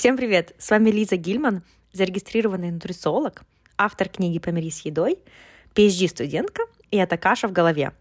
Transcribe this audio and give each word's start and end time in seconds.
Всем 0.00 0.16
привет! 0.16 0.54
С 0.56 0.70
вами 0.70 0.88
Лиза 0.88 1.16
Гильман, 1.16 1.62
зарегистрированный 1.92 2.70
нутрициолог, 2.70 3.42
автор 3.76 4.08
книги 4.08 4.38
«Помирись 4.38 4.78
с 4.78 4.86
едой», 4.86 5.18
PhD-студентка, 5.74 6.62
и 6.90 6.96
это 6.96 7.18
«Каша 7.18 7.48
в 7.48 7.52
голове». 7.52 7.92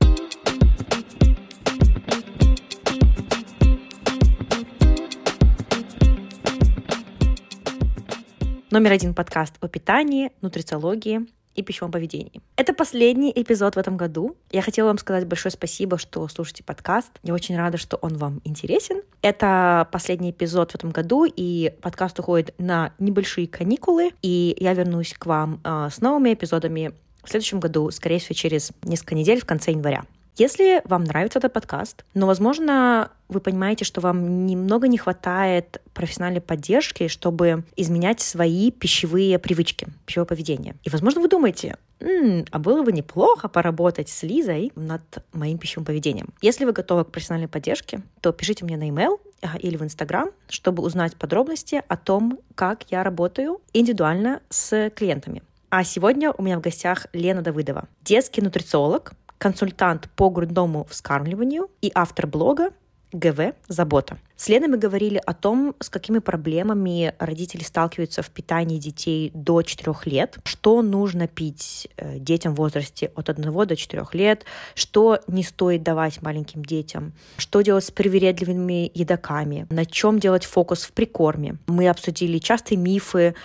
Номер 8.72 8.94
один 8.94 9.14
подкаст 9.14 9.56
о 9.60 9.68
питании, 9.68 10.32
нутрициологии 10.40 11.28
и 11.56 11.64
пищевом 11.64 11.92
поведении. 11.92 12.42
Это 12.56 12.74
последний 12.74 13.32
эпизод 13.36 13.76
в 13.76 13.80
этом 13.80 13.98
году. 13.98 14.36
Я 14.52 14.62
хотела 14.62 14.88
вам 14.88 14.98
сказать 14.98 15.28
большое 15.28 15.52
спасибо, 15.52 15.98
что 15.98 16.28
слушаете 16.28 16.64
подкаст. 16.64 17.12
Я 17.24 17.34
очень 17.34 17.58
рада, 17.58 17.78
что 17.78 17.98
он 17.98 18.18
вам 18.18 18.42
интересен. 18.44 19.02
Это 19.22 19.88
последний 19.92 20.32
эпизод 20.32 20.72
в 20.72 20.76
этом 20.76 20.92
году, 20.92 21.26
и 21.26 21.74
подкаст 21.82 22.20
уходит 22.20 22.54
на 22.58 22.94
небольшие 23.00 23.48
каникулы, 23.48 24.12
и 24.22 24.56
я 24.60 24.74
вернусь 24.74 25.14
к 25.14 25.26
вам 25.26 25.60
э, 25.64 25.90
с 25.92 26.02
новыми 26.02 26.34
эпизодами 26.34 26.94
в 27.24 27.30
следующем 27.30 27.60
году, 27.60 27.92
скорее 27.92 28.20
всего, 28.20 28.34
через 28.34 28.72
несколько 28.84 29.16
недель 29.16 29.42
в 29.42 29.46
конце 29.46 29.72
января. 29.72 30.06
Если 30.40 30.82
вам 30.86 31.04
нравится 31.04 31.40
этот 31.40 31.52
подкаст, 31.52 32.06
но, 32.14 32.26
возможно, 32.26 33.12
вы 33.28 33.42
понимаете, 33.42 33.84
что 33.84 34.00
вам 34.00 34.46
немного 34.46 34.88
не 34.88 34.98
хватает 34.98 35.82
профессиональной 35.94 36.40
поддержки, 36.40 37.10
чтобы 37.10 37.66
изменять 37.76 38.22
свои 38.22 38.72
пищевые 38.72 39.38
привычки, 39.38 39.88
пищевое 40.06 40.26
поведение. 40.26 40.76
И, 40.86 40.90
возможно, 40.90 41.20
вы 41.20 41.28
думаете, 41.28 41.76
м-м, 42.00 42.46
а 42.52 42.58
было 42.58 42.84
бы 42.84 42.94
неплохо 42.94 43.50
поработать 43.50 44.08
с 44.08 44.24
Лизой 44.24 44.72
над 44.76 45.02
моим 45.34 45.58
пищевым 45.58 45.84
поведением. 45.84 46.30
Если 46.42 46.64
вы 46.64 46.72
готовы 46.72 47.04
к 47.04 47.12
профессиональной 47.12 47.50
поддержке, 47.50 48.02
то 48.22 48.32
пишите 48.32 48.64
мне 48.64 48.78
на 48.78 48.84
e-mail 48.84 49.20
или 49.60 49.76
в 49.76 49.84
Инстаграм, 49.84 50.30
чтобы 50.48 50.84
узнать 50.84 51.18
подробности 51.18 51.84
о 51.90 51.98
том, 51.98 52.40
как 52.56 52.84
я 52.92 53.04
работаю 53.04 53.60
индивидуально 53.74 54.40
с 54.50 54.90
клиентами. 54.92 55.44
А 55.72 55.84
сегодня 55.84 56.32
у 56.32 56.42
меня 56.42 56.58
в 56.58 56.62
гостях 56.62 57.06
Лена 57.14 57.44
Давыдова, 57.44 57.90
детский 58.02 58.42
нутрициолог, 58.42 59.12
консультант 59.40 60.10
по 60.16 60.30
грудному 60.30 60.86
вскармливанию 60.86 61.72
и 61.82 61.92
автор 61.96 62.28
блога 62.28 62.70
ГВ 63.12 63.54
«Забота». 63.68 64.18
С 64.40 64.48
Леной 64.48 64.70
мы 64.70 64.78
говорили 64.78 65.22
о 65.26 65.34
том, 65.34 65.76
с 65.82 65.90
какими 65.90 66.20
проблемами 66.20 67.14
родители 67.20 67.62
сталкиваются 67.62 68.22
в 68.22 68.30
питании 68.30 68.80
детей 68.80 69.32
до 69.34 69.64
4 69.64 69.94
лет, 70.06 70.38
что 70.46 70.82
нужно 70.82 71.28
пить 71.28 71.90
э, 71.98 72.20
детям 72.20 72.54
в 72.54 72.60
возрасте 72.60 73.12
от 73.16 73.30
1 73.30 73.52
до 73.68 73.76
4 73.76 74.06
лет, 74.14 74.46
что 74.76 75.20
не 75.28 75.44
стоит 75.44 75.84
давать 75.84 76.22
маленьким 76.22 76.64
детям, 76.64 77.12
что 77.36 77.60
делать 77.64 77.84
с 77.84 77.92
привередливыми 77.92 78.90
едоками, 78.94 79.68
на 79.70 79.86
чем 79.86 80.20
делать 80.20 80.46
фокус 80.46 80.84
в 80.84 80.94
прикорме. 80.94 81.58
Мы 81.68 81.90
обсудили 81.90 82.38
частые 82.38 82.78
мифы, 82.78 83.36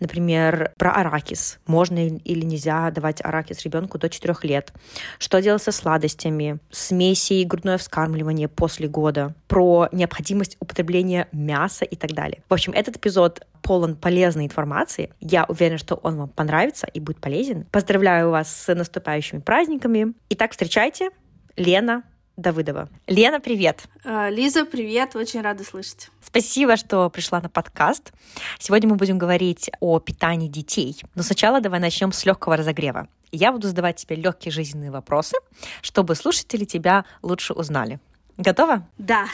например, 0.00 0.72
про 0.76 0.90
аракис. 0.90 1.60
Можно 1.68 2.08
или 2.08 2.44
нельзя 2.44 2.90
давать 2.90 3.24
аракис 3.24 3.62
ребенку 3.62 3.98
до 3.98 4.08
4 4.08 4.34
лет. 4.42 4.72
Что 5.20 5.40
делать 5.40 5.62
со 5.62 5.70
сладостями, 5.70 6.58
смеси 6.72 7.34
и 7.34 7.44
грудное 7.44 7.78
вскармливание 7.78 8.48
после 8.48 8.88
года, 8.88 9.09
про 9.48 9.88
необходимость 9.92 10.20
необходимость 10.20 10.56
употребления 10.60 11.28
мяса 11.32 11.84
и 11.84 11.96
так 11.96 12.12
далее. 12.12 12.42
В 12.48 12.54
общем, 12.54 12.72
этот 12.72 12.96
эпизод 12.96 13.46
полон 13.62 13.96
полезной 13.96 14.44
информации. 14.44 15.10
Я 15.20 15.44
уверена, 15.48 15.78
что 15.78 15.94
он 15.96 16.16
вам 16.16 16.28
понравится 16.28 16.86
и 16.86 17.00
будет 17.00 17.18
полезен. 17.18 17.66
Поздравляю 17.70 18.30
вас 18.30 18.54
с 18.54 18.74
наступающими 18.74 19.40
праздниками. 19.40 20.14
Итак, 20.30 20.52
встречайте 20.52 21.10
Лена 21.56 22.02
Давыдова. 22.36 22.88
Лена, 23.06 23.40
привет. 23.40 23.84
А, 24.04 24.30
Лиза, 24.30 24.64
привет. 24.64 25.14
Очень 25.14 25.42
рада 25.42 25.64
слышать. 25.64 26.10
Спасибо, 26.22 26.76
что 26.76 27.10
пришла 27.10 27.40
на 27.40 27.48
подкаст. 27.48 28.12
Сегодня 28.58 28.88
мы 28.88 28.96
будем 28.96 29.18
говорить 29.18 29.70
о 29.80 29.98
питании 30.00 30.48
детей. 30.48 31.02
Но 31.14 31.22
сначала 31.22 31.60
давай 31.60 31.80
начнем 31.80 32.12
с 32.12 32.24
легкого 32.24 32.56
разогрева. 32.56 33.08
Я 33.32 33.52
буду 33.52 33.68
задавать 33.68 33.96
тебе 33.96 34.16
легкие 34.16 34.50
жизненные 34.50 34.90
вопросы, 34.90 35.36
чтобы 35.82 36.14
слушатели 36.14 36.64
тебя 36.64 37.04
лучше 37.22 37.52
узнали. 37.52 38.00
Готова? 38.40 38.82
Да. 38.96 39.26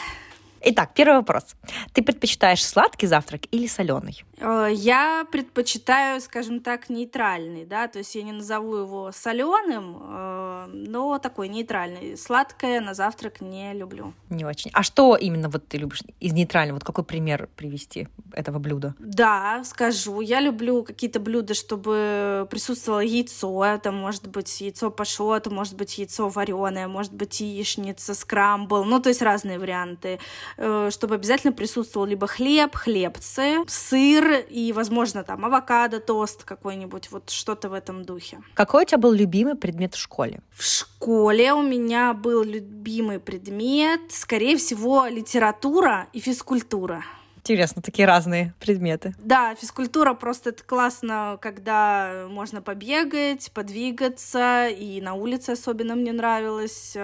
Итак, 0.61 0.91
первый 0.93 1.19
вопрос. 1.19 1.55
Ты 1.93 2.03
предпочитаешь 2.03 2.65
сладкий 2.65 3.07
завтрак 3.07 3.43
или 3.51 3.65
соленый? 3.65 4.25
Э, 4.39 4.69
я 4.71 5.25
предпочитаю, 5.31 6.21
скажем 6.21 6.59
так, 6.59 6.89
нейтральный, 6.89 7.65
да, 7.65 7.87
то 7.87 7.99
есть 7.99 8.15
я 8.15 8.23
не 8.23 8.31
назову 8.31 8.75
его 8.75 9.11
соленым, 9.11 9.97
э, 9.99 10.67
но 10.67 11.17
такой 11.19 11.47
нейтральный. 11.47 12.17
Сладкое 12.17 12.81
на 12.81 12.93
завтрак 12.93 13.41
не 13.41 13.73
люблю. 13.73 14.13
Не 14.29 14.45
очень. 14.45 14.71
А 14.73 14.83
что 14.83 15.15
именно 15.15 15.49
вот 15.49 15.67
ты 15.67 15.77
любишь 15.77 16.03
из 16.19 16.33
нейтрального? 16.33 16.75
Вот 16.75 16.83
какой 16.83 17.03
пример 17.03 17.49
привести 17.55 18.07
этого 18.33 18.59
блюда? 18.59 18.93
Да, 18.99 19.63
скажу. 19.63 20.21
Я 20.21 20.39
люблю 20.39 20.83
какие-то 20.83 21.19
блюда, 21.19 21.53
чтобы 21.53 22.47
присутствовало 22.49 22.99
яйцо. 22.99 23.65
Это 23.65 23.91
может 23.91 24.27
быть 24.27 24.61
яйцо 24.61 24.91
пашот, 24.91 25.47
может 25.47 25.75
быть 25.75 25.97
яйцо 25.97 26.29
вареное, 26.29 26.87
может 26.87 27.13
быть 27.13 27.39
яичница, 27.39 28.13
скрамбл, 28.13 28.83
ну 28.83 28.99
то 29.01 29.09
есть 29.09 29.21
разные 29.21 29.57
варианты. 29.59 30.19
Э, 30.57 30.89
чтобы 30.91 31.15
обязательно 31.15 31.53
присутствовал 31.53 32.05
либо 32.05 32.27
хлеб, 32.27 32.75
хлебцы, 32.75 33.63
сыр 33.67 34.26
и, 34.35 34.73
возможно, 34.73 35.23
там 35.23 35.45
авокадо, 35.45 35.99
тост 35.99 36.43
какой-нибудь, 36.43 37.11
вот 37.11 37.29
что-то 37.29 37.69
в 37.69 37.73
этом 37.73 38.03
духе. 38.03 38.39
Какой 38.53 38.83
у 38.83 38.85
тебя 38.85 38.97
был 38.97 39.11
любимый 39.11 39.55
предмет 39.55 39.95
в 39.95 39.97
школе? 39.97 40.41
В 40.51 40.63
школе 40.63 41.53
у 41.53 41.61
меня 41.61 42.13
был 42.13 42.43
любимый 42.43 43.19
предмет, 43.19 44.01
скорее 44.09 44.57
всего, 44.57 45.07
литература 45.07 46.07
и 46.13 46.19
физкультура. 46.19 47.03
Интересно, 47.47 47.81
такие 47.81 48.05
разные 48.05 48.53
предметы. 48.59 49.15
Да, 49.19 49.55
физкультура 49.55 50.13
просто 50.13 50.49
это 50.49 50.65
классно, 50.65 51.37
когда 51.41 52.25
можно 52.29 52.61
побегать, 52.61 53.51
подвигаться, 53.53 54.67
и 54.67 54.99
на 54.99 55.13
улице 55.13 55.51
особенно 55.51 55.95
мне 55.95 56.11
нравилось. 56.11 56.97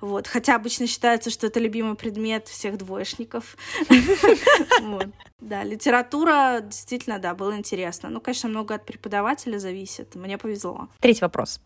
Вот. 0.00 0.28
Хотя 0.28 0.54
обычно 0.54 0.86
считается, 0.86 1.28
что 1.28 1.46
это 1.46 1.60
любимый 1.60 1.94
предмет 1.94 2.48
всех 2.48 2.78
двоечников. 2.78 3.56
Да, 5.42 5.64
литература 5.64 6.60
действительно, 6.62 7.18
да, 7.18 7.34
было 7.34 7.56
интересно. 7.56 8.08
Ну, 8.08 8.20
конечно, 8.20 8.48
много 8.48 8.76
от 8.76 8.86
преподавателя 8.86 9.58
зависит. 9.58 10.14
Мне 10.14 10.38
повезло. 10.38 10.88
Третий 11.00 11.22
вопрос 11.22 11.60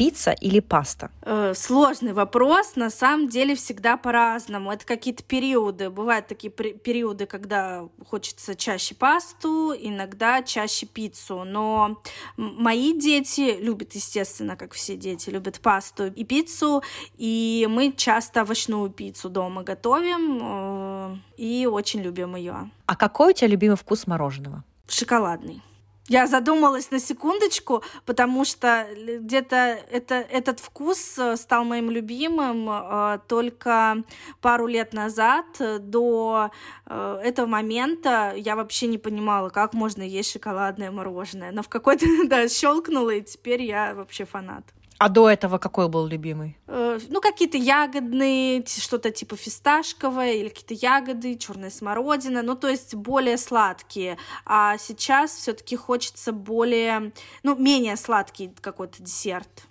пицца 0.00 0.32
или 0.32 0.60
паста? 0.60 1.10
Э, 1.20 1.52
сложный 1.54 2.14
вопрос. 2.14 2.74
На 2.74 2.88
самом 2.88 3.28
деле 3.28 3.54
всегда 3.54 3.98
по-разному. 3.98 4.72
Это 4.72 4.86
какие-то 4.86 5.22
периоды. 5.22 5.90
Бывают 5.90 6.26
такие 6.26 6.50
периоды, 6.50 7.26
когда 7.26 7.86
хочется 8.08 8.54
чаще 8.54 8.94
пасту, 8.94 9.74
иногда 9.78 10.42
чаще 10.42 10.86
пиццу. 10.86 11.44
Но 11.44 12.00
мои 12.38 12.98
дети 12.98 13.58
любят, 13.60 13.92
естественно, 13.92 14.56
как 14.56 14.72
все 14.72 14.96
дети, 14.96 15.28
любят 15.28 15.60
пасту 15.60 16.06
и 16.06 16.24
пиццу. 16.24 16.82
И 17.18 17.68
мы 17.70 17.92
часто 17.92 18.40
овощную 18.40 18.88
пиццу 18.88 19.28
дома 19.28 19.64
готовим 19.64 20.38
э, 20.40 21.16
и 21.36 21.66
очень 21.66 22.00
любим 22.00 22.36
ее. 22.36 22.70
А 22.86 22.96
какой 22.96 23.32
у 23.32 23.34
тебя 23.34 23.48
любимый 23.48 23.76
вкус 23.76 24.06
мороженого? 24.06 24.64
Шоколадный. 24.88 25.60
Я 26.10 26.26
задумалась 26.26 26.90
на 26.90 26.98
секундочку, 26.98 27.84
потому 28.04 28.44
что 28.44 28.84
где-то 28.96 29.56
это, 29.92 30.16
этот 30.16 30.58
вкус 30.58 31.16
э, 31.16 31.36
стал 31.36 31.62
моим 31.62 31.88
любимым 31.88 32.68
э, 32.68 33.20
только 33.28 34.02
пару 34.40 34.66
лет 34.66 34.92
назад. 34.92 35.46
До 35.78 36.50
э, 36.86 37.20
этого 37.22 37.46
момента 37.46 38.32
я 38.36 38.56
вообще 38.56 38.88
не 38.88 38.98
понимала, 38.98 39.50
как 39.50 39.72
можно 39.72 40.02
есть 40.02 40.32
шоколадное 40.32 40.90
мороженое. 40.90 41.52
Но 41.52 41.62
в 41.62 41.68
какой-то, 41.68 42.06
да, 42.26 42.48
щелкнуло, 42.48 43.10
и 43.10 43.22
теперь 43.22 43.62
я 43.62 43.94
вообще 43.94 44.24
фанат. 44.24 44.64
А 45.00 45.08
до 45.08 45.30
этого 45.30 45.56
какой 45.56 45.88
был 45.88 46.06
любимый? 46.06 46.58
Э, 46.66 46.98
ну, 47.08 47.22
какие-то 47.22 47.56
ягодные, 47.56 48.62
что-то 48.66 49.10
типа 49.10 49.34
фисташковое, 49.34 50.34
или 50.34 50.50
какие-то 50.50 50.74
ягоды, 50.74 51.38
черная 51.38 51.70
смородина, 51.70 52.42
ну, 52.42 52.54
то 52.54 52.68
есть 52.68 52.94
более 52.94 53.38
сладкие. 53.38 54.18
А 54.44 54.76
сейчас 54.76 55.34
все-таки 55.34 55.74
хочется 55.74 56.32
более, 56.32 57.12
ну, 57.42 57.56
менее 57.56 57.96
сладкий 57.96 58.52
какой-то 58.60 59.02
десерт. 59.02 59.62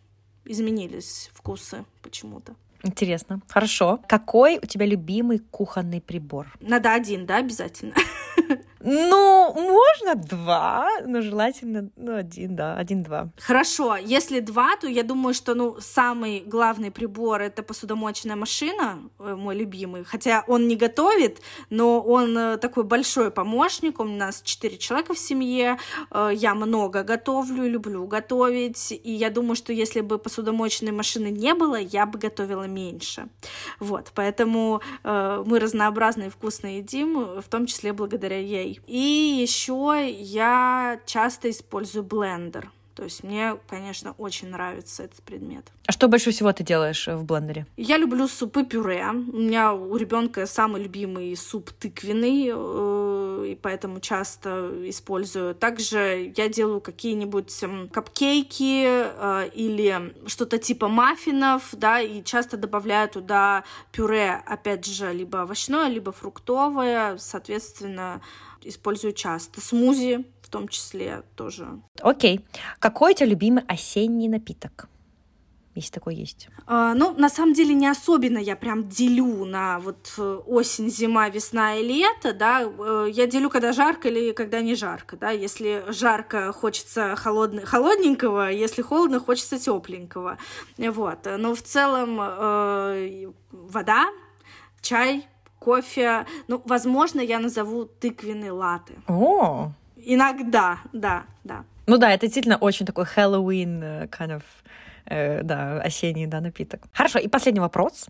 Изменились 0.46 1.30
вкусы 1.36 1.86
почему-то. 2.02 2.56
Интересно. 2.82 3.40
Хорошо. 3.50 4.00
Какой 4.08 4.58
у 4.58 4.66
тебя 4.66 4.88
любимый 4.88 5.38
кухонный 5.38 6.02
прибор? 6.02 6.48
Надо 6.60 6.92
один, 6.92 7.28
да, 7.28 7.38
обязательно? 7.38 7.94
Ну, 8.82 9.54
можно 9.56 10.16
два, 10.16 10.90
но 11.06 11.22
желательно, 11.22 11.90
ну, 11.98 12.16
один, 12.16 12.56
да, 12.56 12.76
один-два. 12.78 13.30
Хорошо, 13.38 13.98
если 13.98 14.40
два, 14.40 14.78
то 14.78 14.88
я 14.88 15.04
думаю, 15.04 15.34
что, 15.34 15.54
ну, 15.54 15.78
самый 15.82 16.44
главный 16.46 16.90
прибор— 16.90 17.42
это 17.42 17.62
посудомоечная 17.62 18.38
машина, 18.38 19.00
э, 19.20 19.36
мой 19.36 19.56
любимый, 19.56 20.06
хотя 20.06 20.46
он 20.48 20.68
не 20.68 20.78
готовит, 20.78 21.42
но 21.70 22.02
он 22.02 22.38
э, 22.38 22.58
такой 22.58 22.84
большой 22.84 23.32
помощник, 23.32 24.00
у 24.00 24.06
нас 24.06 24.42
четыре 24.44 24.78
человека 24.78 25.14
в 25.14 25.20
семье, 25.20 25.78
э, 26.12 26.32
я 26.34 26.56
много 26.56 27.04
готовлю, 27.04 27.70
люблю 27.70 28.08
готовить, 28.08 28.92
и 28.92 29.12
я 29.12 29.30
думаю, 29.30 29.56
что 29.56 29.74
если 29.74 30.00
бы 30.00 30.18
посудомоечной 30.18 30.92
машины 30.92 31.28
не 31.28 31.54
было, 31.54 31.76
я 31.76 32.06
бы 32.06 32.18
готовила 32.18 32.64
меньше. 32.68 33.28
Вот, 33.80 34.12
поэтому 34.16 34.82
мы 35.04 35.60
разнообразно 35.60 36.24
и 36.24 36.30
вкусно 36.30 36.78
едим, 36.78 37.42
в 37.42 37.48
том 37.50 37.66
числе 37.66 37.94
благодаря 37.94 38.40
ей. 38.40 38.69
И 38.88 39.40
еще 39.42 40.08
я 40.10 41.00
часто 41.06 41.50
использую 41.50 42.04
блендер. 42.04 42.72
То 43.00 43.06
есть 43.06 43.24
мне, 43.24 43.56
конечно, 43.70 44.14
очень 44.18 44.50
нравится 44.50 45.04
этот 45.04 45.24
предмет. 45.24 45.66
А 45.88 45.94
что 45.94 46.10
больше 46.10 46.32
всего 46.32 46.52
ты 46.52 46.66
делаешь 46.66 47.08
э, 47.08 47.16
в 47.16 47.24
блендере? 47.24 47.66
Я 47.78 47.96
люблю 47.96 48.28
супы-пюре. 48.28 49.06
У 49.10 49.38
меня 49.38 49.74
у 49.74 49.96
ребенка 49.96 50.46
самый 50.46 50.84
любимый 50.84 51.34
суп 51.38 51.72
тыквенный, 51.72 52.52
э, 52.54 53.46
и 53.52 53.56
поэтому 53.56 54.02
часто 54.02 54.70
использую. 54.90 55.56
Также 55.56 56.34
я 56.36 56.50
делаю 56.50 56.82
какие-нибудь 56.82 57.64
эм, 57.64 57.88
капкейки 57.88 58.84
э, 58.86 59.50
или 59.54 60.14
что-то 60.28 60.58
типа 60.58 60.90
маффинов, 60.90 61.70
да, 61.72 62.02
и 62.02 62.22
часто 62.22 62.58
добавляю 62.58 63.08
туда 63.08 63.64
пюре, 63.94 64.44
опять 64.46 64.86
же, 64.86 65.14
либо 65.14 65.38
овощное, 65.38 65.88
либо 65.88 66.12
фруктовое, 66.12 67.18
соответственно, 67.18 68.22
использую 68.64 69.14
часто. 69.14 69.62
Смузи 69.62 70.26
в 70.42 70.50
том 70.50 70.68
числе 70.68 71.24
тоже. 71.36 71.68
Окей. 72.02 72.46
Какой 72.80 73.14
у 73.14 73.16
тебя 73.16 73.28
любимый 73.28 73.64
осенний 73.68 74.28
напиток? 74.28 74.90
если 75.80 75.94
такой 75.94 76.16
есть? 76.16 76.50
А, 76.68 76.94
ну, 76.94 77.14
на 77.18 77.30
самом 77.30 77.54
деле, 77.54 77.74
не 77.74 77.88
особенно 77.88 78.38
я 78.38 78.56
прям 78.56 78.90
делю 78.90 79.46
на 79.46 79.80
вот 79.80 80.14
э, 80.18 80.42
осень, 80.46 80.90
зима, 80.90 81.30
весна 81.30 81.76
и 81.76 81.84
лето, 81.84 82.34
да, 82.34 82.64
э, 82.64 83.08
я 83.12 83.28
делю, 83.28 83.50
когда 83.50 83.72
жарко 83.72 84.10
или 84.10 84.32
когда 84.32 84.62
не 84.62 84.76
жарко, 84.76 85.18
да, 85.18 85.32
если 85.32 85.86
жарко, 85.88 86.52
хочется 86.52 87.16
холодный, 87.16 87.66
холодненького, 87.66 88.52
если 88.52 88.82
холодно, 88.82 89.20
хочется 89.20 89.58
тепленького, 89.58 90.38
вот, 90.78 91.20
но 91.38 91.56
в 91.56 91.62
целом 91.62 92.20
э, 92.22 93.32
вода, 93.52 94.08
чай, 94.82 95.28
кофе. 95.70 96.26
Ну, 96.48 96.62
возможно, 96.66 97.22
я 97.22 97.40
назову 97.40 97.86
тыквенный 97.86 98.52
латы. 98.52 98.94
О! 99.08 99.72
Иногда, 99.98 100.80
да, 100.94 101.24
да. 101.44 101.64
Ну 101.88 101.98
да, 101.98 102.12
это 102.12 102.26
действительно 102.26 102.58
очень 102.58 102.86
такой 102.86 103.06
Хэллоуин 103.06 103.84
э, 103.84 104.06
kind 104.08 104.30
of, 104.30 104.44
э, 105.06 105.44
да, 105.44 105.82
осенний, 105.82 106.28
да, 106.28 106.42
напиток. 106.42 106.82
Хорошо, 106.94 107.20
и 107.20 107.28
последний 107.28 107.60
вопрос. 107.60 108.08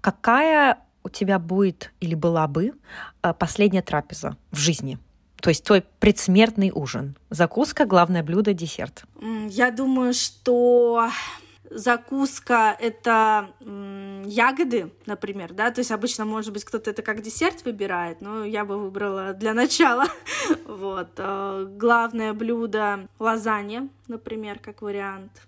Какая 0.00 0.78
у 1.04 1.08
тебя 1.08 1.38
будет 1.38 1.92
или 2.00 2.14
была 2.14 2.46
бы 2.46 2.72
э, 3.22 3.34
последняя 3.38 3.82
трапеза 3.82 4.36
в 4.52 4.58
жизни? 4.58 4.98
То 5.40 5.50
есть 5.50 5.64
твой 5.64 5.82
предсмертный 5.98 6.70
ужин. 6.72 7.16
Закуска, 7.30 7.84
главное 7.84 8.22
блюдо, 8.22 8.52
десерт. 8.52 9.04
Я 9.48 9.70
думаю, 9.72 10.14
что 10.14 11.10
закуска— 11.74 12.76
это 12.80 13.54
ягоды, 14.24 14.92
например, 15.06 15.52
да, 15.52 15.70
то 15.70 15.80
есть 15.80 15.90
обычно, 15.90 16.24
может 16.24 16.52
быть, 16.52 16.64
кто-то 16.64 16.90
это 16.90 17.02
как 17.02 17.22
десерт 17.22 17.64
выбирает, 17.64 18.20
но 18.20 18.44
я 18.44 18.64
бы 18.64 18.78
выбрала 18.78 19.32
для 19.32 19.54
начала, 19.54 20.06
вот. 20.66 21.10
Э, 21.16 21.66
главное 21.68 22.32
блюдо— 22.32 23.08
лазанья, 23.18 23.88
например, 24.08 24.58
как 24.58 24.82
вариант, 24.82 25.42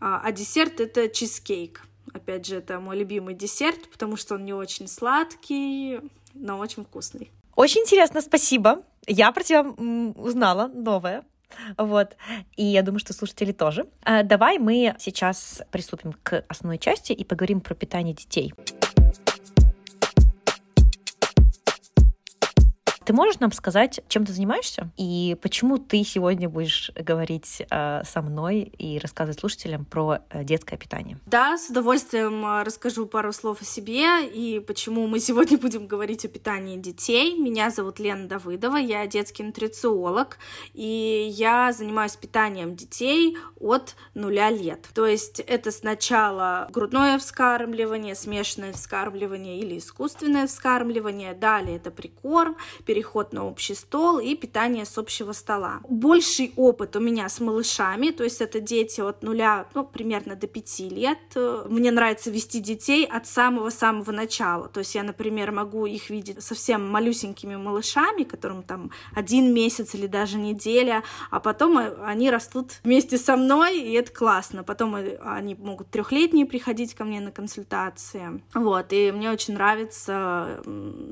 а, 0.00 0.20
а 0.22 0.32
десерт— 0.32 0.80
это 0.80 1.08
чизкейк. 1.08 1.82
Опять 2.12 2.46
же, 2.46 2.56
это 2.56 2.80
мой 2.80 2.96
любимый 2.96 3.34
десерт, 3.34 3.90
потому 3.90 4.16
что 4.16 4.36
он 4.36 4.44
не 4.44 4.52
очень 4.52 4.88
сладкий, 4.88 6.00
но 6.34 6.58
очень 6.58 6.84
вкусный. 6.84 7.30
Очень 7.54 7.82
интересно, 7.82 8.20
спасибо. 8.20 8.84
Я 9.06 9.32
про 9.32 9.42
тебя 9.42 9.62
узнала 9.62 10.68
новое. 10.68 11.24
Вот. 11.76 12.16
И 12.56 12.64
я 12.64 12.82
думаю, 12.82 13.00
что 13.00 13.12
слушатели 13.12 13.52
тоже. 13.52 13.86
А, 14.02 14.22
давай 14.22 14.58
мы 14.58 14.94
сейчас 14.98 15.62
приступим 15.70 16.14
к 16.22 16.44
основной 16.48 16.78
части 16.78 17.12
и 17.12 17.24
поговорим 17.24 17.60
про 17.60 17.74
питание 17.74 18.14
детей. 18.14 18.52
Ты 23.08 23.14
можешь 23.14 23.40
нам 23.40 23.52
сказать, 23.52 24.00
чем 24.08 24.26
ты 24.26 24.34
занимаешься 24.34 24.90
и 24.98 25.34
почему 25.40 25.78
ты 25.78 26.04
сегодня 26.04 26.46
будешь 26.50 26.90
говорить 26.94 27.62
э, 27.70 28.02
со 28.04 28.20
мной 28.20 28.70
и 28.76 28.98
рассказывать 28.98 29.40
слушателям 29.40 29.86
про 29.86 30.18
э, 30.28 30.44
детское 30.44 30.76
питание? 30.76 31.16
Да, 31.24 31.56
с 31.56 31.70
удовольствием 31.70 32.44
э, 32.44 32.64
расскажу 32.64 33.06
пару 33.06 33.32
слов 33.32 33.62
о 33.62 33.64
себе 33.64 34.28
и 34.28 34.60
почему 34.60 35.06
мы 35.06 35.20
сегодня 35.20 35.56
будем 35.56 35.86
говорить 35.86 36.26
о 36.26 36.28
питании 36.28 36.76
детей. 36.76 37.38
Меня 37.38 37.70
зовут 37.70 37.98
Лена 37.98 38.28
Давыдова, 38.28 38.76
я 38.76 39.06
детский 39.06 39.42
нутрициолог, 39.42 40.36
и 40.74 41.28
я 41.32 41.72
занимаюсь 41.72 42.14
питанием 42.14 42.76
детей 42.76 43.38
от 43.58 43.96
нуля 44.12 44.50
лет. 44.50 44.86
То 44.92 45.06
есть 45.06 45.40
это 45.40 45.70
сначала 45.70 46.68
грудное 46.70 47.18
вскармливание, 47.18 48.14
смешанное 48.14 48.74
вскармливание 48.74 49.60
или 49.60 49.78
искусственное 49.78 50.46
вскармливание, 50.46 51.32
далее 51.32 51.78
это 51.78 51.90
прикорм, 51.90 52.58
переход 52.98 53.32
на 53.32 53.46
общий 53.46 53.74
стол 53.74 54.18
и 54.18 54.34
питание 54.34 54.84
с 54.84 54.98
общего 54.98 55.30
стола. 55.30 55.78
Больший 55.88 56.52
опыт 56.56 56.96
у 56.96 57.00
меня 57.00 57.28
с 57.28 57.38
малышами, 57.38 58.10
то 58.10 58.24
есть 58.24 58.40
это 58.40 58.58
дети 58.58 59.00
от 59.00 59.22
нуля, 59.22 59.68
ну, 59.74 59.84
примерно 59.84 60.34
до 60.34 60.48
пяти 60.48 60.88
лет. 60.88 61.18
Мне 61.68 61.92
нравится 61.92 62.32
вести 62.32 62.58
детей 62.58 63.06
от 63.06 63.28
самого-самого 63.28 64.10
начала. 64.10 64.68
То 64.68 64.80
есть 64.80 64.96
я, 64.96 65.04
например, 65.04 65.52
могу 65.52 65.86
их 65.86 66.10
видеть 66.10 66.42
совсем 66.42 66.90
малюсенькими 66.90 67.54
малышами, 67.54 68.24
которым 68.24 68.64
там 68.64 68.90
один 69.14 69.54
месяц 69.54 69.94
или 69.94 70.08
даже 70.08 70.36
неделя, 70.36 71.04
а 71.30 71.38
потом 71.38 71.78
они 72.02 72.32
растут 72.32 72.80
вместе 72.82 73.16
со 73.16 73.36
мной, 73.36 73.78
и 73.78 73.92
это 73.92 74.12
классно. 74.12 74.64
Потом 74.64 74.96
они 74.96 75.54
могут 75.54 75.88
трехлетние 75.90 76.46
приходить 76.46 76.94
ко 76.94 77.04
мне 77.04 77.20
на 77.20 77.30
консультации. 77.30 78.42
Вот, 78.54 78.86
и 78.90 79.12
мне 79.12 79.30
очень 79.30 79.54
нравится 79.54 80.64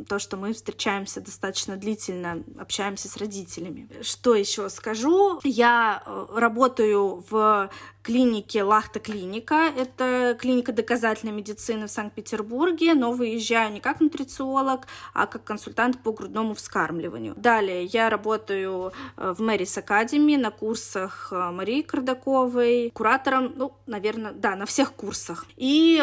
то, 0.08 0.18
что 0.18 0.36
мы 0.36 0.52
встречаемся 0.52 1.20
достаточно 1.20 1.75
длительно 1.76 2.43
общаемся 2.58 3.08
с 3.08 3.17
родителями. 3.17 3.88
Что 4.02 4.34
еще 4.34 4.69
скажу? 4.69 5.40
Я 5.44 6.02
э, 6.05 6.26
работаю 6.34 7.25
в 7.28 7.70
клинике 8.06 8.62
Лахта 8.62 9.00
Клиника. 9.00 9.73
Это 9.76 10.37
клиника 10.40 10.73
доказательной 10.73 11.32
медицины 11.32 11.88
в 11.88 11.90
Санкт-Петербурге, 11.90 12.94
но 12.94 13.11
выезжаю 13.11 13.73
не 13.73 13.81
как 13.81 14.00
нутрициолог, 14.00 14.87
а 15.12 15.26
как 15.26 15.43
консультант 15.43 15.99
по 16.02 16.12
грудному 16.12 16.55
вскармливанию. 16.55 17.34
Далее 17.37 17.84
я 17.84 18.08
работаю 18.08 18.93
э, 19.17 19.34
в 19.37 19.40
Мэрис 19.40 19.76
Академи 19.76 20.37
на 20.37 20.52
курсах 20.52 21.29
э, 21.32 21.50
Марии 21.50 21.82
Кардаковой, 21.82 22.90
куратором, 22.94 23.52
ну, 23.56 23.72
наверное, 23.87 24.32
да, 24.32 24.55
на 24.55 24.67
всех 24.67 24.93
курсах. 24.93 25.44
И 25.56 25.96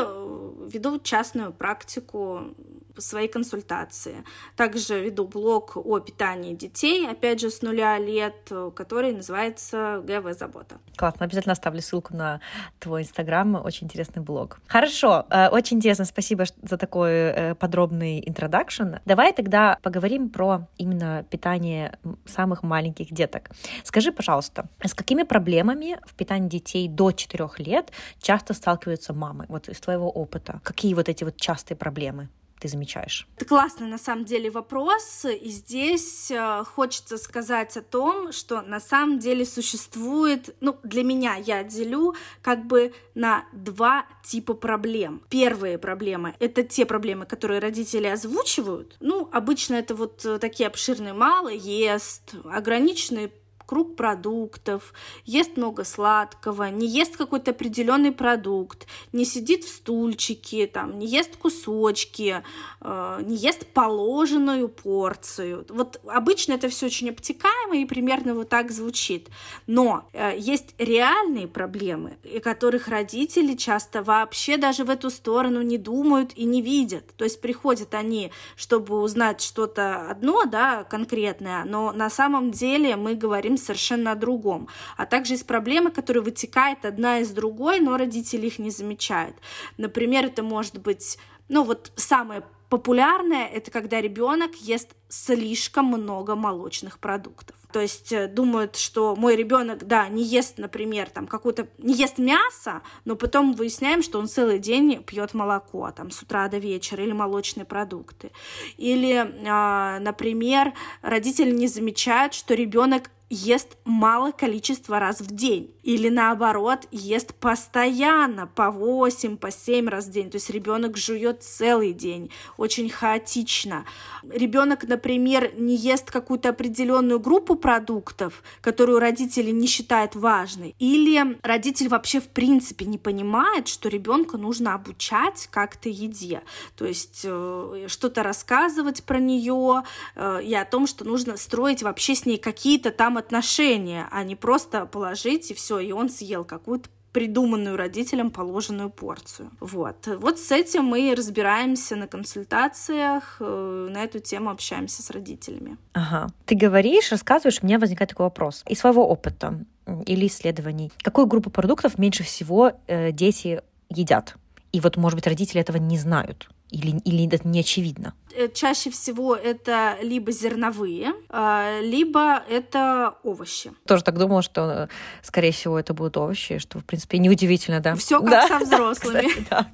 веду 0.68 1.00
частную 1.00 1.54
практику 1.54 2.54
свои 2.98 3.28
консультации. 3.28 4.24
Также 4.56 5.01
веду 5.01 5.28
блог 5.28 5.78
о 5.78 6.00
питании 6.00 6.54
детей, 6.54 7.07
опять 7.10 7.40
же, 7.40 7.50
с 7.50 7.62
нуля 7.62 7.98
лет, 7.98 8.51
который 8.75 9.13
называется 9.13 10.02
ГВ 10.04 10.38
Забота. 10.38 10.76
Классно, 10.95 11.26
обязательно 11.26 11.54
оставлю 11.54 11.81
ссылку 11.81 12.16
на 12.16 12.40
твой 12.80 13.02
инстаграм, 13.02 13.56
очень 13.56 13.88
интересный 13.88 14.21
блог. 14.21 14.59
Хорошо, 14.68 15.26
э, 15.30 15.50
очень 15.50 15.78
интересно, 15.78 16.06
спасибо 16.06 16.45
за 16.62 16.78
такой 16.78 17.12
э, 17.12 17.56
подробный 17.56 18.23
интродакшн. 18.28 18.95
Давай 19.06 19.33
тогда 19.33 19.78
поговорим 19.81 20.30
про 20.30 20.68
именно 20.78 21.26
питание 21.30 21.97
самых 22.26 22.64
маленьких 22.64 23.12
деток. 23.12 23.50
Скажи, 23.83 24.12
пожалуйста, 24.12 24.68
с 24.83 24.94
какими 24.94 25.23
проблемами 25.23 26.00
в 26.06 26.14
питании 26.14 26.50
детей 26.50 26.88
до 26.88 27.12
4 27.12 27.50
лет 27.57 27.92
часто 28.21 28.54
сталкиваются 28.54 29.14
мамы, 29.14 29.45
вот 29.50 29.69
из 29.69 29.80
твоего 29.80 30.09
опыта? 30.09 30.59
Какие 30.64 30.94
вот 30.94 31.09
эти 31.09 31.23
вот 31.23 31.38
частые 31.38 31.78
проблемы? 31.78 32.30
Ты 32.64 32.70
замечаешь? 32.70 33.28
Это 33.36 33.46
классный 33.46 33.88
на 33.88 33.98
самом 33.98 34.24
деле 34.24 34.50
вопрос, 34.50 35.26
и 35.26 35.50
здесь 35.50 36.32
э, 36.32 36.64
хочется 36.64 37.18
сказать 37.18 37.76
о 37.76 37.82
том, 37.82 38.32
что 38.32 38.62
на 38.62 38.80
самом 38.80 39.20
деле 39.20 39.46
существует, 39.46 40.56
ну, 40.62 40.78
для 40.84 41.04
меня 41.04 41.36
я 41.36 41.64
делю 41.66 42.16
как 42.42 42.66
бы 42.66 42.94
на 43.16 43.44
два 43.52 44.06
типа 44.24 44.54
проблем. 44.54 45.22
Первые 45.30 45.78
проблемы— 45.78 46.36
это 46.40 46.64
те 46.64 46.86
проблемы, 46.86 47.26
которые 47.26 47.60
родители 47.60 48.08
озвучивают. 48.08 48.96
Ну, 49.02 49.30
обычно 49.34 49.76
это 49.76 49.94
вот 49.94 50.26
такие 50.40 50.68
обширные 50.68 51.14
мало 51.14 51.50
ест, 51.50 52.36
ограниченный 52.46 53.30
вокруг 53.73 53.95
продуктов, 53.95 54.94
ест 55.25 55.57
много 55.57 55.83
сладкого, 55.83 56.69
не 56.69 56.87
ест 56.87 57.18
какой-то 57.18 57.51
определенный 57.51 58.11
продукт, 58.11 58.85
не 59.13 59.25
сидит 59.25 59.63
в 59.63 59.69
стульчике, 59.69 60.68
там, 60.68 60.99
не 60.99 61.07
ест 61.07 61.35
кусочки, 61.37 62.44
э, 62.81 63.21
не 63.25 63.35
ест 63.35 63.65
положенную 63.73 64.69
порцию. 64.69 65.65
Вот 65.69 65.99
обычно 66.06 66.53
это 66.53 66.69
все 66.69 66.85
очень 66.85 67.09
обтекаемо 67.09 67.77
и 67.77 67.85
примерно 67.85 68.35
вот 68.35 68.49
так 68.49 68.71
звучит. 68.71 69.30
Но 69.65 70.07
э, 70.13 70.37
есть 70.37 70.75
реальные 70.77 71.47
проблемы, 71.47 72.18
и 72.23 72.39
которых 72.39 72.87
родители 72.87 73.56
часто 73.56 74.03
вообще 74.03 74.57
даже 74.57 74.83
в 74.83 74.89
эту 74.92 75.09
сторону 75.09 75.63
не 75.63 75.80
думают 75.80 76.31
и 76.35 76.45
не 76.45 76.61
видят. 76.61 77.06
То 77.18 77.23
есть 77.23 77.42
приходят 77.42 77.95
они, 77.95 78.31
чтобы 78.56 79.01
узнать 79.01 79.42
что-то 79.42 80.11
одно, 80.11 80.45
да, 80.45 80.83
конкретное, 80.83 81.63
но 81.65 81.92
на 81.92 82.11
самом 82.11 82.51
деле 82.51 82.95
мы 82.95 83.15
говорим 83.15 83.57
совершенно 83.64 84.12
о 84.12 84.16
другом. 84.16 84.68
А 84.98 85.06
также 85.06 85.34
есть 85.34 85.48
проблемы, 85.48 85.92
которые 85.92 86.24
вытекают 86.24 86.86
одна 86.86 87.20
из 87.20 87.32
другой, 87.32 87.80
но 87.80 87.98
родители 87.98 88.48
их 88.48 88.60
не 88.60 88.72
замечают. 88.72 89.36
Например, 89.78 90.26
это 90.26 90.44
может 90.44 90.80
быть, 90.80 91.18
ну 91.50 91.64
вот 91.64 91.92
самое 91.96 92.44
популярное 92.74 93.46
это 93.46 93.70
когда 93.70 94.02
ребенок 94.02 94.56
ест 94.56 94.96
слишком 95.08 95.86
много 95.86 96.34
молочных 96.34 96.98
продуктов. 96.98 97.56
То 97.72 97.80
есть 97.80 98.12
э, 98.12 98.28
думают, 98.28 98.78
что 98.78 99.16
мой 99.16 99.36
ребенок, 99.36 99.86
да, 99.86 100.08
не 100.08 100.24
ест, 100.24 100.58
например, 100.58 101.08
там 101.12 101.28
какую-то, 101.28 101.68
не 101.78 101.94
ест 101.94 102.18
мясо, 102.18 102.82
но 103.06 103.16
потом 103.16 103.54
выясняем, 103.54 104.02
что 104.02 104.18
он 104.18 104.28
целый 104.28 104.58
день 104.58 105.04
пьет 105.04 105.36
молоко, 105.36 105.92
там, 105.92 106.10
с 106.10 106.24
утра 106.24 106.48
до 106.48 106.58
вечера, 106.58 107.04
или 107.04 107.12
молочные 107.12 107.66
продукты. 107.66 108.32
Или, 108.78 109.32
а, 109.48 110.00
например, 110.00 110.74
родители 111.04 111.52
не 111.52 111.68
замечают, 111.68 112.34
что 112.34 112.56
ребенок 112.56 113.12
ест 113.33 113.78
малое 113.83 114.31
количество 114.31 114.99
раз 114.99 115.19
в 115.19 115.35
день. 115.35 115.73
Или 115.83 116.09
наоборот, 116.09 116.87
ест 116.92 117.33
постоянно, 117.33 118.47
по 118.47 118.71
8, 118.71 119.37
по 119.37 119.52
7 119.52 119.90
раз 119.90 120.06
в 120.06 120.11
день. 120.11 120.30
То 120.30 120.35
есть 120.35 120.49
ребенок 120.49 120.97
жует 120.97 121.44
целый 121.44 121.94
день, 121.94 122.31
очень 122.57 122.90
хаотично. 122.90 123.85
Ребенок, 124.23 124.83
например, 124.83 125.52
не 125.57 125.75
ест 125.75 126.11
какую-то 126.11 126.49
определенную 126.49 127.19
группу 127.19 127.56
продуктов, 127.56 128.44
которую 128.61 128.99
родители 128.99 129.52
не 129.52 129.68
считают 129.68 130.16
важной. 130.16 130.75
Или 130.80 131.37
родитель 131.42 131.90
вообще 131.90 132.21
в 132.21 132.28
принципе 132.30 132.85
не 132.85 132.97
понимает, 132.97 133.68
что 133.68 133.90
ребенка 133.90 134.37
нужно 134.37 134.75
обучать 134.75 135.47
как-то 135.52 135.90
еде. 135.90 136.44
То 136.78 136.85
есть 136.85 137.21
э, 137.23 137.87
что-то 137.87 138.23
рассказывать 138.23 139.04
про 139.04 139.19
нее 139.19 139.83
э, 140.16 140.44
и 140.44 140.54
о 140.54 140.66
том, 140.66 140.87
что 140.87 141.04
нужно 141.04 141.35
строить 141.37 141.83
вообще 141.83 142.16
с 142.16 142.25
ней 142.25 142.37
какие-то 142.37 142.92
там 142.92 143.18
отношения, 143.25 144.07
а 144.11 144.23
не 144.23 144.35
просто 144.35 144.85
положить 144.85 145.51
и 145.51 145.53
все, 145.53 145.80
и 145.80 145.92
он 145.92 146.09
съел 146.09 146.44
какую-то 146.44 146.89
придуманную 147.13 147.77
родителям 147.77 148.31
положенную 148.31 148.89
порцию. 148.89 149.51
Вот. 149.59 150.07
Вот 150.07 150.39
с 150.39 150.51
этим 150.51 150.85
мы 150.85 151.13
разбираемся 151.15 151.95
на 151.95 152.07
консультациях, 152.07 153.37
э, 153.39 153.89
на 153.92 154.03
эту 154.03 154.19
тему 154.19 154.49
общаемся 154.49 155.03
с 155.03 155.11
родителями. 155.11 155.77
Ага. 155.94 156.27
Ты 156.45 156.56
говоришь, 156.56 157.11
рассказываешь, 157.11 157.59
у 157.61 157.65
меня 157.65 157.80
возникает 157.80 158.09
такой 158.09 158.25
вопрос. 158.25 158.63
Из 158.68 158.80
своего 158.80 159.07
опыта 159.07 159.63
или 160.07 160.25
исследований, 160.25 160.92
какую 161.03 161.27
группу 161.27 161.51
продуктов 161.51 161.99
меньше 161.99 162.23
всего 162.23 162.71
э, 162.87 163.11
дети 163.11 163.61
едят? 163.89 164.35
И 164.71 164.80
вот, 164.80 164.97
может 164.97 165.15
быть, 165.15 165.27
родители 165.27 165.61
этого 165.61 165.77
не 165.77 165.99
знают 165.99 166.49
или, 166.73 166.97
или 166.99 167.27
это 167.27 167.47
не 167.47 167.59
очевидно? 167.59 168.13
Э, 168.35 168.49
чаще 168.49 168.89
всего 168.89 169.35
это 169.35 169.97
либо 170.01 170.31
зерновые, 170.31 171.13
а, 171.30 171.80
либо 171.81 172.44
это 172.49 173.15
овощи. 173.23 173.71
Тоже 173.85 174.03
так 174.03 174.18
думала, 174.18 174.42
что, 174.42 174.89
скорее 175.21 175.51
всего, 175.51 175.80
это 175.80 175.94
будут 175.94 176.18
овощи, 176.18 176.57
что, 176.57 176.80
в 176.80 176.85
принципе, 176.85 177.19
неудивительно, 177.19 177.80
да? 177.80 177.95
Все 177.95 178.19
как 178.19 178.30
да? 178.30 178.47
со 178.47 178.59
взрослыми. 178.59 179.27
Кстати, 179.27 179.47
да. 179.49 179.68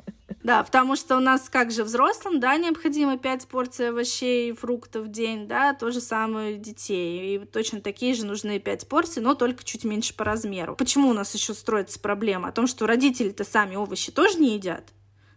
Да, 0.44 0.64
потому 0.64 0.96
что 0.96 1.18
у 1.18 1.20
нас 1.20 1.50
как 1.50 1.72
же 1.72 1.84
взрослым, 1.84 2.40
да, 2.40 2.56
необходимо 2.58 3.18
5 3.18 3.48
порций 3.48 3.90
овощей 3.90 4.52
и 4.52 4.54
фруктов 4.54 5.06
в 5.06 5.12
день, 5.12 5.48
да, 5.48 5.74
то 5.74 5.92
же 5.92 6.00
самое 6.02 6.58
детей. 6.58 7.36
И 7.36 7.46
точно 7.46 7.82
такие 7.82 8.14
же 8.14 8.26
нужны 8.26 8.60
5 8.60 8.88
порций, 8.88 9.22
но 9.22 9.36
только 9.36 9.64
чуть 9.64 9.84
меньше 9.84 10.14
по 10.14 10.24
размеру. 10.24 10.76
Почему 10.76 11.10
у 11.10 11.14
нас 11.14 11.34
еще 11.34 11.54
строится 11.54 12.00
проблема? 12.00 12.50
О 12.50 12.52
том, 12.52 12.68
что 12.68 12.88
родители-то 12.88 13.44
сами 13.44 13.76
овощи 13.76 14.12
тоже 14.12 14.40
не 14.40 14.56
едят. 14.56 14.84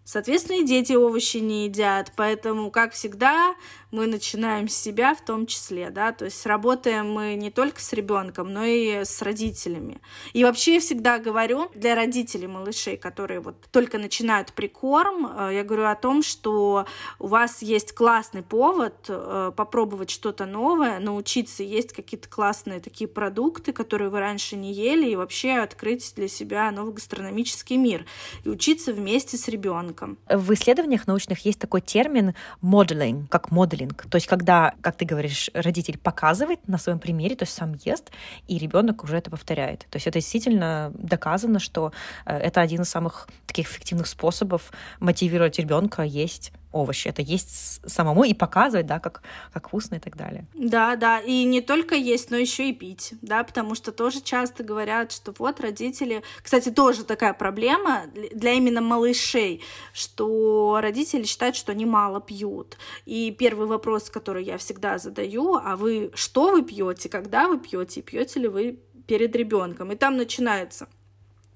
Соответственно, 0.05 0.57
и 0.57 0.65
дети 0.65 0.95
овощи 0.95 1.37
не 1.37 1.67
едят, 1.67 2.13
поэтому, 2.17 2.73
как 2.73 2.93
всегда, 2.93 3.55
мы 3.93 4.07
начинаем 4.07 4.69
с 4.69 4.75
себя 4.75 5.15
в 5.15 5.25
том 5.25 5.47
числе, 5.47 5.91
да, 5.91 6.13
то 6.13 6.25
есть 6.25 6.45
работаем 6.45 7.13
мы 7.13 7.35
не 7.35 7.51
только 7.51 7.81
с 7.81 7.93
ребенком, 7.93 8.53
но 8.53 8.65
и 8.65 9.05
с 9.05 9.23
родителями. 9.23 10.01
И 10.33 10.43
вообще 10.43 10.75
я 10.75 10.81
всегда 10.81 11.19
говорю 11.19 11.71
для 11.75 11.95
родителей 11.95 12.49
малышей, 12.49 12.97
которые 12.97 13.41
вот 13.41 13.55
только 13.71 13.99
начинают 13.99 14.55
прикорм, 14.55 15.27
э, 15.27 15.51
я 15.55 15.63
говорю 15.63 15.87
о 15.87 15.95
том, 15.95 16.23
что 16.23 16.87
у 17.21 17.29
вас 17.29 17.63
есть 17.63 17.93
классный 17.93 18.43
повод 18.43 18.95
э, 19.09 19.53
попробовать 19.55 20.11
что-то 20.11 20.47
новое, 20.47 20.99
научиться 20.99 21.63
есть 21.63 21.93
какие-то 21.93 22.29
классные 22.29 22.81
такие 22.81 23.07
продукты, 23.07 23.73
которые 23.73 24.11
вы 24.11 24.19
раньше 24.19 24.57
не 24.57 24.73
ели, 24.73 25.11
и 25.11 25.17
вообще 25.17 25.53
открыть 25.53 26.13
для 26.17 26.27
себя 26.27 26.73
новый 26.73 26.95
гастрономический 26.95 27.77
мир 27.77 28.05
и 28.43 28.49
учиться 28.49 28.93
вместе 28.93 29.37
с 29.37 29.47
ребенком 29.47 29.92
ребенком. 29.93 30.19
В 30.29 30.53
исследованиях 30.55 31.07
научных 31.07 31.45
есть 31.45 31.59
такой 31.59 31.81
термин 31.81 32.35
моделинг, 32.61 33.31
как 33.31 33.51
моделинг. 33.51 34.07
То 34.11 34.17
есть 34.17 34.27
когда, 34.27 34.75
как 34.81 34.97
ты 34.97 35.05
говоришь, 35.05 35.51
родитель 35.55 35.99
показывает 35.99 36.67
на 36.69 36.79
своем 36.79 36.99
примере, 36.99 37.37
то 37.37 37.45
есть 37.45 37.55
сам 37.55 37.75
ест, 37.85 38.11
и 38.49 38.59
ребенок 38.59 39.05
уже 39.05 39.17
это 39.17 39.31
повторяет. 39.31 39.81
То 39.91 39.97
есть 39.97 40.07
это 40.07 40.19
действительно 40.19 40.93
доказано, 40.95 41.59
что 41.59 41.93
э, 42.27 42.37
это 42.37 42.61
один 42.61 42.83
из 42.83 42.89
самых 42.89 43.29
таких 43.47 43.69
эффективных 43.69 44.07
способов 44.07 44.73
мотивировать 45.01 45.59
ребенка 45.59 46.03
есть 46.03 46.53
овощи. 46.73 47.09
Это 47.09 47.23
есть 47.23 47.81
самому 47.87 48.25
и 48.25 48.35
показывать, 48.35 48.87
да, 48.87 48.99
как, 48.99 49.23
как 49.53 49.69
вкусно 49.69 49.97
и 49.97 49.99
так 49.99 50.17
далее. 50.17 50.47
Да, 50.55 50.97
да, 50.97 51.21
и 51.21 51.45
не 51.45 51.61
только 51.61 51.95
есть, 51.95 52.31
но 52.31 52.37
еще 52.37 52.69
и 52.69 52.73
пить, 52.73 53.15
да, 53.23 53.45
потому 53.45 53.75
что 53.75 53.93
тоже 53.93 54.21
часто 54.21 54.65
говорят, 54.65 55.13
что 55.13 55.35
вот 55.39 55.61
родители... 55.61 56.23
Кстати, 56.43 56.71
тоже 56.71 57.05
такая 57.05 57.35
проблема 57.35 58.05
для 58.33 58.53
именно 58.53 58.81
малышей, 58.81 59.63
что 59.93 60.79
родители 60.81 61.25
считают, 61.25 61.57
что 61.57 61.73
они 61.73 61.87
мало 61.87 62.21
пьют. 62.21 62.77
И 63.07 63.35
первый 63.39 63.67
вопрос, 63.67 64.11
который 64.11 64.45
я 64.45 64.59
всегда 64.59 64.99
задаю, 64.99 65.57
а 65.57 65.77
вы 65.77 66.11
что 66.15 66.51
вы 66.51 66.63
пьете, 66.63 67.09
когда 67.09 67.49
вы 67.49 67.59
пьете, 67.59 68.03
пьете 68.03 68.41
ли 68.41 68.49
вы 68.49 68.79
перед 69.07 69.35
ребенком? 69.37 69.93
И 69.93 69.97
там 69.97 70.17
начинается 70.17 70.89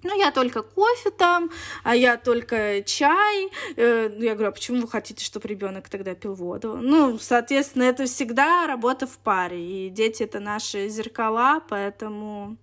ну, 0.02 0.18
я 0.18 0.30
только 0.30 0.62
кофе 0.62 1.10
там, 1.10 1.50
а 1.82 1.96
я 1.96 2.16
только 2.16 2.82
чай. 2.82 3.50
Э, 3.76 4.10
я 4.18 4.34
говорю, 4.34 4.50
а 4.50 4.52
почему 4.52 4.82
вы 4.82 4.88
хотите, 4.88 5.24
чтобы 5.24 5.48
ребенок 5.48 5.88
тогда 5.88 6.14
пил 6.14 6.34
воду? 6.34 6.78
Ну, 6.80 7.18
соответственно, 7.18 7.84
это 7.84 8.04
всегда 8.04 8.66
работа 8.66 9.06
в 9.06 9.18
паре, 9.18 9.86
и 9.86 9.90
дети 9.90 10.22
это 10.22 10.40
наши 10.40 10.88
зеркала, 10.88 11.60
поэтому 11.68 12.56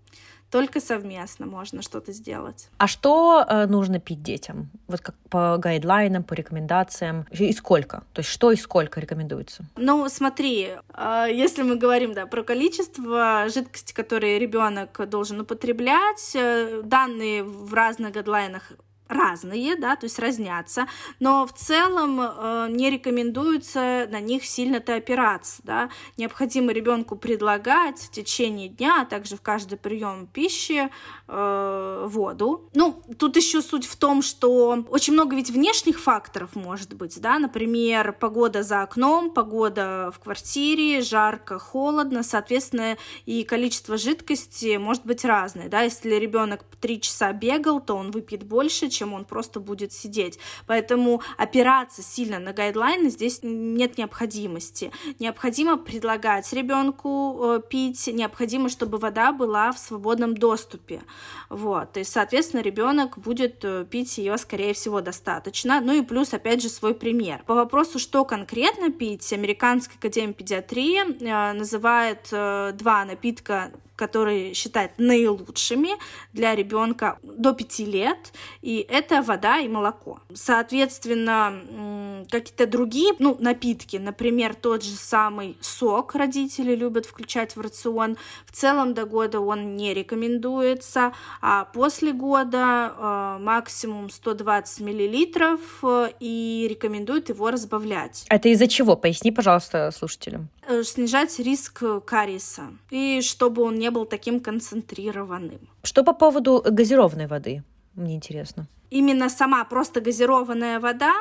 только 0.53 0.79
совместно 0.79 1.47
можно 1.47 1.81
что-то 1.81 2.11
сделать. 2.11 2.69
А 2.77 2.87
что 2.87 3.43
э, 3.49 3.65
нужно 3.65 3.99
пить 3.99 4.21
детям? 4.21 4.69
Вот 4.87 5.01
как 5.01 5.15
по 5.31 5.57
гайдлайнам, 5.57 6.23
по 6.23 6.35
рекомендациям? 6.35 7.25
И 7.31 7.51
сколько? 7.53 8.03
То 8.13 8.19
есть 8.19 8.29
что 8.29 8.51
и 8.51 8.55
сколько 8.55 8.99
рекомендуется? 8.99 9.65
Ну, 9.77 10.07
смотри, 10.09 10.69
э, 10.93 11.25
если 11.31 11.63
мы 11.63 11.75
говорим 11.75 12.13
да, 12.13 12.27
про 12.27 12.43
количество 12.43 13.47
жидкости, 13.51 13.93
которые 13.93 14.37
ребенок 14.37 15.09
должен 15.09 15.39
употреблять, 15.39 16.35
э, 16.35 16.83
данные 16.83 17.43
в 17.43 17.73
разных 17.73 18.13
гайдлайнах 18.13 18.73
разные, 19.13 19.75
да, 19.75 19.95
то 19.95 20.05
есть 20.05 20.19
разнятся, 20.19 20.87
но 21.19 21.45
в 21.45 21.53
целом 21.53 22.19
э, 22.21 22.67
не 22.69 22.89
рекомендуется 22.89 24.07
на 24.09 24.19
них 24.19 24.45
сильно-то 24.45 24.95
опираться, 24.95 25.61
да, 25.63 25.89
необходимо 26.17 26.71
ребенку 26.71 27.15
предлагать 27.15 27.99
в 27.99 28.11
течение 28.11 28.69
дня, 28.69 29.01
а 29.01 29.05
также 29.05 29.37
в 29.37 29.41
каждый 29.41 29.77
прием 29.77 30.27
пищи 30.27 30.89
э, 31.27 32.05
воду. 32.09 32.69
Ну, 32.73 33.01
тут 33.17 33.35
еще 33.37 33.61
суть 33.61 33.85
в 33.85 33.95
том, 33.95 34.21
что 34.21 34.85
очень 34.89 35.13
много 35.13 35.35
ведь 35.35 35.49
внешних 35.49 35.99
факторов 35.99 36.55
может 36.55 36.93
быть, 36.93 37.19
да, 37.21 37.39
например, 37.39 38.13
погода 38.13 38.63
за 38.63 38.81
окном, 38.81 39.31
погода 39.31 40.11
в 40.13 40.19
квартире, 40.19 41.01
жарко, 41.01 41.59
холодно, 41.59 42.23
соответственно, 42.23 42.97
и 43.25 43.43
количество 43.43 43.97
жидкости 43.97 44.77
может 44.77 45.05
быть 45.05 45.25
разное, 45.25 45.69
да, 45.69 45.81
если 45.81 46.15
ребенок 46.15 46.63
три 46.79 46.99
часа 46.99 47.31
бегал, 47.33 47.79
то 47.79 47.95
он 47.95 48.11
выпьет 48.11 48.43
больше, 48.43 48.89
чем 48.89 49.02
он 49.11 49.25
просто 49.25 49.59
будет 49.59 49.91
сидеть. 49.91 50.39
Поэтому 50.67 51.21
опираться 51.37 52.03
сильно 52.03 52.39
на 52.39 52.53
гайдлайны 52.53 53.09
здесь 53.09 53.39
нет 53.41 53.97
необходимости. 53.97 54.91
Необходимо 55.19 55.77
предлагать 55.77 56.53
ребенку 56.53 57.39
э, 57.41 57.61
пить, 57.67 58.07
необходимо, 58.07 58.69
чтобы 58.69 58.99
вода 58.99 59.31
была 59.31 59.71
в 59.71 59.79
свободном 59.79 60.37
доступе. 60.37 61.01
Вот. 61.49 61.97
И, 61.97 62.03
соответственно, 62.03 62.61
ребенок 62.61 63.17
будет 63.17 63.65
э, 63.65 63.85
пить 63.89 64.17
ее, 64.17 64.37
скорее 64.37 64.73
всего, 64.73 65.01
достаточно. 65.01 65.81
Ну 65.81 65.93
и 65.93 66.01
плюс, 66.01 66.33
опять 66.33 66.61
же, 66.61 66.69
свой 66.69 66.93
пример. 66.93 67.43
По 67.47 67.55
вопросу, 67.55 67.97
что 67.97 68.23
конкретно 68.25 68.91
пить, 68.91 69.33
Американская 69.33 69.97
академия 69.97 70.33
педиатрии 70.33 70.99
э, 71.01 71.53
называет 71.53 72.27
два 72.29 73.05
напитка 73.05 73.71
которые 73.95 74.53
считают 74.53 74.93
наилучшими 74.97 75.91
для 76.33 76.55
ребенка 76.55 77.19
до 77.21 77.53
5 77.53 77.79
лет, 77.79 78.33
и 78.61 78.85
это 78.89 79.21
вода 79.21 79.59
и 79.59 79.67
молоко. 79.67 80.19
Соответственно, 80.33 82.25
какие-то 82.29 82.67
другие 82.67 83.13
ну, 83.19 83.37
напитки, 83.39 83.97
например, 83.97 84.55
тот 84.55 84.83
же 84.83 84.95
самый 84.95 85.57
сок 85.61 86.15
родители 86.15 86.75
любят 86.75 87.05
включать 87.05 87.55
в 87.55 87.61
рацион. 87.61 88.17
В 88.45 88.51
целом 88.51 88.93
до 88.93 89.05
года 89.05 89.39
он 89.39 89.75
не 89.75 89.93
рекомендуется, 89.93 91.13
а 91.41 91.65
после 91.65 92.13
года 92.13 92.93
э, 92.97 93.37
максимум 93.41 94.09
120 94.09 94.79
миллилитров 94.81 95.59
э, 95.83 96.09
и 96.19 96.67
рекомендуют 96.69 97.29
его 97.29 97.51
разбавлять. 97.51 98.25
Это 98.29 98.49
из-за 98.49 98.67
чего? 98.67 98.95
Поясни, 98.95 99.31
пожалуйста, 99.31 99.91
слушателям. 99.91 100.49
Э, 100.67 100.83
снижать 100.83 101.39
риск 101.39 101.83
кариеса 102.05 102.69
и 102.89 103.21
чтобы 103.21 103.63
он 103.63 103.75
не 103.75 103.91
был 103.91 104.05
таким 104.05 104.39
концентрированным. 104.39 105.59
Что 105.83 106.03
по 106.03 106.13
поводу 106.13 106.63
газированной 106.65 107.27
воды? 107.27 107.63
Мне 107.95 108.15
интересно 108.15 108.67
именно 108.93 109.27
сама 109.29 109.63
просто 109.65 110.01
газированная 110.01 110.79
вода 110.79 111.13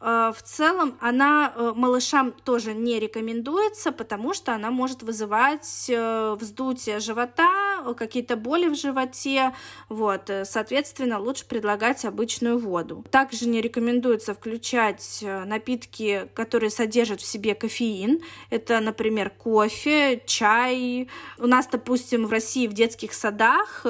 э, 0.00 0.32
в 0.36 0.42
целом 0.42 0.98
она 1.00 1.52
э, 1.54 1.72
малышам 1.76 2.32
тоже 2.32 2.74
не 2.74 2.98
рекомендуется, 2.98 3.92
потому 3.92 4.34
что 4.34 4.52
она 4.54 4.72
может 4.72 5.02
вызывать 5.04 5.86
э, 5.88 6.36
вздутие 6.38 6.98
живота, 6.98 7.48
какие-то 7.96 8.36
боли 8.36 8.68
в 8.68 8.74
животе, 8.74 9.54
вот, 9.88 10.30
соответственно, 10.44 11.18
лучше 11.18 11.46
предлагать 11.46 12.04
обычную 12.04 12.58
воду. 12.58 13.04
Также 13.10 13.48
не 13.48 13.60
рекомендуется 13.60 14.34
включать 14.34 15.24
напитки, 15.46 16.28
которые 16.34 16.70
содержат 16.70 17.20
в 17.20 17.26
себе 17.26 17.54
кофеин, 17.54 18.20
это, 18.50 18.80
например, 18.80 19.30
кофе, 19.30 20.22
чай. 20.26 21.08
У 21.38 21.46
нас, 21.46 21.66
допустим, 21.66 22.26
в 22.26 22.30
России 22.30 22.68
в 22.68 22.72
детских 22.72 23.14
садах 23.14 23.84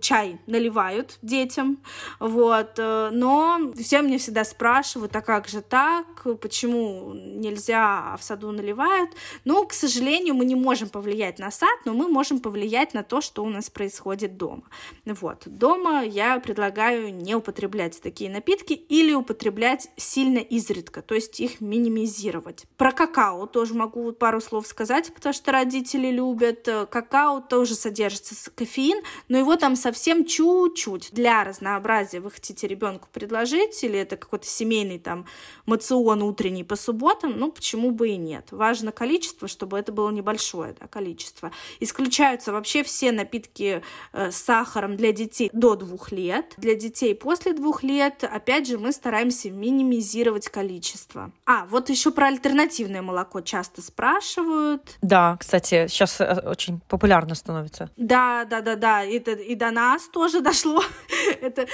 чай 0.00 0.38
наливают 0.46 1.18
детям, 1.22 1.78
вот, 2.18 2.73
Э, 2.78 3.10
но 3.12 3.72
все 3.76 4.02
мне 4.02 4.18
всегда 4.18 4.44
спрашивают, 4.44 5.14
а 5.16 5.20
как 5.20 5.48
же 5.48 5.62
так, 5.62 6.26
почему 6.40 7.12
нельзя, 7.14 8.12
а 8.12 8.16
в 8.16 8.22
саду 8.22 8.52
наливают. 8.52 9.10
Ну, 9.44 9.66
к 9.66 9.72
сожалению, 9.72 10.34
мы 10.34 10.44
не 10.44 10.54
можем 10.54 10.88
повлиять 10.88 11.38
на 11.38 11.50
сад, 11.50 11.78
но 11.84 11.92
мы 11.92 12.08
можем 12.08 12.40
повлиять 12.40 12.94
на 12.94 13.02
то, 13.02 13.20
что 13.20 13.44
у 13.44 13.48
нас 13.48 13.70
происходит 13.70 14.36
дома. 14.36 14.64
Вот, 15.04 15.42
дома 15.46 16.02
я 16.04 16.38
предлагаю 16.40 17.14
не 17.14 17.34
употреблять 17.34 18.00
такие 18.00 18.30
напитки 18.30 18.72
или 18.72 19.12
употреблять 19.12 19.88
сильно 19.96 20.38
изредка, 20.38 21.02
то 21.02 21.14
есть 21.14 21.40
их 21.40 21.60
минимизировать. 21.60 22.64
Про 22.76 22.92
какао 22.92 23.46
тоже 23.46 23.74
могу 23.74 24.12
пару 24.12 24.40
слов 24.40 24.66
сказать, 24.66 25.12
потому 25.14 25.32
что 25.32 25.52
родители 25.52 26.08
любят. 26.10 26.68
Какао 26.90 27.40
тоже 27.40 27.74
содержится 27.74 28.50
кофеин, 28.50 29.02
но 29.28 29.38
его 29.38 29.56
там 29.56 29.76
совсем 29.76 30.24
чуть-чуть 30.24 31.10
для 31.12 31.44
разнообразия 31.44 32.20
вы 32.20 32.30
хотите 32.30 32.53
хотите 32.54 32.68
ребенку 32.68 33.08
предложить, 33.12 33.82
или 33.82 33.98
это 33.98 34.16
какой-то 34.16 34.46
семейный 34.46 34.98
там 34.98 35.26
мацион 35.66 36.22
утренний 36.22 36.62
по 36.64 36.76
субботам, 36.76 37.32
ну, 37.36 37.50
почему 37.50 37.90
бы 37.90 38.10
и 38.10 38.16
нет. 38.16 38.46
Важно 38.52 38.92
количество, 38.92 39.48
чтобы 39.48 39.78
это 39.78 39.92
было 39.92 40.10
небольшое 40.10 40.74
да, 40.80 40.86
количество. 40.86 41.50
Исключаются 41.80 42.52
вообще 42.52 42.82
все 42.84 43.10
напитки 43.12 43.82
э, 44.12 44.30
с 44.30 44.36
сахаром 44.36 44.96
для 44.96 45.12
детей 45.12 45.50
до 45.52 45.74
двух 45.74 46.12
лет. 46.12 46.54
Для 46.56 46.74
детей 46.74 47.14
после 47.14 47.52
двух 47.54 47.82
лет, 47.82 48.22
опять 48.22 48.68
же, 48.68 48.78
мы 48.78 48.92
стараемся 48.92 49.50
минимизировать 49.50 50.48
количество. 50.48 51.32
А, 51.46 51.66
вот 51.66 51.90
еще 51.90 52.12
про 52.12 52.28
альтернативное 52.28 53.02
молоко 53.02 53.40
часто 53.40 53.82
спрашивают. 53.82 54.98
Да, 55.02 55.36
кстати, 55.40 55.88
сейчас 55.88 56.20
э, 56.20 56.42
очень 56.46 56.80
популярно 56.88 57.34
становится. 57.34 57.90
Да, 57.96 58.44
да, 58.44 58.60
да, 58.60 58.76
да, 58.76 59.04
это 59.04 59.32
и 59.32 59.54
до 59.56 59.70
нас 59.70 60.08
тоже 60.08 60.40
дошло. 60.40 60.82
это 61.40 61.66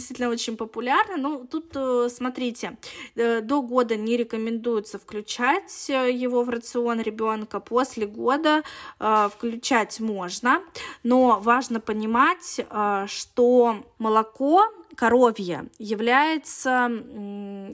действительно 0.00 0.30
очень 0.30 0.56
популярно. 0.56 1.16
Ну, 1.16 1.46
тут, 1.50 1.76
э, 1.76 2.08
смотрите, 2.08 2.76
э, 3.16 3.40
до 3.40 3.62
года 3.62 3.96
не 3.96 4.16
рекомендуется 4.16 4.98
включать 4.98 5.90
э, 5.90 6.10
его 6.10 6.42
в 6.42 6.48
рацион 6.48 7.00
ребенка. 7.00 7.60
После 7.60 8.06
года 8.06 8.62
включать 8.98 10.00
можно, 10.00 10.62
но 11.02 11.40
важно 11.40 11.80
понимать, 11.80 12.60
что 13.06 13.76
молоко 13.98 14.64
коровье 15.00 15.64
является 15.78 16.90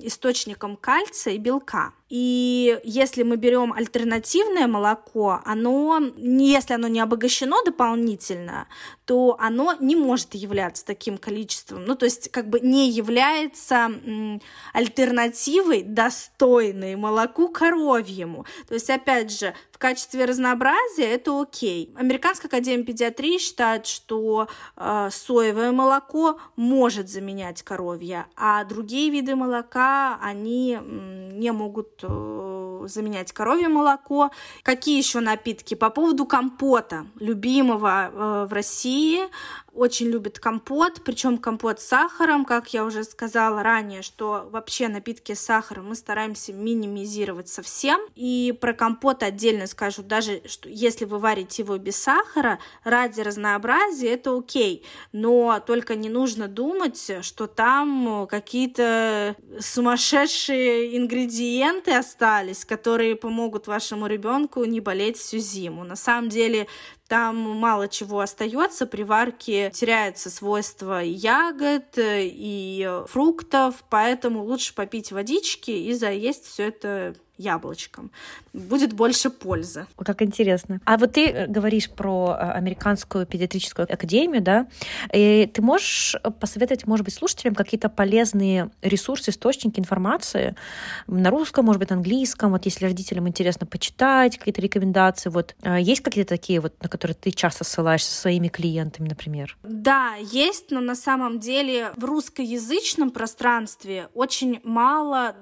источником 0.00 0.76
кальция 0.76 1.34
и 1.34 1.38
белка. 1.38 1.92
И 2.08 2.78
если 2.84 3.24
мы 3.24 3.34
берем 3.34 3.72
альтернативное 3.72 4.68
молоко, 4.68 5.40
оно, 5.44 6.00
если 6.16 6.74
оно 6.74 6.86
не 6.86 7.00
обогащено 7.00 7.64
дополнительно, 7.64 8.68
то 9.06 9.36
оно 9.40 9.74
не 9.80 9.96
может 9.96 10.36
являться 10.36 10.86
таким 10.86 11.18
количеством. 11.18 11.84
Ну, 11.84 11.96
то 11.96 12.04
есть, 12.04 12.30
как 12.30 12.48
бы 12.48 12.60
не 12.60 12.90
является 12.90 13.90
альтернативой 14.72 15.82
достойной 15.82 16.94
молоку 16.94 17.48
коровьему. 17.48 18.46
То 18.68 18.74
есть, 18.74 18.88
опять 18.88 19.36
же, 19.36 19.52
в 19.76 19.78
качестве 19.78 20.24
разнообразия 20.24 21.04
это 21.04 21.38
окей. 21.38 21.92
Американская 21.96 22.48
академия 22.48 22.82
педиатрии 22.82 23.36
считает, 23.36 23.84
что 23.84 24.48
э, 24.74 25.08
соевое 25.12 25.70
молоко 25.70 26.38
может 26.56 27.10
заменять 27.10 27.62
коровье, 27.62 28.24
а 28.36 28.64
другие 28.64 29.10
виды 29.10 29.36
молока, 29.36 30.18
они 30.22 30.78
не 30.80 31.52
могут 31.52 32.00
э, 32.04 32.65
заменять 32.86 33.32
коровье 33.32 33.68
молоко. 33.68 34.30
Какие 34.62 34.98
еще 34.98 35.20
напитки? 35.20 35.74
По 35.74 35.90
поводу 35.90 36.26
компота, 36.26 37.06
любимого 37.18 38.10
э, 38.12 38.46
в 38.48 38.52
России, 38.52 39.20
очень 39.76 40.06
любит 40.06 40.38
компот, 40.38 41.02
причем 41.04 41.38
компот 41.38 41.80
с 41.80 41.86
сахаром, 41.86 42.44
как 42.44 42.72
я 42.72 42.84
уже 42.84 43.04
сказала 43.04 43.62
ранее, 43.62 44.02
что 44.02 44.48
вообще 44.50 44.88
напитки 44.88 45.34
с 45.34 45.40
сахаром 45.40 45.88
мы 45.88 45.94
стараемся 45.94 46.52
минимизировать 46.52 47.48
совсем. 47.48 48.00
И 48.14 48.56
про 48.58 48.72
компот 48.72 49.22
отдельно 49.22 49.66
скажу, 49.66 50.02
даже 50.02 50.42
что 50.46 50.68
если 50.68 51.04
вы 51.04 51.18
варите 51.18 51.62
его 51.62 51.76
без 51.76 51.96
сахара, 51.96 52.58
ради 52.84 53.20
разнообразия 53.20 54.12
это 54.12 54.36
окей, 54.36 54.84
но 55.12 55.62
только 55.64 55.94
не 55.94 56.08
нужно 56.08 56.48
думать, 56.48 57.12
что 57.20 57.46
там 57.46 58.26
какие-то 58.28 59.36
сумасшедшие 59.60 60.96
ингредиенты 60.96 61.92
остались, 61.92 62.64
которые 62.66 63.16
помогут 63.16 63.66
вашему 63.66 64.06
ребенку 64.06 64.64
не 64.64 64.80
болеть 64.80 65.16
всю 65.16 65.38
зиму. 65.38 65.84
На 65.84 65.96
самом 65.96 66.28
деле 66.28 66.66
там 67.08 67.36
мало 67.36 67.88
чего 67.88 68.20
остается, 68.20 68.86
при 68.86 69.02
варке 69.02 69.70
теряются 69.72 70.28
свойства 70.28 71.00
ягод 71.00 71.94
и 71.96 73.02
фруктов, 73.06 73.84
поэтому 73.88 74.42
лучше 74.42 74.74
попить 74.74 75.12
водички 75.12 75.70
и 75.70 75.92
заесть 75.94 76.46
все 76.46 76.64
это 76.64 77.14
яблочком. 77.38 78.10
Будет 78.52 78.92
больше 78.92 79.30
пользы. 79.30 79.86
Как 79.96 80.22
интересно. 80.22 80.80
А 80.84 80.96
вот 80.96 81.12
ты 81.12 81.26
э, 81.26 81.46
говоришь 81.46 81.90
про 81.90 82.36
э, 82.38 82.50
американскую 82.52 83.26
педиатрическую 83.26 83.92
академию, 83.92 84.42
да? 84.42 84.66
И 85.12 85.50
ты 85.52 85.62
можешь 85.62 86.16
посоветовать, 86.40 86.86
может 86.86 87.04
быть, 87.04 87.14
слушателям 87.14 87.54
какие-то 87.54 87.88
полезные 87.88 88.70
ресурсы, 88.82 89.30
источники 89.30 89.80
информации 89.80 90.56
на 91.06 91.30
русском, 91.30 91.66
может 91.66 91.80
быть, 91.80 91.90
английском, 91.90 92.52
вот 92.52 92.64
если 92.64 92.86
родителям 92.86 93.28
интересно 93.28 93.66
почитать, 93.66 94.38
какие-то 94.38 94.60
рекомендации, 94.60 95.30
вот 95.30 95.54
э, 95.62 95.80
есть 95.80 96.02
какие-то 96.02 96.30
такие 96.30 96.60
вот, 96.60 96.74
на 96.82 96.88
которые 96.88 97.14
ты 97.14 97.30
часто 97.30 97.64
ссылаешься 97.64 98.10
со 98.10 98.22
своими 98.22 98.48
клиентами, 98.48 99.08
например? 99.08 99.56
Да, 99.62 100.14
есть, 100.14 100.70
но 100.70 100.80
на 100.80 100.94
самом 100.94 101.40
деле 101.40 101.92
в 101.96 102.04
русскоязычном 102.04 103.10
пространстве 103.10 104.08
очень 104.14 104.60
мало 104.64 105.36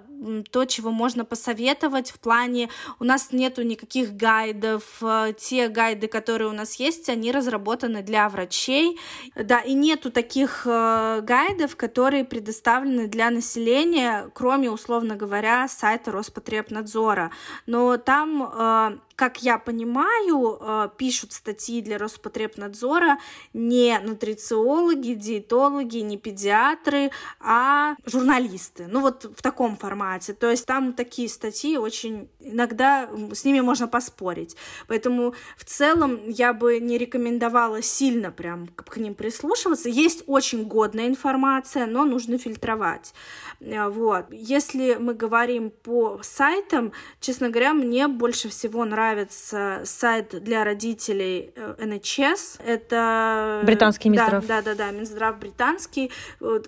то, 0.50 0.64
чего 0.64 0.90
можно 0.90 1.24
посоветовать 1.24 2.10
в 2.10 2.18
плане, 2.18 2.68
у 2.98 3.04
нас 3.04 3.32
нету 3.32 3.62
никаких 3.62 4.14
гайдов, 4.14 4.84
э, 5.02 5.32
те 5.38 5.68
гайды, 5.68 6.08
которые 6.08 6.48
у 6.48 6.52
нас 6.52 6.74
есть, 6.76 7.08
они 7.08 7.32
разработаны 7.32 8.02
для 8.02 8.28
врачей, 8.28 8.98
да, 9.36 9.60
и 9.60 9.74
нету 9.74 10.10
таких 10.10 10.62
э, 10.66 11.20
гайдов, 11.22 11.76
которые 11.76 12.24
предоставлены 12.24 13.06
для 13.06 13.30
населения, 13.30 14.30
кроме, 14.34 14.70
условно 14.70 15.16
говоря, 15.16 15.68
сайта 15.68 16.10
Роспотребнадзора, 16.10 17.30
но 17.66 17.96
там 17.96 18.42
э, 18.42 18.98
как 19.16 19.42
я 19.42 19.58
понимаю, 19.58 20.58
э, 20.60 20.88
пишут 20.96 21.32
статьи 21.32 21.80
для 21.80 21.98
Роспотребнадзора 21.98 23.18
не 23.52 23.98
нутрициологи, 24.00 25.14
диетологи, 25.14 25.98
не 25.98 26.16
педиатры, 26.16 27.10
а 27.40 27.94
журналисты. 28.04 28.86
Ну 28.88 29.00
вот 29.00 29.24
в 29.24 29.42
таком 29.42 29.76
формате. 29.76 30.34
То 30.34 30.50
есть 30.50 30.66
там 30.66 30.92
такие 30.92 31.28
статьи 31.28 31.76
очень... 31.76 32.28
Иногда 32.40 33.08
с 33.32 33.44
ними 33.44 33.60
можно 33.60 33.86
поспорить. 33.86 34.56
Поэтому 34.88 35.34
в 35.56 35.64
целом 35.64 36.28
я 36.28 36.52
бы 36.52 36.80
не 36.80 36.98
рекомендовала 36.98 37.82
сильно 37.82 38.30
прям 38.32 38.66
к 38.68 38.96
ним 38.96 39.14
прислушиваться. 39.14 39.88
Есть 39.88 40.24
очень 40.26 40.64
годная 40.64 41.06
информация, 41.06 41.86
но 41.86 42.04
нужно 42.04 42.38
фильтровать. 42.38 43.14
Э, 43.60 43.88
вот. 43.88 44.26
Если 44.30 44.96
мы 44.98 45.14
говорим 45.14 45.70
по 45.70 46.20
сайтам, 46.22 46.92
честно 47.20 47.48
говоря, 47.50 47.74
мне 47.74 48.08
больше 48.08 48.48
всего 48.48 48.84
нравится 48.84 49.03
нравится 49.04 49.82
сайт 49.84 50.42
для 50.42 50.64
родителей 50.64 51.52
NHS. 51.56 52.56
Э, 52.60 52.74
Это... 52.74 53.60
Британский 53.64 54.08
Минздрав. 54.08 54.46
Да, 54.46 54.62
да, 54.62 54.74
да, 54.74 54.86
да, 54.86 54.90
Минздрав 54.90 55.38
британский. 55.38 56.10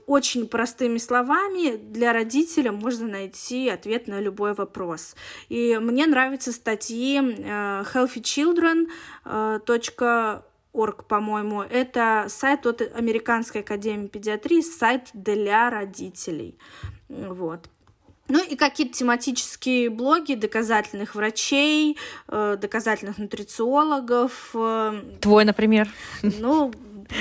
Очень 0.06 0.46
простыми 0.46 0.98
словами 0.98 1.76
для 1.76 2.12
родителя 2.12 2.72
можно 2.72 3.08
найти 3.08 3.68
ответ 3.68 4.06
на 4.06 4.20
любой 4.20 4.52
вопрос. 4.52 5.16
И 5.48 5.78
мне 5.80 6.06
нравятся 6.06 6.52
статьи 6.52 7.18
healthychildren. 7.18 8.88
Org, 10.76 11.04
по-моему, 11.08 11.62
это 11.62 12.26
сайт 12.28 12.66
от 12.66 12.82
Американской 12.94 13.62
академии 13.62 14.08
педиатрии, 14.08 14.60
сайт 14.60 15.08
для 15.14 15.70
родителей. 15.70 16.58
Вот. 17.08 17.70
Ну 18.28 18.42
и 18.42 18.56
какие-то 18.56 18.94
тематические 18.94 19.90
блоги 19.90 20.34
доказательных 20.34 21.14
врачей, 21.14 21.96
э, 22.28 22.56
доказательных 22.60 23.18
нутрициологов. 23.18 24.50
Э, 24.54 25.00
Твой, 25.20 25.44
например. 25.44 25.88
Ну, 26.22 26.72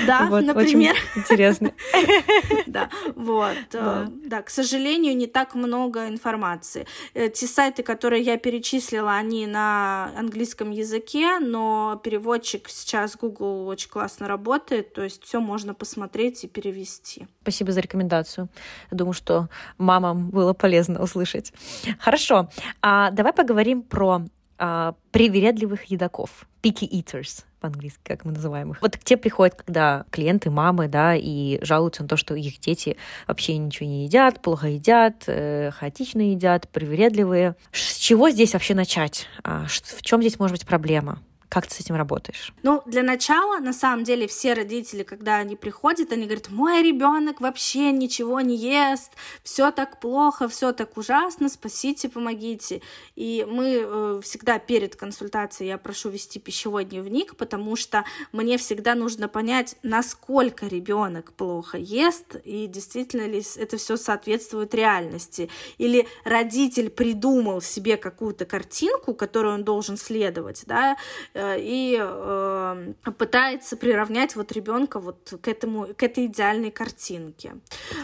да, 0.06 0.26
вот, 0.30 0.44
например. 0.44 0.94
интересно. 1.14 1.72
Да, 2.66 2.90
вот. 3.14 3.56
Э, 3.72 4.06
да, 4.24 4.42
к 4.42 4.50
сожалению, 4.50 5.16
не 5.16 5.26
так 5.26 5.54
много 5.54 6.08
информации. 6.08 6.86
Те 7.14 7.46
сайты, 7.46 7.82
которые 7.82 8.22
я 8.22 8.36
перечислила, 8.36 9.14
они 9.14 9.46
на 9.46 10.10
английском 10.16 10.70
языке, 10.70 11.38
но 11.38 12.00
переводчик 12.02 12.68
сейчас 12.68 13.16
Google 13.16 13.66
очень 13.68 13.88
классно 13.88 14.28
работает, 14.28 14.92
то 14.94 15.02
есть 15.02 15.22
все 15.24 15.40
можно 15.40 15.74
посмотреть 15.74 16.44
и 16.44 16.48
перевести. 16.48 17.26
Спасибо 17.42 17.72
за 17.72 17.80
рекомендацию. 17.80 18.48
Думаю, 18.90 19.14
что 19.14 19.48
мамам 19.78 20.30
было 20.30 20.52
полезно 20.52 21.02
услышать. 21.02 21.52
Хорошо, 21.98 22.50
а 22.82 23.10
давай 23.10 23.32
поговорим 23.32 23.82
про 23.82 24.22
а, 24.58 24.94
привередливых 25.10 25.84
едоков, 25.84 26.46
picky 26.62 26.88
eaters 26.88 27.44
по-английски, 27.60 28.00
как 28.04 28.24
мы 28.24 28.32
называем 28.32 28.72
их. 28.72 28.82
Вот 28.82 28.96
к 28.96 29.04
тебе 29.04 29.16
приходят, 29.16 29.54
когда 29.54 30.04
клиенты, 30.10 30.50
мамы, 30.50 30.88
да, 30.88 31.14
и 31.16 31.58
жалуются 31.64 32.02
на 32.02 32.08
то, 32.08 32.16
что 32.16 32.34
их 32.34 32.60
дети 32.60 32.96
вообще 33.26 33.56
ничего 33.56 33.88
не 33.88 34.04
едят, 34.04 34.40
плохо 34.40 34.68
едят, 34.68 35.24
э, 35.26 35.70
хаотично 35.72 36.20
едят, 36.20 36.68
привередливые. 36.68 37.56
С 37.72 37.96
чего 37.96 38.30
здесь 38.30 38.52
вообще 38.52 38.74
начать? 38.74 39.26
А, 39.42 39.66
в 39.66 40.02
чем 40.02 40.20
здесь 40.20 40.38
может 40.38 40.56
быть 40.56 40.66
проблема? 40.66 41.20
Как 41.48 41.66
ты 41.66 41.74
с 41.74 41.80
этим 41.80 41.94
работаешь? 41.94 42.52
Ну, 42.62 42.82
для 42.86 43.02
начала, 43.02 43.58
на 43.60 43.72
самом 43.72 44.04
деле, 44.04 44.26
все 44.26 44.52
родители, 44.54 45.04
когда 45.04 45.36
они 45.36 45.54
приходят, 45.54 46.12
они 46.12 46.24
говорят, 46.24 46.50
мой 46.50 46.82
ребенок 46.82 47.40
вообще 47.40 47.92
ничего 47.92 48.40
не 48.40 48.56
ест, 48.56 49.12
все 49.42 49.70
так 49.70 50.00
плохо, 50.00 50.48
все 50.48 50.72
так 50.72 50.96
ужасно, 50.96 51.48
спасите, 51.48 52.08
помогите. 52.08 52.82
И 53.14 53.46
мы 53.48 53.84
э, 53.84 54.20
всегда 54.22 54.58
перед 54.58 54.96
консультацией 54.96 55.68
я 55.68 55.78
прошу 55.78 56.10
вести 56.10 56.40
пищевой 56.40 56.84
дневник, 56.84 57.36
потому 57.36 57.76
что 57.76 58.04
мне 58.32 58.58
всегда 58.58 58.94
нужно 58.94 59.28
понять, 59.28 59.76
насколько 59.82 60.66
ребенок 60.66 61.32
плохо 61.32 61.78
ест, 61.78 62.36
и 62.44 62.66
действительно 62.66 63.26
ли 63.26 63.42
это 63.56 63.76
все 63.76 63.96
соответствует 63.96 64.74
реальности. 64.74 65.48
Или 65.78 66.08
родитель 66.24 66.90
придумал 66.90 67.60
себе 67.60 67.96
какую-то 67.96 68.46
картинку, 68.46 69.14
которую 69.14 69.54
он 69.54 69.64
должен 69.64 69.96
следовать, 69.96 70.64
да, 70.66 70.96
и 71.36 71.98
э, 72.00 72.92
пытается 73.18 73.76
приравнять 73.76 74.36
вот 74.36 74.52
ребенка 74.52 75.00
вот 75.00 75.34
к 75.40 75.48
этому, 75.48 75.88
к 75.94 76.02
этой 76.02 76.26
идеальной 76.26 76.70
картинке. 76.70 77.56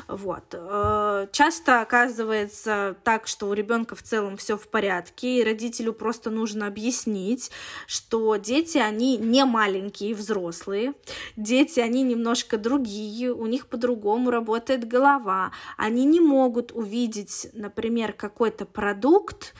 Вот. 0.09 0.45
Э, 0.53 1.27
часто 1.33 1.81
оказывается 1.81 2.97
так, 3.05 3.27
что 3.27 3.49
у 3.49 3.53
ребенка 3.55 3.95
в 3.95 4.03
целом 4.03 4.37
все 4.37 4.57
в 4.57 4.68
порядке, 4.68 5.38
и 5.38 5.45
родителю 5.45 5.92
просто 5.92 6.31
нужно 6.31 6.66
объяснить, 6.66 7.51
что 7.87 8.37
дети, 8.37 8.79
они 8.79 9.16
не 9.16 9.45
маленькие 9.45 10.14
взрослые, 10.14 10.95
дети, 11.37 11.81
они 11.81 12.03
немножко 12.03 12.59
другие, 12.59 13.33
у 13.33 13.47
них 13.47 13.66
по-другому 13.66 14.31
работает 14.31 14.87
голова, 14.87 15.53
они 15.77 16.05
не 16.05 16.21
могут 16.21 16.73
увидеть, 16.73 17.49
например, 17.53 18.12
какой-то 18.12 18.66
продукт, 18.66 19.55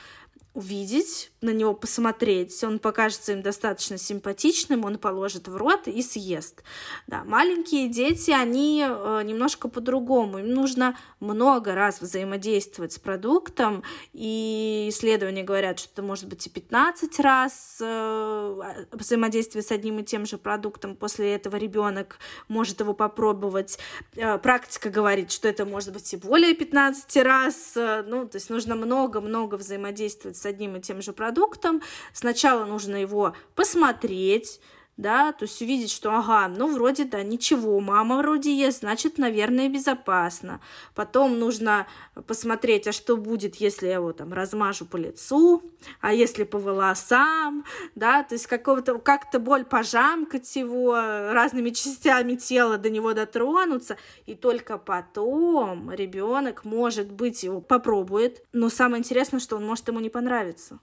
увидеть, 0.53 1.31
на 1.41 1.49
него 1.49 1.73
посмотреть, 1.73 2.63
он 2.63 2.77
покажется 2.77 3.31
им 3.31 3.41
достаточно 3.41 3.97
симпатичным, 3.97 4.85
он 4.85 4.99
положит 4.99 5.47
в 5.47 5.55
рот 5.55 5.87
и 5.87 6.01
съест. 6.03 6.63
Да, 7.07 7.23
маленькие 7.23 7.89
дети, 7.89 8.29
они 8.29 8.85
э, 8.87 9.21
немножко 9.23 9.67
по-другому, 9.67 10.39
им 10.39 10.53
нужно 10.53 10.95
много 11.19 11.73
раз 11.73 12.01
взаимодействовать 12.01 12.93
с 12.93 12.99
продуктом, 12.99 13.83
и 14.13 14.87
исследования 14.89 15.43
говорят, 15.43 15.79
что 15.79 15.89
это 15.91 16.03
может 16.03 16.27
быть 16.27 16.45
и 16.45 16.51
15 16.51 17.19
раз 17.19 17.79
э, 17.81 18.85
взаимодействие 18.91 19.63
с 19.63 19.71
одним 19.71 19.99
и 19.99 20.03
тем 20.03 20.27
же 20.27 20.37
продуктом, 20.37 20.95
после 20.95 21.33
этого 21.33 21.55
ребенок 21.55 22.19
может 22.47 22.79
его 22.79 22.93
попробовать. 22.93 23.79
Э, 24.15 24.37
практика 24.37 24.91
говорит, 24.91 25.31
что 25.31 25.47
это 25.47 25.65
может 25.65 25.93
быть 25.93 26.13
и 26.13 26.17
более 26.17 26.53
15 26.53 27.17
раз, 27.23 27.73
ну, 27.75 28.27
то 28.27 28.35
есть 28.35 28.51
нужно 28.51 28.75
много-много 28.75 29.55
взаимодействовать 29.55 30.42
с 30.43 30.45
одним 30.45 30.75
и 30.75 30.81
тем 30.81 31.01
же 31.01 31.13
продуктом. 31.13 31.81
Сначала 32.11 32.65
нужно 32.65 32.97
его 32.97 33.33
посмотреть, 33.55 34.59
да, 34.95 35.31
то 35.31 35.43
есть 35.43 35.59
увидеть, 35.61 35.91
что, 35.91 36.11
ага, 36.11 36.47
ну, 36.47 36.71
вроде, 36.71 37.05
да, 37.05 37.23
ничего, 37.23 37.79
мама 37.79 38.17
вроде 38.17 38.55
ест, 38.55 38.81
значит, 38.81 39.17
наверное, 39.17 39.67
безопасно. 39.67 40.61
Потом 40.93 41.39
нужно 41.39 41.87
посмотреть, 42.27 42.87
а 42.87 42.91
что 42.91 43.17
будет, 43.17 43.55
если 43.55 43.87
я 43.87 43.95
его 43.95 44.13
там 44.13 44.33
размажу 44.33 44.85
по 44.85 44.97
лицу, 44.97 45.63
а 45.99 46.13
если 46.13 46.43
по 46.43 46.59
волосам, 46.59 47.65
да, 47.95 48.23
то 48.23 48.35
есть 48.35 48.45
какого-то, 48.45 48.99
как-то 48.99 49.39
боль 49.39 49.65
пожамкать 49.65 50.55
его 50.55 50.93
разными 50.93 51.71
частями 51.71 52.35
тела, 52.35 52.77
до 52.77 52.91
него 52.91 53.13
дотронуться, 53.13 53.97
и 54.27 54.35
только 54.35 54.77
потом 54.77 55.91
ребенок, 55.91 56.65
может 56.65 57.11
быть, 57.11 57.41
его 57.43 57.61
попробует, 57.61 58.43
но 58.53 58.69
самое 58.69 58.99
интересное, 58.99 59.39
что 59.39 59.55
он 59.55 59.65
может 59.65 59.87
ему 59.87 59.99
не 59.99 60.09
понравиться. 60.09 60.79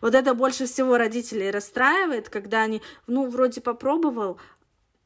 Вот 0.00 0.14
это 0.14 0.34
больше 0.34 0.66
всего 0.66 0.96
родителей 0.96 1.50
расстраивает, 1.50 2.28
когда 2.28 2.62
они, 2.62 2.82
ну, 3.06 3.28
вроде 3.28 3.60
попробовал, 3.60 4.38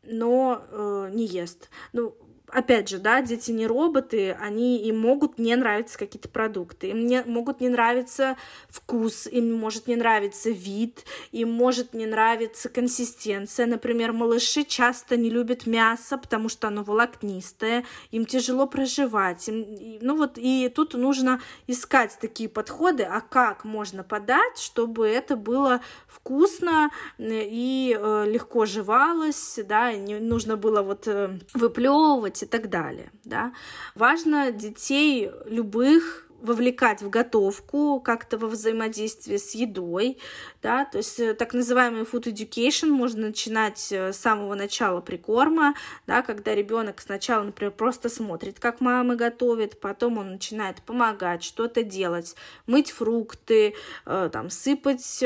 но 0.03 0.65
э, 0.69 1.11
не 1.13 1.27
ест. 1.27 1.71
Ну, 1.93 2.17
опять 2.53 2.89
же, 2.89 2.99
да, 2.99 3.23
дети 3.23 3.51
не 3.51 3.67
роботы, 3.67 4.37
они 4.39 4.79
им 4.83 5.01
могут 5.01 5.39
не 5.39 5.57
нравиться 5.57 5.99
какие-то 5.99 6.29
продукты, 6.29 6.89
им 6.89 7.07
не, 7.07 7.23
могут 7.25 7.61
не 7.61 7.69
нравиться 7.69 8.37
вкус, 8.69 9.27
им 9.27 9.55
может 9.55 9.87
не 9.87 9.97
нравиться 9.97 10.51
вид, 10.51 11.05
им 11.33 11.51
может 11.51 11.95
не 11.95 12.07
нравиться 12.07 12.69
консистенция. 12.69 13.67
Например, 13.67 14.13
малыши 14.13 14.65
часто 14.65 15.17
не 15.17 15.31
любят 15.31 15.67
мясо, 15.67 16.19
потому 16.19 16.49
что 16.49 16.69
оно 16.69 16.83
волокнистое, 16.83 17.85
им 18.11 18.27
тяжело 18.27 18.67
проживать. 18.67 19.49
Им, 19.49 19.99
ну 20.03 20.17
вот, 20.17 20.33
и 20.37 20.71
тут 20.75 20.93
нужно 20.95 21.41
искать 21.67 22.19
такие 22.21 22.51
подходы, 22.51 23.05
а 23.05 23.21
как 23.23 23.65
можно 23.65 24.05
подать, 24.05 24.59
чтобы 24.59 25.09
это 25.09 25.37
было 25.37 25.81
вкусно 26.07 26.91
и 27.19 27.97
э, 27.99 28.25
легко 28.29 28.67
жевалось, 28.67 29.59
да, 29.67 29.93
не 29.95 30.17
нужно 30.17 30.57
было 30.59 30.83
вот 30.83 31.09
э, 31.09 31.39
выплевывать 31.55 32.42
и 32.43 32.47
так 32.47 32.69
далее. 32.69 33.11
Да. 33.25 33.53
Важно 33.95 34.53
детей 34.53 35.31
любых 35.47 36.27
вовлекать 36.43 37.03
в 37.03 37.09
готовку, 37.09 38.01
как-то 38.01 38.37
во 38.37 38.49
взаимодействие 38.49 39.39
с 39.39 39.55
едой, 39.55 40.19
да, 40.63 40.85
то 40.85 40.99
есть 40.99 41.19
э, 41.21 41.35
так 41.35 41.55
называемый 41.55 42.03
food 42.03 42.25
education 42.25 42.89
можно 42.89 43.29
начинать 43.29 43.89
э, 43.93 44.13
с 44.13 44.19
самого 44.19 44.55
начала 44.55 45.01
прикорма, 45.01 45.75
да, 46.07 46.23
когда 46.23 46.55
ребенок 46.55 47.01
сначала, 47.01 47.45
например, 47.45 47.73
просто 47.73 48.09
смотрит, 48.09 48.59
как 48.59 48.81
мама 48.81 49.15
готовит, 49.15 49.81
потом 49.81 50.19
он 50.19 50.33
начинает 50.33 50.83
помогать, 50.83 51.45
что-то 51.45 51.83
делать, 51.83 52.35
мыть 52.67 52.91
фрукты, 52.91 53.75
э, 54.05 54.31
там, 54.33 54.51
сыпать 54.51 55.23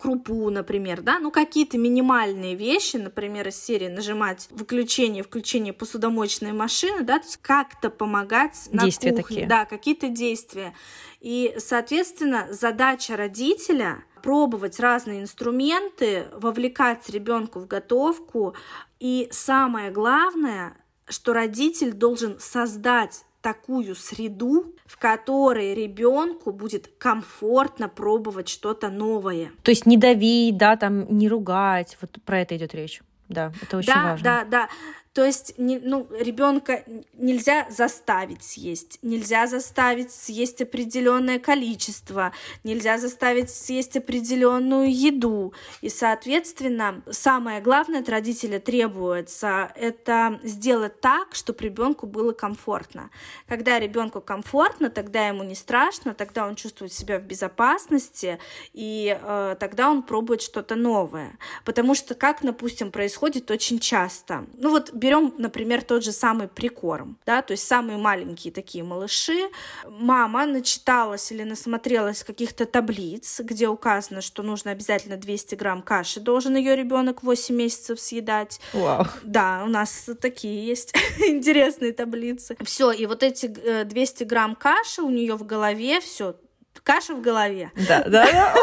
крупу, 0.00 0.50
например, 0.50 1.02
да, 1.02 1.18
ну, 1.18 1.30
какие-то 1.30 1.78
минимальные 1.78 2.54
вещи, 2.56 2.96
например, 2.96 3.48
из 3.48 3.62
серии 3.62 3.88
нажимать 3.88 4.48
выключение, 4.50 5.22
включение 5.22 5.72
посудомоечной 5.72 6.52
машины, 6.52 7.02
да, 7.02 7.18
то 7.18 7.26
есть 7.26 7.38
как-то 7.38 7.90
помогать 7.90 8.68
на 8.72 8.84
Действия 8.84 9.10
кухне, 9.10 9.22
такие. 9.22 9.46
да, 9.46 9.64
какие 9.64 9.91
какие-то 9.94 10.08
действия. 10.08 10.74
И, 11.20 11.54
соответственно, 11.58 12.46
задача 12.50 13.16
родителя 13.16 14.04
пробовать 14.22 14.80
разные 14.80 15.20
инструменты, 15.20 16.26
вовлекать 16.34 17.08
ребенка 17.10 17.58
в 17.58 17.66
готовку. 17.66 18.54
И 19.00 19.28
самое 19.30 19.90
главное, 19.90 20.76
что 21.08 21.32
родитель 21.32 21.92
должен 21.92 22.38
создать 22.38 23.24
такую 23.40 23.96
среду, 23.96 24.76
в 24.86 24.96
которой 24.98 25.74
ребенку 25.74 26.52
будет 26.52 26.88
комфортно 26.98 27.88
пробовать 27.88 28.48
что-то 28.48 28.88
новое. 28.88 29.50
То 29.64 29.72
есть 29.72 29.84
не 29.84 29.96
давить, 29.96 30.56
да, 30.56 30.76
там 30.76 31.06
не 31.18 31.28
ругать, 31.28 31.98
вот 32.00 32.18
про 32.24 32.40
это 32.40 32.56
идет 32.56 32.72
речь. 32.74 33.02
Да, 33.28 33.52
это 33.60 33.78
очень 33.78 33.92
да, 33.92 34.02
важно. 34.04 34.24
Да, 34.24 34.44
да, 34.44 34.68
То 35.12 35.26
есть, 35.26 35.58
не, 35.58 35.78
ну, 35.78 36.06
ребенка 36.18 36.84
нельзя 37.12 37.66
заставить 37.68 38.42
съесть, 38.42 38.98
нельзя 39.02 39.46
заставить 39.46 40.10
съесть 40.10 40.62
определенное 40.62 41.38
количество, 41.38 42.32
нельзя 42.64 42.96
заставить 42.96 43.50
съесть 43.50 43.94
определенную 43.94 44.90
еду. 44.90 45.52
И, 45.82 45.90
соответственно, 45.90 47.02
самое 47.10 47.60
главное 47.60 48.00
от 48.00 48.08
родителя 48.08 48.58
требуется 48.58 49.70
это 49.74 50.40
сделать 50.42 51.00
так, 51.02 51.34
чтобы 51.34 51.62
ребенку 51.62 52.06
было 52.06 52.32
комфортно. 52.32 53.10
Когда 53.46 53.78
ребенку 53.78 54.22
комфортно, 54.22 54.88
тогда 54.88 55.28
ему 55.28 55.42
не 55.42 55.54
страшно, 55.54 56.14
тогда 56.14 56.46
он 56.46 56.54
чувствует 56.54 56.92
себя 56.92 57.18
в 57.18 57.24
безопасности, 57.24 58.38
и 58.72 59.18
э, 59.20 59.56
тогда 59.60 59.90
он 59.90 60.02
пробует 60.02 60.40
что-то 60.40 60.74
новое. 60.74 61.36
Потому 61.66 61.94
что, 61.94 62.14
как, 62.14 62.38
допустим, 62.40 62.90
происходит 62.90 63.50
очень 63.50 63.78
часто. 63.78 64.46
Ну 64.56 64.70
вот 64.70 64.90
берем, 65.02 65.34
например, 65.36 65.82
тот 65.82 66.04
же 66.04 66.12
самый 66.12 66.46
прикорм, 66.46 67.18
да, 67.26 67.42
то 67.42 67.52
есть 67.52 67.66
самые 67.66 67.98
маленькие 67.98 68.52
такие 68.52 68.84
малыши. 68.84 69.50
Мама 69.88 70.46
начиталась 70.46 71.32
или 71.32 71.42
насмотрелась 71.42 72.22
каких-то 72.22 72.66
таблиц, 72.66 73.40
где 73.40 73.68
указано, 73.68 74.20
что 74.20 74.42
нужно 74.42 74.70
обязательно 74.70 75.16
200 75.16 75.56
грамм 75.56 75.82
каши, 75.82 76.20
должен 76.20 76.56
ее 76.56 76.76
ребенок 76.76 77.22
8 77.22 77.54
месяцев 77.54 78.00
съедать. 78.00 78.60
Вау. 78.72 79.06
Да, 79.24 79.62
у 79.64 79.68
нас 79.68 80.08
такие 80.20 80.64
есть 80.64 80.94
интересные 81.18 81.92
таблицы. 81.92 82.56
Все, 82.64 82.92
и 82.92 83.06
вот 83.06 83.22
эти 83.24 83.46
200 83.46 84.22
э, 84.22 84.26
грамм 84.26 84.54
каши 84.54 85.02
у 85.02 85.10
нее 85.10 85.34
в 85.34 85.44
голове, 85.44 86.00
все, 86.00 86.36
каша 86.80 87.14
в 87.14 87.20
голове. 87.20 87.70
Да, 87.88 88.04
да. 88.04 88.54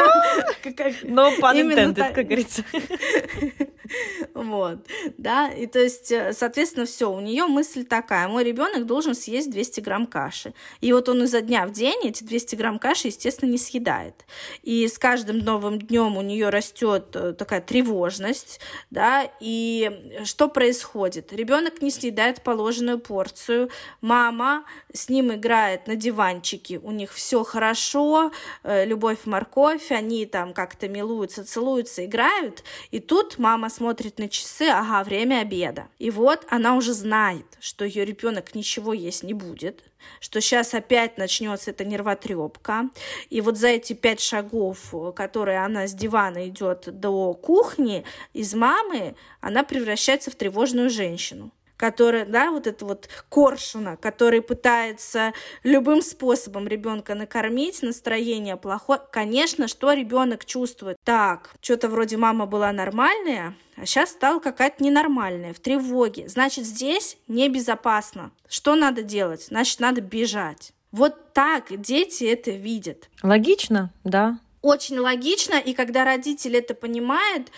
Но 1.04 1.30
pun 1.40 1.56
intended, 1.56 2.14
как 2.14 2.26
говорится. 2.26 2.64
Вот, 4.34 4.86
да, 5.18 5.50
и 5.50 5.66
то 5.66 5.80
есть, 5.80 6.12
э, 6.12 6.34
соответственно, 6.34 6.86
все, 6.86 7.12
у 7.12 7.20
нее 7.20 7.46
мысль 7.46 7.84
такая, 7.84 8.28
мой 8.28 8.44
ребенок 8.44 8.86
должен 8.86 9.16
съесть 9.16 9.50
200 9.50 9.80
грамм 9.82 10.06
каши. 10.06 10.54
И 10.82 10.94
вот 10.94 11.10
он 11.10 11.24
изо 11.24 11.42
дня 11.42 11.66
в 11.66 11.72
день 11.72 12.00
эти 12.04 12.24
200 12.24 12.56
грамм 12.56 12.80
каши, 12.80 13.08
естественно, 13.08 13.50
не 13.50 13.58
съедает. 13.58 14.26
И 14.62 14.88
с 14.88 14.98
каждым 14.98 15.40
новым 15.40 15.80
днем 15.80 16.18
у 16.18 16.22
нее 16.22 16.50
растет 16.50 17.16
э, 17.16 17.34
такая 17.34 17.62
тревожность, 17.62 18.60
да, 18.92 19.30
и 19.40 20.20
что 20.24 20.48
происходит? 20.48 21.34
Ребенок 21.34 21.82
не 21.82 21.92
съедает 21.92 22.42
положенную 22.44 23.00
порцию, 23.00 23.70
мама 24.02 24.66
с 24.94 25.10
ним 25.10 25.34
играет 25.34 25.88
на 25.88 25.96
диванчике, 25.96 26.80
у 26.80 26.92
них 26.92 27.14
все 27.14 27.44
хорошо, 27.44 28.32
э, 28.64 28.86
любовь, 28.86 29.26
морковь, 29.26 29.92
они 29.92 30.26
там 30.26 30.54
как-то 30.54 30.88
милуются, 30.88 31.44
целуются, 31.44 32.06
играют, 32.06 32.64
и 32.92 33.00
тут 33.00 33.38
мама 33.38 33.70
смотрит 33.70 34.20
на 34.20 34.30
часы, 34.30 34.68
ага, 34.70 35.04
время 35.04 35.42
обеда. 35.42 35.88
И 36.00 36.10
вот 36.12 36.46
она 36.50 36.76
уже 36.76 36.94
знает, 36.94 37.46
что 37.60 37.86
ее 37.86 38.06
ребенок 38.06 38.56
ничего 38.56 38.94
есть 38.94 39.24
не 39.24 39.34
будет, 39.34 39.84
что 40.20 40.42
сейчас 40.42 40.74
опять 40.74 41.18
начнется 41.18 41.72
эта 41.72 41.86
нервотрепка. 41.86 42.90
И 43.30 43.42
вот 43.42 43.58
за 43.58 43.68
эти 43.68 43.94
пять 43.94 44.22
шагов, 44.22 44.94
которые 45.16 45.64
она 45.64 45.88
с 45.88 45.94
дивана 45.94 46.48
идет 46.48 47.00
до 47.00 47.34
кухни, 47.34 48.04
из 48.34 48.54
мамы 48.54 49.16
она 49.42 49.64
превращается 49.64 50.32
в 50.32 50.36
тревожную 50.36 50.90
женщину 50.90 51.52
которая, 51.80 52.26
да, 52.26 52.52
вот 52.52 52.68
это 52.68 52.86
вот 52.86 53.08
коршуна, 53.30 53.96
который 53.96 54.42
пытается 54.42 55.32
любым 55.64 56.02
способом 56.02 56.68
ребенка 56.68 57.16
накормить, 57.16 57.82
настроение 57.82 58.58
плохое. 58.58 59.00
Конечно, 59.12 59.70
что 59.70 59.94
ребенок 59.94 60.44
чувствует? 60.44 60.98
Так, 61.06 61.52
что-то 61.62 61.88
вроде 61.88 62.18
мама 62.18 62.46
была 62.46 62.74
нормальная, 62.74 63.56
а 63.78 63.86
сейчас 63.86 64.10
стала 64.10 64.40
какая-то 64.40 64.84
ненормальная, 64.84 65.54
в 65.54 65.60
тревоге. 65.60 66.28
Значит, 66.28 66.66
здесь 66.66 67.18
небезопасно. 67.30 68.32
Что 68.50 68.76
надо 68.76 69.02
делать? 69.02 69.46
Значит, 69.46 69.80
надо 69.80 70.02
бежать. 70.02 70.74
Вот 70.92 71.34
так 71.34 71.68
дети 71.80 72.26
это 72.26 72.52
видят. 72.52 73.10
Логично, 73.24 73.94
да 74.04 74.38
очень 74.62 75.00
логично, 75.00 75.56
и 75.56 75.74
когда 75.74 76.04
родитель 76.04 76.58
это 76.58 76.74
понимает, 76.74 77.52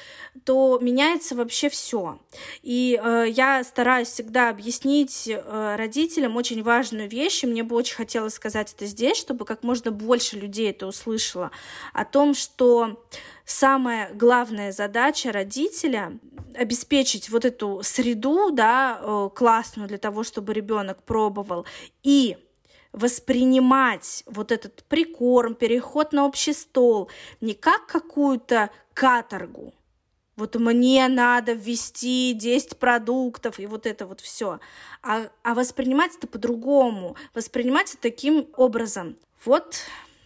то 0.44 0.78
меняется 0.82 1.36
вообще 1.36 1.70
все. 1.70 2.20
И 2.62 3.00
э, 3.02 3.26
я 3.30 3.64
стараюсь 3.64 4.10
всегда 4.10 4.50
объяснить 4.50 5.28
э, 5.28 5.76
родителям 5.78 6.36
очень 6.36 6.62
важную 6.64 7.10
вещь, 7.10 7.44
и 7.44 7.48
мне 7.48 7.64
бы 7.64 7.76
очень 7.76 7.96
хотелось 7.96 8.36
сказать 8.36 8.74
это 8.74 8.86
здесь, 8.86 9.18
чтобы 9.18 9.46
как 9.46 9.64
можно 9.64 9.92
больше 9.92 10.38
людей 10.38 10.70
это 10.70 10.88
услышало, 10.88 11.52
о 11.94 12.06
том, 12.06 12.34
что 12.36 13.04
самая 13.46 14.14
главная 14.14 14.72
задача 14.72 15.32
родителя 15.32 16.20
обеспечить 16.56 17.30
вот 17.30 17.46
эту 17.46 17.82
среду, 17.84 18.52
да, 18.52 19.00
э, 19.02 19.30
классную 19.36 19.88
для 19.88 19.98
того, 19.98 20.24
чтобы 20.24 20.54
ребенок 20.54 21.04
пробовал, 21.04 21.66
и 22.04 22.38
воспринимать 22.94 24.24
вот 24.26 24.52
этот 24.52 24.84
прикорм, 24.84 25.56
переход 25.56 26.12
на 26.14 26.26
общий 26.26 26.54
стол 26.54 27.10
не 27.40 27.54
как 27.54 27.88
какую-то 27.88 28.70
каторгу. 28.94 29.74
Вот 30.36 30.56
мне 30.56 31.08
надо 31.08 31.54
ввести 31.54 32.34
10 32.34 32.78
продуктов 32.78 33.60
и 33.60 33.68
вот 33.68 33.86
это 33.86 34.08
вот 34.08 34.22
все. 34.22 34.60
А, 35.04 35.28
а 35.44 35.54
воспринимать 35.54 36.16
это 36.18 36.28
по-другому. 36.28 37.16
Воспринимать 37.36 37.94
это 37.94 38.02
таким 38.02 38.48
образом. 38.58 39.18
Вот 39.46 39.76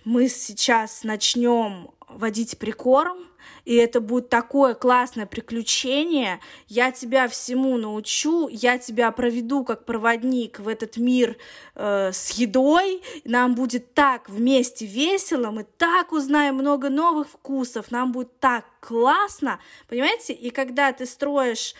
мы 0.06 0.30
сейчас 0.30 1.04
начнем 1.04 1.92
водить 2.08 2.58
прикорм, 2.58 3.18
и 3.64 3.76
это 3.76 4.00
будет 4.00 4.30
такое 4.30 4.74
классное 4.74 5.26
приключение. 5.26 6.40
Я 6.68 6.92
тебя 6.92 7.28
всему 7.28 7.78
научу, 7.78 8.48
я 8.48 8.78
тебя 8.78 9.12
проведу 9.12 9.64
как 9.64 9.86
проводник 9.86 10.60
в 10.60 10.68
этот 10.68 10.98
мир 10.98 11.38
э, 11.76 12.12
с 12.12 12.32
едой. 12.32 13.02
Нам 13.24 13.56
будет 13.56 13.94
так 13.94 14.30
вместе 14.30 14.86
весело, 14.86 15.52
мы 15.52 15.64
так 15.64 16.12
узнаем 16.12 16.56
много 16.56 16.90
новых 16.90 17.30
вкусов, 17.30 17.92
нам 17.92 18.12
будет 18.12 18.40
так 18.40 18.66
классно, 18.80 19.60
понимаете? 19.88 20.34
И 20.34 20.50
когда 20.50 20.92
ты 20.94 21.06
строишь 21.06 21.74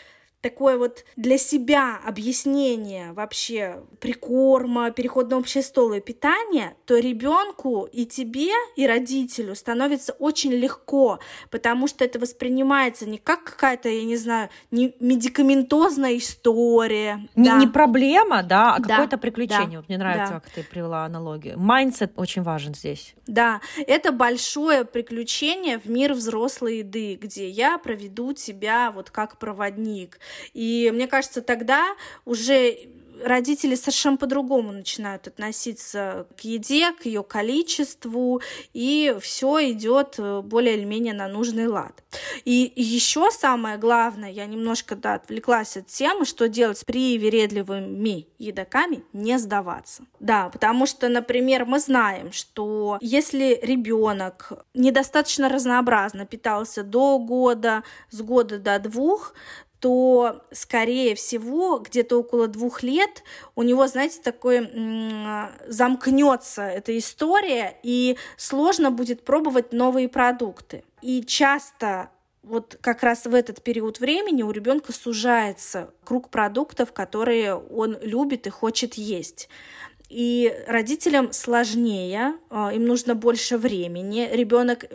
такое 0.46 0.78
вот 0.78 1.06
для 1.16 1.40
себя 1.40 2.00
объяснение 2.06 3.14
вообще 3.14 3.78
прикорма, 4.00 4.92
переход 4.92 5.32
на 5.32 5.38
общее 5.38 5.64
столовое 5.64 6.02
питание, 6.02 6.76
то 6.86 7.00
ребенку 7.00 7.90
и 7.92 8.06
тебе, 8.06 8.52
и 8.76 8.86
родителю 8.86 9.56
становится 9.56 10.14
очень 10.14 10.52
легко, 10.52 11.18
потому 11.50 11.88
что 11.88 12.06
это 12.06 12.20
воспринимается 12.20 13.10
не 13.10 13.18
как 13.18 13.44
какая-то, 13.44 13.90
я 13.90 14.04
не 14.04 14.18
знаю, 14.18 14.50
не 14.70 14.94
медикаментозная 15.00 16.16
история. 16.16 17.28
Не, 17.36 17.50
да. 17.50 17.58
не 17.58 17.66
проблема, 17.66 18.44
да, 18.44 18.76
а 18.76 18.80
да, 18.80 18.88
какое-то 18.88 19.18
приключение. 19.18 19.72
Да, 19.72 19.78
вот 19.78 19.90
мне 19.90 19.98
нравится, 19.98 20.34
да. 20.36 20.40
как 20.42 20.50
ты 20.52 20.62
привела 20.64 21.06
аналогию. 21.06 21.58
Mindset 21.58 22.12
очень 22.18 22.44
важен 22.44 22.76
здесь. 22.76 23.16
Да, 23.26 23.62
это 23.88 24.12
большое 24.12 24.86
приключение 24.86 25.80
в 25.80 25.90
мир 25.90 26.14
взрослой 26.14 26.80
еды, 26.80 27.16
где 27.16 27.50
я 27.50 27.80
проведу 27.80 28.34
тебя 28.34 28.92
вот 28.92 29.10
как 29.10 29.40
проводник. 29.40 30.20
И 30.54 30.92
мне 30.94 31.08
кажется, 31.08 31.42
тогда 31.42 31.96
уже 32.26 32.78
родители 33.24 33.76
совершенно 33.76 34.18
по-другому 34.18 34.72
начинают 34.72 35.28
относиться 35.28 36.28
к 36.38 36.42
еде, 36.42 36.92
к 36.92 37.06
ее 37.06 37.24
количеству, 37.24 38.42
и 38.74 39.16
все 39.22 39.72
идет 39.72 40.16
э, 40.18 40.42
более 40.42 40.78
или 40.78 40.86
менее 40.86 41.14
на 41.14 41.28
нужный 41.28 41.68
лад. 41.68 42.04
И 42.44 42.72
еще 42.76 43.30
самое 43.32 43.78
главное, 43.78 44.32
я 44.32 44.46
немножко 44.46 44.96
да, 44.96 45.16
отвлеклась 45.16 45.78
от 45.78 45.88
темы, 45.88 46.26
что 46.26 46.48
делать 46.48 46.78
с 46.78 46.84
привередливыми 46.84 48.28
едоками, 48.38 49.04
не 49.14 49.38
сдаваться. 49.40 50.04
Да, 50.20 50.50
потому 50.50 50.86
что, 50.86 51.10
например, 51.10 51.66
мы 51.66 51.80
знаем, 51.80 52.32
что 52.32 52.98
если 53.02 53.60
ребенок 53.62 54.52
недостаточно 54.74 55.50
разнообразно 55.50 56.26
питался 56.26 56.84
до 56.84 57.20
года, 57.20 57.84
с 58.10 58.22
года 58.22 58.60
до 58.60 58.80
двух, 58.80 59.34
то, 59.86 60.42
скорее 60.52 61.14
всего, 61.14 61.78
где-то 61.78 62.18
около 62.18 62.48
двух 62.48 62.82
лет 62.82 63.22
у 63.54 63.62
него, 63.62 63.86
знаете, 63.86 64.20
такой 64.20 64.68
замкнется 65.68 66.64
эта 66.64 66.98
история, 66.98 67.78
и 67.84 68.18
сложно 68.36 68.90
будет 68.90 69.24
пробовать 69.24 69.74
новые 69.74 70.10
продукты. 70.10 70.84
И 71.04 71.24
часто 71.24 72.10
вот 72.42 72.80
как 72.82 73.04
раз 73.04 73.26
в 73.28 73.36
этот 73.36 73.62
период 73.62 74.00
времени 74.00 74.42
у 74.42 74.50
ребенка 74.50 74.92
сужается 74.92 75.92
круг 76.04 76.32
продуктов, 76.32 76.92
которые 76.92 77.54
он 77.54 77.96
любит 78.02 78.48
и 78.48 78.50
хочет 78.50 78.96
есть. 78.96 79.50
И 80.16 80.64
родителям 80.68 81.34
сложнее, 81.34 82.36
а, 82.50 82.72
им 82.74 82.86
нужно 82.86 83.16
больше 83.16 83.58
времени, 83.58 84.30
ребенок 84.32 84.86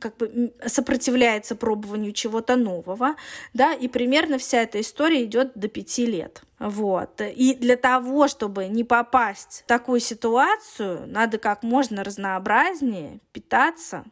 как 0.00 0.16
бы 0.16 0.54
сопротивляется 0.64 1.54
пробованию 1.54 2.12
чего-то 2.12 2.56
нового, 2.56 3.16
да, 3.52 3.74
и 3.74 3.88
примерно 3.88 4.38
вся 4.38 4.62
эта 4.62 4.80
история 4.80 5.22
идет 5.24 5.52
до 5.54 5.68
пяти 5.68 6.06
лет. 6.06 6.40
Вот. 6.58 7.20
И 7.20 7.54
для 7.60 7.76
того, 7.76 8.26
чтобы 8.26 8.68
не 8.68 8.84
попасть 8.84 9.64
в 9.64 9.68
такую 9.68 10.00
ситуацию, 10.00 11.06
надо 11.08 11.36
как 11.36 11.62
можно 11.62 12.02
разнообразнее 12.02 13.20
питаться 13.32 14.06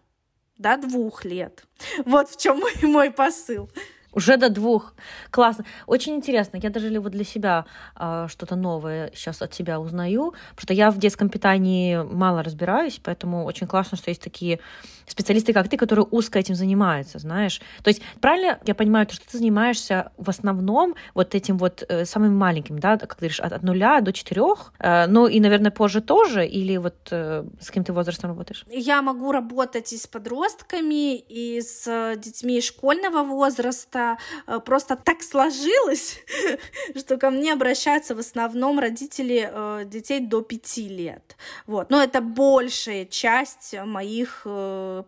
до 0.58 0.76
двух 0.76 1.24
лет. 1.24 1.64
Вот 2.04 2.28
в 2.28 2.38
чем 2.38 2.58
мой, 2.58 2.72
мой 2.82 3.10
посыл. 3.10 3.70
Уже 4.12 4.36
до 4.36 4.48
двух. 4.48 4.94
Классно. 5.30 5.64
Очень 5.86 6.16
интересно. 6.16 6.58
Я 6.62 6.70
даже 6.70 7.00
вот 7.00 7.12
для 7.12 7.24
себя 7.24 7.64
э, 7.98 8.26
что-то 8.28 8.56
новое 8.56 9.10
сейчас 9.14 9.42
от 9.42 9.50
тебя 9.50 9.80
узнаю, 9.80 10.34
потому 10.50 10.62
что 10.62 10.74
я 10.74 10.90
в 10.90 10.98
детском 10.98 11.28
питании 11.28 12.02
мало 12.02 12.42
разбираюсь, 12.42 13.00
поэтому 13.02 13.44
очень 13.44 13.66
классно, 13.66 13.96
что 13.96 14.10
есть 14.10 14.22
такие 14.22 14.60
специалисты, 15.06 15.52
как 15.52 15.68
ты, 15.68 15.76
которые 15.76 16.06
узко 16.10 16.38
этим 16.38 16.54
занимаются, 16.54 17.18
знаешь. 17.18 17.60
То 17.82 17.88
есть, 17.88 18.02
правильно 18.20 18.58
я 18.64 18.74
понимаю, 18.74 19.06
то, 19.06 19.14
что 19.14 19.28
ты 19.28 19.38
занимаешься 19.38 20.12
в 20.16 20.28
основном 20.28 20.94
вот 21.14 21.34
этим 21.34 21.58
вот 21.58 21.84
э, 21.88 22.04
самым 22.04 22.36
маленьким, 22.36 22.78
да, 22.78 22.96
как 22.98 23.14
ты 23.14 23.20
говоришь, 23.20 23.40
от, 23.40 23.52
от 23.52 23.62
нуля 23.62 24.00
до 24.00 24.12
четырех, 24.12 24.72
э, 24.78 25.06
ну 25.06 25.26
и, 25.26 25.40
наверное, 25.40 25.70
позже 25.70 26.00
тоже, 26.00 26.46
или 26.46 26.76
вот 26.76 27.08
э, 27.10 27.44
с 27.60 27.66
каким 27.66 27.84
ты 27.84 27.92
возрастом 27.92 28.30
работаешь? 28.30 28.64
Я 28.70 29.02
могу 29.02 29.32
работать 29.32 29.92
и 29.92 29.96
с 29.96 30.06
подростками, 30.06 31.16
и 31.16 31.60
с 31.60 31.86
э, 31.86 32.16
детьми 32.16 32.60
школьного 32.60 33.22
возраста. 33.22 34.01
Э, 34.46 34.60
просто 34.60 34.96
так 34.96 35.22
сложилось, 35.22 36.18
что 36.96 37.16
ко 37.16 37.30
мне 37.30 37.52
обращаются 37.52 38.14
в 38.14 38.18
основном 38.18 38.78
родители 38.78 39.48
э, 39.50 39.84
детей 39.86 40.20
до 40.20 40.42
пяти 40.42 40.88
лет. 40.88 41.36
Вот. 41.66 41.90
Но 41.90 42.02
это 42.02 42.20
большая 42.20 43.04
часть 43.04 43.74
моих 43.84 44.42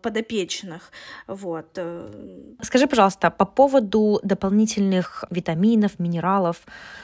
подопечных. 0.01 0.91
Вот. 1.27 1.67
Э. 1.75 2.55
Скажи, 2.61 2.87
пожалуйста, 2.87 3.31
по 3.31 3.45
поводу 3.45 4.19
дополнительных 4.23 5.23
витаминов, 5.29 5.99
минералов, 5.99 6.57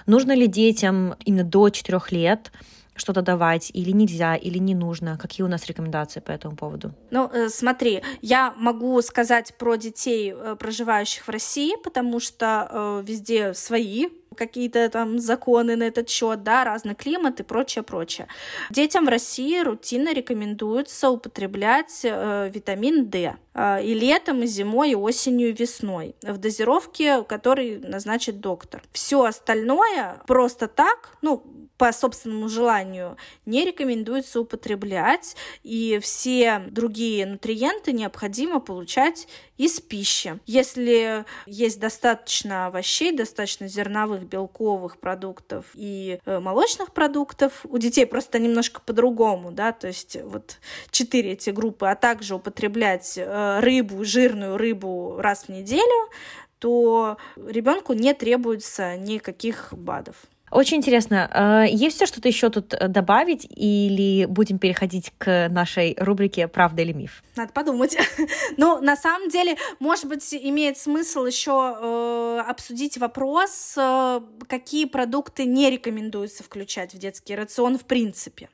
нужно 0.06 0.34
ли 0.34 0.48
детям 0.48 1.16
именно 1.26 1.44
до 1.44 1.70
4 1.70 2.00
лет 2.12 2.52
что-то 2.96 3.22
давать, 3.22 3.72
или 3.74 3.92
нельзя, 3.92 4.36
или 4.36 4.58
не 4.58 4.76
нужно? 4.76 5.18
Какие 5.18 5.46
у 5.46 5.50
нас 5.50 5.66
рекомендации 5.66 6.20
по 6.20 6.32
этому 6.32 6.56
поводу? 6.56 6.94
Ну, 7.10 7.30
э, 7.32 7.50
смотри, 7.50 8.02
я 8.22 8.54
могу 8.58 9.02
сказать 9.02 9.54
про 9.58 9.76
детей, 9.76 10.34
э, 10.36 10.56
проживающих 10.60 11.28
в 11.28 11.30
России, 11.30 11.76
потому 11.84 12.20
что 12.20 12.68
э, 12.70 13.04
везде 13.06 13.54
свои 13.54 14.08
какие-то 14.36 14.90
там 14.90 15.20
законы 15.20 15.76
на 15.76 15.84
этот 15.84 16.10
счет, 16.10 16.44
да, 16.44 16.64
разный 16.64 16.96
климат 16.96 17.40
и 17.40 17.44
прочее, 17.44 17.84
прочее. 17.84 18.28
Детям 18.70 19.06
в 19.06 19.10
России 19.10 19.62
рутинно 19.62 20.14
рекомендуется 20.14 21.10
употреблять 21.10 22.02
э, 22.04 22.50
витамин 22.54 23.10
D 23.10 23.36
э, 23.54 23.84
и 23.84 23.94
летом, 23.94 24.42
и 24.44 24.48
зимой, 24.48 24.92
и 24.92 24.96
осенью, 24.96 25.50
и 25.50 25.54
весной 25.54 26.16
в 26.22 26.38
дозировке, 26.38 27.24
который 27.24 27.80
назначит 27.80 28.40
доктор. 28.40 28.82
Все 28.94 29.24
остальное 29.24 30.22
просто 30.28 30.68
так, 30.68 31.18
ну, 31.22 31.44
по 31.82 31.92
собственному 31.92 32.48
желанию 32.48 33.18
не 33.48 33.66
рекомендуется 33.66 34.40
употреблять, 34.40 35.36
и 35.64 35.98
все 36.00 36.62
другие 36.70 37.26
нутриенты 37.26 37.92
необходимо 37.92 38.60
получать 38.60 39.28
из 39.58 39.80
пищи. 39.80 40.40
Если 40.46 41.26
есть 41.48 41.80
достаточно 41.80 42.68
овощей, 42.68 43.12
достаточно 43.12 43.68
зерновых, 43.68 44.26
белковых 44.26 45.00
продуктов 45.00 45.66
и 45.74 46.20
э, 46.24 46.40
молочных 46.40 46.94
продуктов, 46.94 47.66
у 47.68 47.80
детей 47.80 48.06
просто 48.06 48.38
немножко 48.38 48.80
по-другому, 48.86 49.52
да, 49.52 49.72
то 49.72 49.88
есть 49.88 50.18
вот 50.24 50.60
четыре 50.92 51.32
эти 51.32 51.50
группы, 51.50 51.88
а 51.88 51.96
также 51.96 52.36
употреблять 52.36 53.18
э, 53.18 53.60
рыбу, 53.60 54.06
жирную 54.06 54.56
рыбу 54.56 55.16
раз 55.18 55.46
в 55.46 55.50
неделю, 55.50 56.12
то 56.60 57.18
ребенку 57.36 57.94
не 57.94 58.14
требуется 58.14 58.96
никаких 58.98 59.74
БАДов. 59.74 60.16
Очень 60.52 60.78
интересно. 60.78 61.30
А, 61.32 61.64
есть 61.64 61.96
все 61.96 62.06
что-то 62.06 62.28
еще 62.28 62.50
тут 62.50 62.74
э, 62.74 62.90
добавить 62.90 63.48
или 63.50 64.26
будем 64.26 64.60
переходить 64.60 65.14
к 65.18 65.48
нашей 65.50 65.96
рубрике 65.98 66.50
«Правда 66.50 66.82
или 66.82 66.92
миф»? 66.92 67.24
Надо 67.38 67.54
подумать. 67.54 67.98
ну, 68.58 68.82
на 68.82 68.98
самом 68.98 69.30
деле, 69.30 69.56
может 69.80 70.06
быть, 70.06 70.34
имеет 70.34 70.78
смысл 70.78 71.26
еще 71.26 71.78
э, 71.82 72.44
обсудить 72.46 72.98
вопрос, 72.98 73.76
э, 73.78 74.22
какие 74.48 74.86
продукты 74.86 75.46
не 75.46 75.72
рекомендуется 75.72 76.44
включать 76.44 76.94
в 76.94 76.98
детский 76.98 77.34
рацион 77.34 77.78
в 77.78 77.86
принципе 77.86 78.50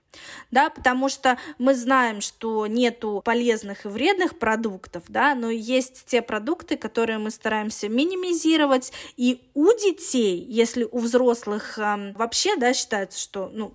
да, 0.51 0.69
потому 0.69 1.09
что 1.09 1.37
мы 1.57 1.75
знаем, 1.75 2.21
что 2.21 2.67
нету 2.67 3.21
полезных 3.23 3.85
и 3.85 3.89
вредных 3.89 4.37
продуктов, 4.37 5.03
да, 5.07 5.35
но 5.35 5.49
есть 5.49 6.05
те 6.05 6.21
продукты, 6.21 6.77
которые 6.77 7.17
мы 7.17 7.31
стараемся 7.31 7.89
минимизировать, 7.89 8.91
и 9.15 9.49
у 9.53 9.71
детей, 9.73 10.43
если 10.47 10.87
у 10.89 10.99
взрослых 10.99 11.77
э, 11.77 12.13
вообще, 12.15 12.55
да, 12.55 12.73
считается, 12.73 13.19
что, 13.19 13.49
ну, 13.53 13.73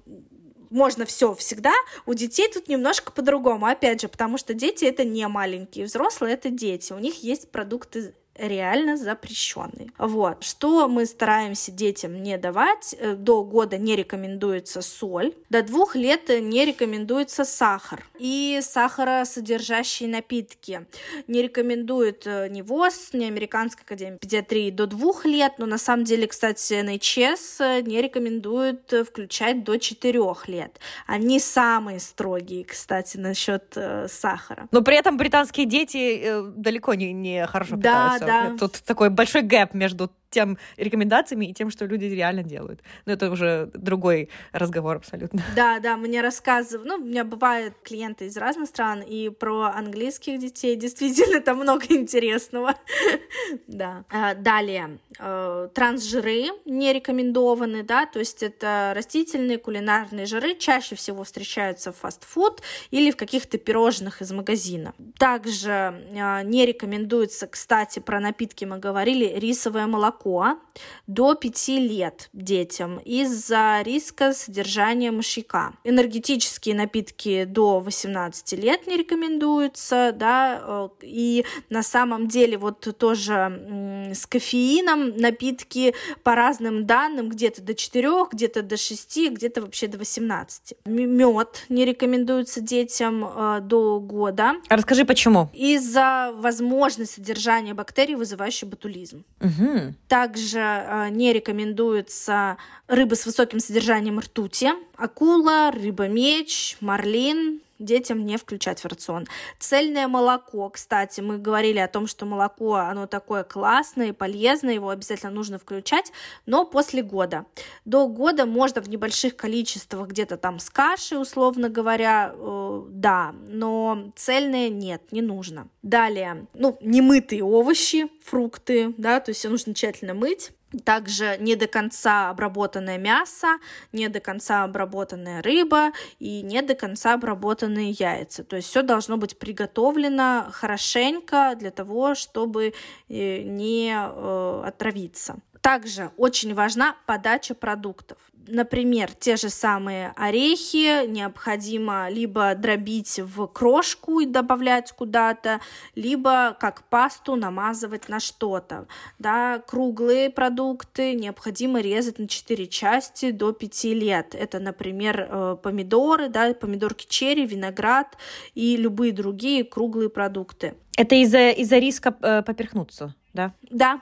можно 0.72 1.05
все 1.05 1.35
всегда, 1.35 1.72
у 2.07 2.14
детей 2.14 2.50
тут 2.52 2.66
немножко 2.68 3.12
по-другому, 3.12 3.66
опять 3.66 4.00
же, 4.00 4.09
потому 4.09 4.38
что 4.38 4.55
дети 4.55 4.85
это 4.87 5.05
не 5.05 5.28
маленькие, 5.28 5.85
взрослые 5.85 6.35
это 6.35 6.48
дети, 6.50 6.92
у 6.92 6.98
них 6.98 7.22
есть 7.22 7.50
продукты 7.50 8.14
реально 8.36 8.96
запрещенный. 8.96 9.90
Вот. 9.98 10.42
Что 10.42 10.88
мы 10.88 11.06
стараемся 11.06 11.70
детям 11.70 12.22
не 12.22 12.38
давать? 12.38 12.94
Э, 12.98 13.14
до 13.14 13.42
года 13.44 13.78
не 13.78 13.94
рекомендуется 13.94 14.82
соль, 14.82 15.34
до 15.50 15.62
двух 15.62 15.94
лет 15.94 16.28
не 16.28 16.64
рекомендуется 16.64 17.44
сахар 17.44 18.06
и 18.18 18.60
сахаросодержащие 18.62 20.08
напитки. 20.08 20.86
Не 21.26 21.42
рекомендует 21.42 22.26
э, 22.26 22.48
ни 22.48 22.62
ВОЗ, 22.62 23.10
ни 23.12 23.24
Американская 23.24 23.84
академия 23.84 24.18
педиатрии 24.18 24.70
до 24.70 24.86
двух 24.86 25.24
лет, 25.24 25.54
но 25.58 25.66
на 25.66 25.78
самом 25.78 26.04
деле, 26.04 26.26
кстати, 26.26 26.80
НХС 26.80 27.60
э, 27.60 27.80
не 27.82 28.00
рекомендует 28.00 28.92
включать 29.08 29.62
до 29.64 29.78
четырех 29.78 30.48
лет. 30.48 30.78
Они 31.06 31.38
самые 31.38 32.00
строгие, 32.00 32.64
кстати, 32.64 33.16
насчет 33.16 33.76
сахара. 34.08 34.68
Но 34.70 34.82
при 34.82 34.96
этом 34.96 35.16
британские 35.16 35.66
дети 35.66 36.32
далеко 36.56 36.94
не, 36.94 37.12
не 37.12 37.46
хорошо 37.46 37.76
питаются. 37.76 38.21
Да. 38.26 38.56
Тут 38.58 38.82
такой 38.85 39.11
большой 39.11 39.42
гэп 39.42 39.74
между 39.74 40.11
тем 40.32 40.58
рекомендациями 40.76 41.46
и 41.46 41.54
тем, 41.54 41.70
что 41.70 41.84
люди 41.84 42.06
реально 42.06 42.42
делают. 42.42 42.80
Но 43.06 43.12
это 43.12 43.30
уже 43.30 43.70
другой 43.74 44.30
разговор 44.52 44.96
абсолютно. 44.96 45.42
Да, 45.54 45.80
да, 45.80 45.96
мне 45.96 46.22
рассказывают, 46.22 46.88
ну, 46.88 46.94
у 46.96 47.06
меня 47.06 47.24
бывают 47.24 47.74
клиенты 47.84 48.26
из 48.26 48.36
разных 48.36 48.68
стран, 48.68 49.02
и 49.02 49.28
про 49.28 49.66
английских 49.66 50.38
детей 50.38 50.76
действительно 50.76 51.40
там 51.40 51.58
много 51.58 51.84
интересного. 51.90 52.74
да. 53.66 54.04
А, 54.10 54.34
далее, 54.34 54.98
э, 55.18 55.68
трансжиры 55.74 56.44
не 56.64 56.92
рекомендованы, 56.92 57.82
да, 57.82 58.06
то 58.06 58.18
есть 58.18 58.42
это 58.42 58.92
растительные 58.96 59.58
кулинарные 59.58 60.26
жиры, 60.26 60.54
чаще 60.54 60.94
всего 60.94 61.22
встречаются 61.24 61.92
в 61.92 61.96
фастфуд 61.96 62.62
или 62.90 63.10
в 63.10 63.16
каких-то 63.16 63.58
пирожных 63.58 64.22
из 64.22 64.32
магазина. 64.32 64.94
Также 65.18 65.70
э, 66.10 66.42
не 66.44 66.64
рекомендуется, 66.66 67.46
кстати, 67.46 67.98
про 67.98 68.20
напитки 68.20 68.64
мы 68.64 68.78
говорили, 68.78 69.38
рисовое 69.38 69.86
молоко 69.86 70.21
молоко 70.24 70.58
до 71.06 71.35
5 71.35 71.68
лет 71.68 72.30
детям 72.32 72.98
из-за 72.98 73.82
риска 73.85 74.32
содержания 74.32 75.11
мышьяка. 75.11 75.74
Энергетические 75.85 76.74
напитки 76.74 77.44
до 77.44 77.80
18 77.80 78.52
лет 78.52 78.87
не 78.87 78.96
рекомендуются, 78.96 80.12
да, 80.14 80.61
э, 80.62 80.88
и 81.02 81.44
на 81.70 81.82
самом 81.82 82.28
деле 82.28 82.56
вот 82.56 82.96
тоже 82.98 84.11
с 84.14 84.26
кофеином 84.26 85.16
напитки 85.16 85.94
по 86.22 86.35
разным 86.35 86.87
данным 86.87 87.28
где-то 87.28 87.62
до 87.62 87.74
4, 87.74 88.26
где-то 88.32 88.62
до 88.62 88.76
6, 88.76 89.30
где-то 89.30 89.62
вообще 89.62 89.88
до 89.88 89.98
18. 89.98 90.74
Мед 90.85 91.64
не 91.68 91.85
рекомендуется 91.85 92.61
детям 92.61 93.24
э, 93.24 93.61
до 93.62 94.00
года. 94.00 94.54
А 94.68 94.76
расскажи, 94.76 95.04
почему? 95.04 95.50
Из-за 95.52 96.32
возможности 96.35 97.16
содержания 97.16 97.74
бактерий, 97.74 98.14
вызывающих 98.14 98.68
ботулизм. 98.68 99.24
Угу. 99.40 99.94
Также 100.12 100.59
э, 100.59 101.09
не 101.09 101.33
рекомендуется 101.33 102.59
рыба 102.87 103.14
с 103.14 103.25
высоким 103.25 103.61
содержанием 103.61 104.20
ртути, 104.20 104.68
акула, 104.98 105.70
рыба-меч, 105.72 106.77
марлин, 106.81 107.62
детям 107.82 108.24
не 108.24 108.36
включать 108.36 108.80
в 108.80 108.86
рацион. 108.86 109.26
Цельное 109.58 110.08
молоко, 110.08 110.68
кстати, 110.70 111.20
мы 111.20 111.38
говорили 111.38 111.78
о 111.78 111.88
том, 111.88 112.06
что 112.06 112.26
молоко, 112.26 112.74
оно 112.74 113.06
такое 113.06 113.44
классное 113.44 114.08
и 114.08 114.12
полезное, 114.12 114.74
его 114.74 114.88
обязательно 114.88 115.32
нужно 115.32 115.58
включать, 115.58 116.12
но 116.46 116.64
после 116.64 117.02
года. 117.02 117.46
До 117.84 118.06
года 118.08 118.46
можно 118.46 118.80
в 118.80 118.88
небольших 118.88 119.36
количествах, 119.36 120.08
где-то 120.08 120.36
там 120.36 120.58
с 120.58 120.70
кашей, 120.70 121.20
условно 121.20 121.68
говоря, 121.68 122.32
э, 122.34 122.82
да, 122.88 123.34
но 123.48 124.12
цельное 124.16 124.68
нет, 124.68 125.02
не 125.10 125.22
нужно. 125.22 125.68
Далее, 125.82 126.46
ну, 126.54 126.78
немытые 126.80 127.44
овощи, 127.44 128.08
фрукты, 128.24 128.94
да, 128.96 129.20
то 129.20 129.30
есть 129.30 129.40
все 129.40 129.48
нужно 129.48 129.74
тщательно 129.74 130.14
мыть. 130.14 130.52
Также 130.85 131.37
не 131.38 131.56
до 131.56 131.66
конца 131.66 132.30
обработанное 132.30 132.98
мясо, 132.98 133.58
не 133.92 134.08
до 134.08 134.20
конца 134.20 134.64
обработанная 134.64 135.42
рыба 135.42 135.92
и 136.18 136.42
не 136.42 136.62
до 136.62 136.74
конца 136.74 137.14
обработанные 137.14 137.90
яйца. 137.90 138.44
То 138.44 138.56
есть 138.56 138.68
все 138.68 138.82
должно 138.82 139.16
быть 139.16 139.38
приготовлено 139.38 140.46
хорошенько 140.50 141.54
для 141.58 141.70
того, 141.70 142.14
чтобы 142.14 142.74
э, 143.08 143.42
не 143.42 143.92
э, 143.94 144.62
отравиться. 144.64 145.37
Также 145.62 146.11
очень 146.16 146.55
важна 146.55 146.96
подача 147.07 147.55
продуктов. 147.55 148.18
Например, 148.48 149.09
те 149.12 149.37
же 149.37 149.48
самые 149.48 150.12
орехи 150.16 151.07
необходимо 151.07 152.09
либо 152.11 152.57
дробить 152.57 153.20
в 153.20 153.46
крошку 153.46 154.18
и 154.18 154.27
добавлять 154.27 154.90
куда-то, 154.90 155.61
либо 155.94 156.57
как 156.59 156.83
пасту 156.88 157.37
намазывать 157.37 158.09
на 158.09 158.18
что-то. 158.18 158.88
Да, 159.20 159.62
круглые 159.64 160.31
продукты 160.31 161.14
необходимо 161.14 161.81
резать 161.81 162.18
на 162.18 162.27
4 162.27 162.66
части 162.66 163.31
до 163.31 163.53
5 163.53 163.85
лет. 163.85 164.35
Это, 164.35 164.59
например, 164.59 165.29
э, 165.31 165.57
помидоры, 165.62 166.29
да, 166.29 166.53
помидорки 166.55 167.07
черри, 167.09 167.46
виноград 167.46 168.19
и 168.56 168.77
любые 168.77 169.13
другие 169.13 169.63
круглые 169.63 170.10
продукты. 170.10 170.75
Это 170.96 171.15
из-за 171.15 171.50
из 171.50 171.71
риска 171.71 172.17
э, 172.21 172.42
поперхнуться, 172.42 173.15
да? 173.33 173.54
Да, 173.71 174.00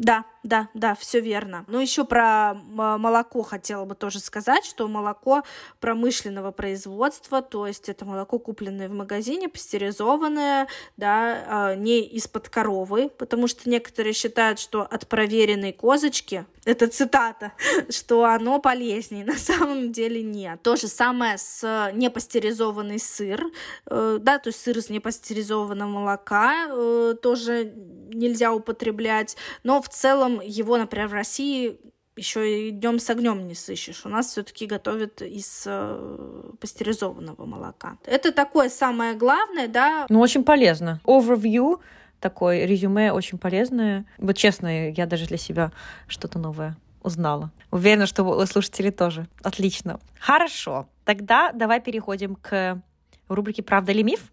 да, 0.00 0.24
да, 0.42 0.68
да, 0.72 0.94
все 0.94 1.20
верно. 1.20 1.64
Ну, 1.68 1.80
еще 1.80 2.04
про 2.04 2.54
молоко 2.54 3.42
хотела 3.42 3.84
бы 3.84 3.94
тоже 3.94 4.20
сказать, 4.20 4.64
что 4.64 4.88
молоко 4.88 5.42
промышленного 5.80 6.50
производства, 6.50 7.42
то 7.42 7.66
есть 7.66 7.88
это 7.90 8.06
молоко, 8.06 8.38
купленное 8.38 8.88
в 8.88 8.92
магазине, 8.92 9.48
пастеризованное, 9.48 10.66
да, 10.96 11.44
а, 11.46 11.74
не 11.74 12.00
из-под 12.00 12.48
коровы, 12.48 13.10
потому 13.10 13.48
что 13.48 13.68
некоторые 13.68 14.14
считают, 14.14 14.58
что 14.58 14.82
от 14.82 15.06
проверенной 15.08 15.72
козочки, 15.72 16.46
это 16.64 16.86
цитата, 16.88 17.52
что 17.90 18.24
оно 18.24 18.60
полезнее, 18.60 19.24
на 19.24 19.36
самом 19.36 19.92
деле 19.92 20.22
нет. 20.22 20.62
То 20.62 20.76
же 20.76 20.88
самое 20.88 21.36
с 21.36 21.90
непастеризованный 21.92 22.98
сыр, 22.98 23.44
э, 23.86 24.18
да, 24.20 24.38
то 24.38 24.48
есть 24.48 24.62
сыр 24.62 24.78
из 24.78 24.88
непастеризованного 24.88 25.88
молока 25.88 26.66
э, 26.68 27.14
тоже 27.20 27.72
нельзя 28.12 28.52
употреблять, 28.52 29.36
но 29.64 29.82
в 29.82 29.88
целом 29.88 30.29
его, 30.38 30.76
например, 30.76 31.08
в 31.08 31.14
России 31.14 31.80
еще 32.16 32.68
и 32.68 32.70
днем 32.70 32.98
с 32.98 33.10
огнем 33.10 33.46
не 33.48 33.54
сыщешь. 33.54 34.02
У 34.04 34.08
нас 34.08 34.28
все-таки 34.28 34.66
готовят 34.66 35.22
из 35.22 35.64
э, 35.66 36.50
пастеризованного 36.60 37.46
молока. 37.46 37.98
Это 38.04 38.30
такое 38.30 38.68
самое 38.68 39.14
главное, 39.14 39.68
да. 39.68 40.06
Ну, 40.08 40.20
очень 40.20 40.44
полезно. 40.44 41.00
Overview 41.04 41.80
такой 42.20 42.66
резюме 42.66 43.12
очень 43.12 43.38
полезное. 43.38 44.04
Вот 44.18 44.36
честно, 44.36 44.90
я 44.90 45.06
даже 45.06 45.26
для 45.26 45.38
себя 45.38 45.72
что-то 46.06 46.38
новое 46.38 46.76
узнала. 47.02 47.50
Уверена, 47.70 48.06
что 48.06 48.24
у 48.24 48.46
слушателей 48.46 48.90
тоже. 48.90 49.26
Отлично. 49.42 49.98
Хорошо. 50.18 50.86
Тогда 51.04 51.50
давай 51.52 51.80
переходим 51.80 52.36
к 52.36 52.82
рубрике 53.28 53.62
«Правда 53.62 53.92
или 53.92 54.02
миф?». 54.02 54.30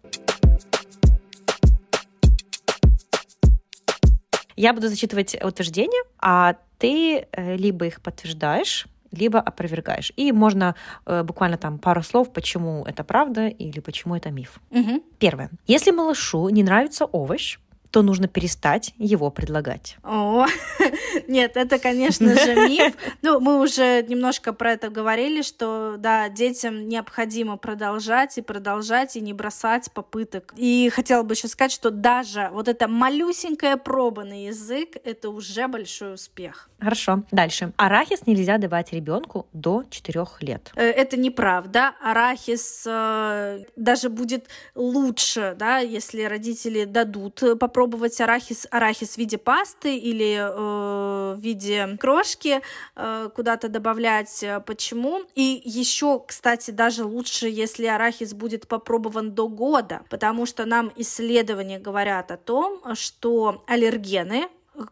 Я 4.58 4.72
буду 4.72 4.88
зачитывать 4.88 5.36
утверждения, 5.40 6.02
а 6.18 6.56
ты 6.78 7.26
э, 7.30 7.56
либо 7.56 7.86
их 7.86 8.00
подтверждаешь, 8.02 8.88
либо 9.12 9.38
опровергаешь. 9.38 10.12
И 10.16 10.32
можно 10.32 10.74
э, 11.06 11.22
буквально 11.22 11.58
там 11.58 11.78
пару 11.78 12.02
слов, 12.02 12.32
почему 12.32 12.84
это 12.84 13.04
правда 13.04 13.46
или 13.46 13.78
почему 13.78 14.16
это 14.16 14.32
миф. 14.32 14.58
Угу. 14.72 15.04
Первое. 15.20 15.50
Если 15.68 15.92
малышу 15.92 16.48
не 16.48 16.64
нравится 16.64 17.04
овощ, 17.04 17.58
то 17.90 18.02
нужно 18.02 18.28
перестать 18.28 18.92
его 18.98 19.30
предлагать. 19.30 19.96
О, 20.02 20.46
нет, 21.28 21.56
это, 21.56 21.78
конечно 21.78 22.34
же, 22.34 22.54
миф. 22.68 22.94
Ну, 23.22 23.40
мы 23.40 23.60
уже 23.60 24.02
немножко 24.02 24.52
про 24.52 24.72
это 24.72 24.90
говорили, 24.90 25.42
что, 25.42 25.96
да, 25.98 26.28
детям 26.28 26.88
необходимо 26.88 27.56
продолжать 27.56 28.36
и 28.38 28.42
продолжать, 28.42 29.16
и 29.16 29.20
не 29.20 29.32
бросать 29.32 29.90
попыток. 29.92 30.52
И 30.56 30.90
хотела 30.94 31.22
бы 31.22 31.34
еще 31.34 31.48
сказать, 31.48 31.72
что 31.72 31.90
даже 31.90 32.50
вот 32.52 32.68
эта 32.68 32.88
малюсенькая 32.88 33.76
проба 33.76 34.24
на 34.24 34.44
язык— 34.44 34.96
это 35.04 35.30
уже 35.30 35.66
большой 35.68 36.14
успех. 36.14 36.68
Хорошо. 36.80 37.22
Дальше. 37.32 37.72
Арахис 37.76 38.26
нельзя 38.26 38.58
давать 38.58 38.92
ребенку 38.92 39.46
до 39.52 39.84
4 39.88 40.24
лет. 40.40 40.70
Э, 40.76 40.84
это 40.84 41.16
неправда. 41.16 41.94
Арахис 42.00 42.84
э, 42.86 43.64
даже 43.76 44.10
будет 44.10 44.46
лучше, 44.74 45.56
да, 45.58 45.78
если 45.78 46.22
родители 46.22 46.84
дадут 46.84 47.42
попробовать 47.58 47.77
попробовать 47.78 48.20
арахис, 48.20 48.66
арахис 48.72 49.14
в 49.14 49.18
виде 49.18 49.38
пасты 49.38 49.96
или 49.96 50.34
э, 50.34 51.34
в 51.36 51.40
виде 51.40 51.96
крошки 52.00 52.60
э, 52.96 53.30
куда-то 53.32 53.68
добавлять. 53.68 54.44
Почему? 54.66 55.22
И 55.36 55.62
еще, 55.64 56.20
кстати, 56.26 56.72
даже 56.72 57.04
лучше, 57.04 57.46
если 57.48 57.86
арахис 57.86 58.34
будет 58.34 58.66
попробован 58.66 59.30
до 59.32 59.46
года, 59.46 60.02
потому 60.10 60.44
что 60.44 60.64
нам 60.64 60.90
исследования 60.96 61.78
говорят 61.78 62.32
о 62.32 62.36
том, 62.36 62.82
что 62.96 63.62
аллергены 63.68 64.48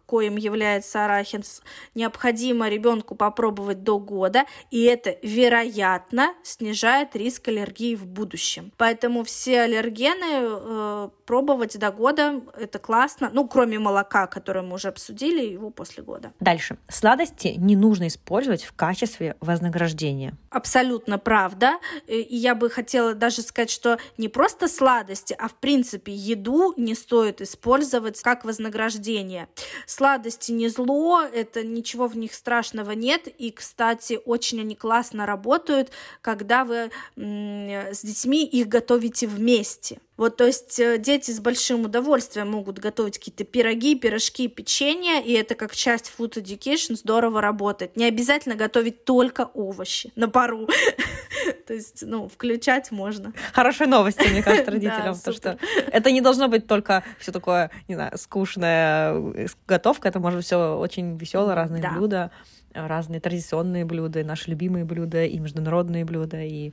коим 0.07 0.37
является 0.37 1.05
арахис, 1.05 1.63
необходимо 1.95 2.69
ребенку 2.69 3.15
попробовать 3.15 3.83
до 3.83 3.99
года, 3.99 4.45
и 4.71 4.85
это, 4.85 5.17
вероятно, 5.23 6.35
снижает 6.43 7.15
риск 7.17 7.49
аллергии 7.49 7.95
в 7.95 8.07
будущем. 8.07 8.73
Поэтому 8.77 9.25
все 9.25 9.63
аллергены 9.63 10.27
э, 10.31 11.09
пробовать 11.27 11.79
до 11.79 11.91
года, 11.91 12.41
это 12.59 12.79
классно, 12.79 13.31
ну, 13.33 13.47
кроме 13.49 13.79
молока, 13.79 14.27
которое 14.27 14.63
мы 14.63 14.75
уже 14.75 14.89
обсудили, 14.89 15.45
его 15.45 15.71
после 15.71 16.03
года. 16.03 16.33
Дальше. 16.41 16.79
Сладости 16.89 17.55
не 17.57 17.77
нужно 17.77 18.09
использовать 18.09 18.65
в 18.65 18.73
качестве 18.73 19.37
вознаграждения. 19.41 20.35
Абсолютно 20.51 21.19
правда. 21.19 21.79
И 22.07 22.27
я 22.31 22.55
бы 22.55 22.71
хотела 22.71 23.15
даже 23.15 23.43
сказать, 23.43 23.71
что 23.71 23.99
не 24.19 24.29
просто 24.29 24.69
сладости, 24.69 25.35
а 25.39 25.49
в 25.49 25.55
принципе 25.55 26.13
еду 26.13 26.75
не 26.77 26.95
стоит 26.95 27.41
использовать 27.41 28.21
как 28.23 28.45
вознаграждение. 28.45 29.49
Сладости 29.87 30.53
не 30.53 30.69
зло, 30.69 31.23
это 31.23 31.63
ничего 31.65 32.07
в 32.07 32.17
них 32.17 32.35
страшного 32.35 32.93
нет. 32.93 33.27
И, 33.27 33.51
кстати, 33.51 34.19
очень 34.25 34.61
они 34.61 34.75
классно 34.75 35.27
работают, 35.27 35.91
когда 36.23 36.65
вы 36.65 36.91
с 37.17 38.05
детьми 38.05 38.45
их 38.47 38.69
готовите 38.69 39.27
вместе. 39.27 39.99
Вот, 40.17 40.37
то 40.37 40.47
есть 40.47 40.79
э, 40.81 40.99
дети 40.99 41.31
с 41.31 41.41
большим 41.41 41.85
удовольствием 41.85 42.51
могут 42.51 42.79
готовить 42.79 43.19
какие-то 43.19 43.45
пироги, 43.45 43.95
пирожки, 43.95 44.49
печенье, 44.49 45.23
и 45.23 45.33
это 45.33 45.55
как 45.55 45.75
часть 45.75 46.13
food 46.17 46.35
education 46.35 46.97
здорово 46.97 47.41
работает. 47.41 47.97
Не 47.97 48.07
обязательно 48.07 48.55
готовить 48.55 49.05
только 49.05 49.51
овощи 49.53 50.13
на 50.17 50.29
пару. 50.29 50.69
То 51.67 51.75
есть, 51.75 52.03
ну, 52.03 52.29
включать 52.29 52.91
можно. 52.91 53.33
Хорошие 53.53 53.89
новости, 53.89 54.27
мне 54.29 54.43
кажется, 54.43 54.71
родителям, 54.71 55.17
потому 55.17 55.37
что 55.37 55.59
это 55.93 56.11
не 56.11 56.21
должно 56.21 56.49
быть 56.49 56.67
только 56.67 57.05
все 57.19 57.33
такое, 57.33 57.71
не 57.89 57.95
знаю, 57.95 58.17
скучная 58.17 59.15
э, 59.15 59.47
готовка, 59.67 60.09
это 60.09 60.19
может 60.19 60.39
быть 60.39 60.47
все 60.47 60.79
очень 60.79 61.19
веселое, 61.19 61.55
разные 61.55 61.83
блюда 61.91 62.31
разные 62.77 63.21
традиционные 63.21 63.85
блюда, 63.85 64.25
наши 64.25 64.51
любимые 64.51 64.85
блюда, 64.85 65.25
и 65.25 65.39
международные 65.39 66.05
блюда, 66.05 66.43
и 66.43 66.73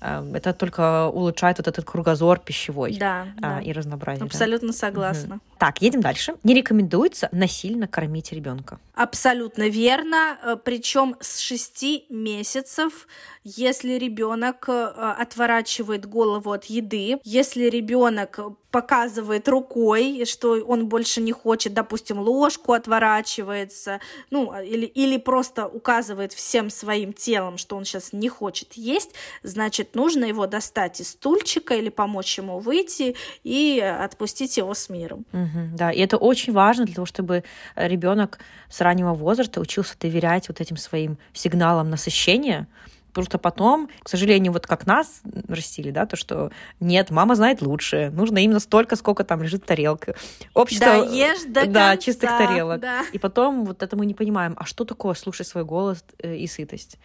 э, 0.00 0.32
это 0.34 0.52
только 0.52 1.08
улучшает 1.08 1.58
вот 1.58 1.68
этот 1.68 1.84
кругозор 1.84 2.38
пищевой 2.38 2.96
да, 2.98 3.26
э, 3.36 3.40
да. 3.40 3.60
и 3.60 3.72
разнообразие. 3.72 4.24
Абсолютно 4.24 4.68
да? 4.68 4.74
согласна. 4.74 5.36
Угу. 5.36 5.42
Так, 5.58 5.82
едем 5.82 6.00
дальше. 6.00 6.34
Не 6.42 6.54
рекомендуется 6.54 7.28
насильно 7.32 7.86
кормить 7.86 8.32
ребенка. 8.32 8.78
Абсолютно 8.94 9.68
верно. 9.68 10.38
Э, 10.42 10.56
Причем 10.62 11.16
с 11.20 11.38
6 11.38 12.10
месяцев, 12.10 13.06
если 13.44 13.92
ребенок 13.92 14.68
э, 14.68 14.86
отворачивает 15.18 16.06
голову 16.06 16.52
от 16.52 16.64
еды, 16.66 17.18
если 17.24 17.64
ребенок 17.64 18.40
показывает 18.74 19.48
рукой, 19.48 20.24
что 20.26 20.54
он 20.66 20.88
больше 20.88 21.20
не 21.20 21.30
хочет, 21.30 21.74
допустим, 21.74 22.18
ложку 22.18 22.72
отворачивается, 22.72 24.00
ну, 24.30 24.52
или, 24.60 24.84
или 24.86 25.16
просто 25.16 25.43
указывает 25.72 26.32
всем 26.32 26.70
своим 26.70 27.12
телом, 27.12 27.58
что 27.58 27.76
он 27.76 27.84
сейчас 27.84 28.12
не 28.12 28.28
хочет 28.28 28.74
есть, 28.74 29.10
значит, 29.42 29.94
нужно 29.94 30.24
его 30.24 30.46
достать 30.46 31.00
из 31.00 31.10
стульчика 31.10 31.74
или 31.74 31.88
помочь 31.88 32.38
ему 32.38 32.58
выйти 32.58 33.16
и 33.42 33.80
отпустить 33.80 34.56
его 34.56 34.74
с 34.74 34.88
миром. 34.88 35.24
Угу, 35.32 35.76
да, 35.76 35.90
и 35.90 36.00
это 36.00 36.16
очень 36.16 36.52
важно 36.52 36.84
для 36.84 36.94
того, 36.94 37.06
чтобы 37.06 37.44
ребенок 37.76 38.38
с 38.68 38.80
раннего 38.80 39.14
возраста 39.14 39.60
учился 39.60 39.96
доверять 39.98 40.48
вот 40.48 40.60
этим 40.60 40.76
своим 40.76 41.18
сигналам 41.32 41.90
насыщения, 41.90 42.66
Потому 43.14 43.26
что 43.26 43.38
потом, 43.38 43.88
к 44.02 44.08
сожалению, 44.08 44.52
вот 44.52 44.66
как 44.66 44.86
нас 44.86 45.22
растили, 45.46 45.92
да, 45.92 46.04
то, 46.04 46.16
что 46.16 46.50
нет, 46.80 47.10
мама 47.10 47.36
знает 47.36 47.62
лучше, 47.62 48.10
нужно 48.12 48.38
именно 48.38 48.58
столько, 48.58 48.96
сколько 48.96 49.22
там 49.22 49.40
лежит 49.40 49.62
в 49.62 49.66
тарелке. 49.66 50.16
Общество, 50.52 50.86
да, 50.86 50.96
ешь 50.96 51.44
до 51.44 51.64
да, 51.66 51.90
конца, 51.90 51.96
чистых 51.98 52.30
тарелок. 52.30 52.80
Да. 52.80 53.04
И 53.12 53.18
потом 53.18 53.66
вот 53.66 53.84
это 53.84 53.96
мы 53.96 54.04
не 54.04 54.14
понимаем, 54.14 54.54
а 54.56 54.64
что 54.64 54.84
такое 54.84 55.14
слушать 55.14 55.46
свой 55.46 55.64
голос 55.64 56.04
э, 56.18 56.34
и 56.34 56.48
сытость? 56.48 56.98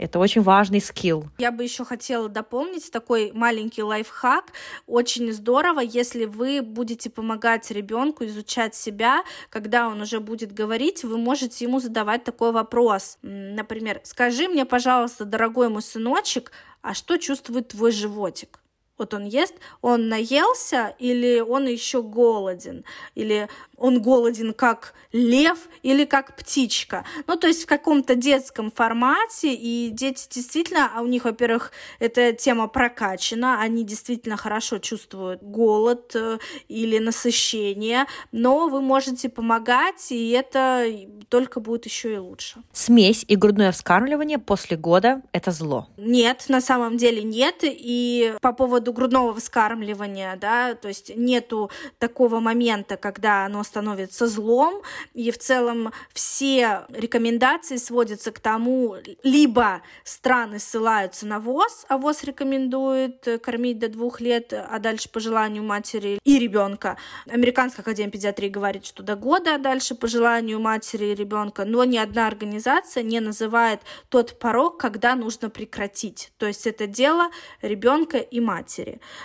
Это 0.00 0.18
очень 0.18 0.40
важный 0.40 0.80
скилл. 0.80 1.28
Я 1.36 1.52
бы 1.52 1.62
еще 1.62 1.84
хотела 1.84 2.30
дополнить 2.30 2.90
такой 2.90 3.32
маленький 3.34 3.82
лайфхак. 3.82 4.46
Очень 4.86 5.30
здорово, 5.30 5.80
если 5.80 6.24
вы 6.24 6.62
будете 6.62 7.10
помогать 7.10 7.70
ребенку 7.70 8.24
изучать 8.24 8.74
себя, 8.74 9.22
когда 9.50 9.88
он 9.88 10.00
уже 10.00 10.20
будет 10.20 10.54
говорить, 10.54 11.04
вы 11.04 11.18
можете 11.18 11.66
ему 11.66 11.80
задавать 11.80 12.24
такой 12.24 12.50
вопрос. 12.50 13.18
Например, 13.20 14.00
скажи 14.04 14.48
мне, 14.48 14.64
пожалуйста, 14.64 15.26
дорогой 15.26 15.68
мой 15.68 15.82
сыночек, 15.82 16.50
а 16.80 16.94
что 16.94 17.18
чувствует 17.18 17.68
твой 17.68 17.92
животик? 17.92 18.58
Вот 19.00 19.14
он 19.14 19.24
ест, 19.24 19.54
он 19.80 20.08
наелся 20.08 20.94
или 20.98 21.40
он 21.40 21.66
еще 21.66 22.02
голоден, 22.02 22.84
или 23.14 23.48
он 23.78 24.02
голоден 24.02 24.52
как 24.52 24.92
лев 25.12 25.58
или 25.82 26.04
как 26.04 26.36
птичка. 26.36 27.04
Ну, 27.26 27.36
то 27.36 27.46
есть 27.46 27.62
в 27.62 27.66
каком-то 27.66 28.14
детском 28.14 28.70
формате, 28.70 29.54
и 29.54 29.88
дети 29.88 30.28
действительно, 30.30 30.90
а 30.94 31.00
у 31.00 31.06
них, 31.06 31.24
во-первых, 31.24 31.72
эта 31.98 32.32
тема 32.32 32.68
прокачана, 32.68 33.60
они 33.60 33.84
действительно 33.84 34.36
хорошо 34.36 34.78
чувствуют 34.78 35.42
голод 35.42 36.12
э, 36.14 36.38
или 36.68 36.98
насыщение, 36.98 38.06
но 38.32 38.68
вы 38.68 38.82
можете 38.82 39.30
помогать, 39.30 40.12
и 40.12 40.30
это 40.30 40.84
только 41.30 41.60
будет 41.60 41.86
еще 41.86 42.14
и 42.14 42.18
лучше. 42.18 42.62
Смесь 42.72 43.24
и 43.26 43.36
грудное 43.36 43.72
вскармливание 43.72 44.38
после 44.38 44.76
года– 44.76 45.22
это 45.32 45.52
зло? 45.52 45.88
Нет, 45.96 46.44
на 46.48 46.60
самом 46.60 46.98
деле 46.98 47.22
нет, 47.22 47.60
и 47.62 48.34
по 48.42 48.52
поводу 48.52 48.89
грудного 48.92 49.34
вскармливания, 49.34 50.36
да, 50.36 50.74
то 50.74 50.88
есть 50.88 51.14
нету 51.16 51.70
такого 51.98 52.40
момента, 52.40 52.96
когда 52.96 53.44
оно 53.44 53.62
становится 53.62 54.26
злом, 54.26 54.82
и 55.14 55.30
в 55.30 55.38
целом 55.38 55.92
все 56.12 56.82
рекомендации 56.88 57.76
сводятся 57.76 58.32
к 58.32 58.40
тому, 58.40 58.96
либо 59.22 59.82
страны 60.04 60.58
ссылаются 60.58 61.26
на 61.26 61.40
ВОЗ, 61.40 61.86
а 61.88 61.98
ВОЗ 61.98 62.24
рекомендует 62.24 63.26
кормить 63.42 63.78
до 63.78 63.88
двух 63.88 64.20
лет, 64.20 64.52
а 64.52 64.78
дальше 64.78 65.08
по 65.08 65.20
желанию 65.20 65.62
матери 65.62 66.18
и 66.24 66.38
ребенка. 66.38 66.96
Американская 67.28 67.82
академия 67.82 68.10
педиатрии 68.10 68.48
говорит, 68.48 68.86
что 68.86 69.02
до 69.02 69.16
года, 69.16 69.54
а 69.56 69.58
дальше 69.58 69.94
по 69.94 70.06
желанию 70.06 70.60
матери 70.60 71.06
и 71.06 71.14
ребенка, 71.14 71.64
но 71.64 71.84
ни 71.84 71.96
одна 71.96 72.26
организация 72.26 73.02
не 73.02 73.20
называет 73.20 73.80
тот 74.08 74.38
порог, 74.38 74.78
когда 74.78 75.14
нужно 75.14 75.50
прекратить. 75.50 76.32
То 76.38 76.46
есть 76.46 76.66
это 76.66 76.86
дело 76.86 77.30
ребенка 77.62 78.18
и 78.18 78.40
матери. 78.40 78.79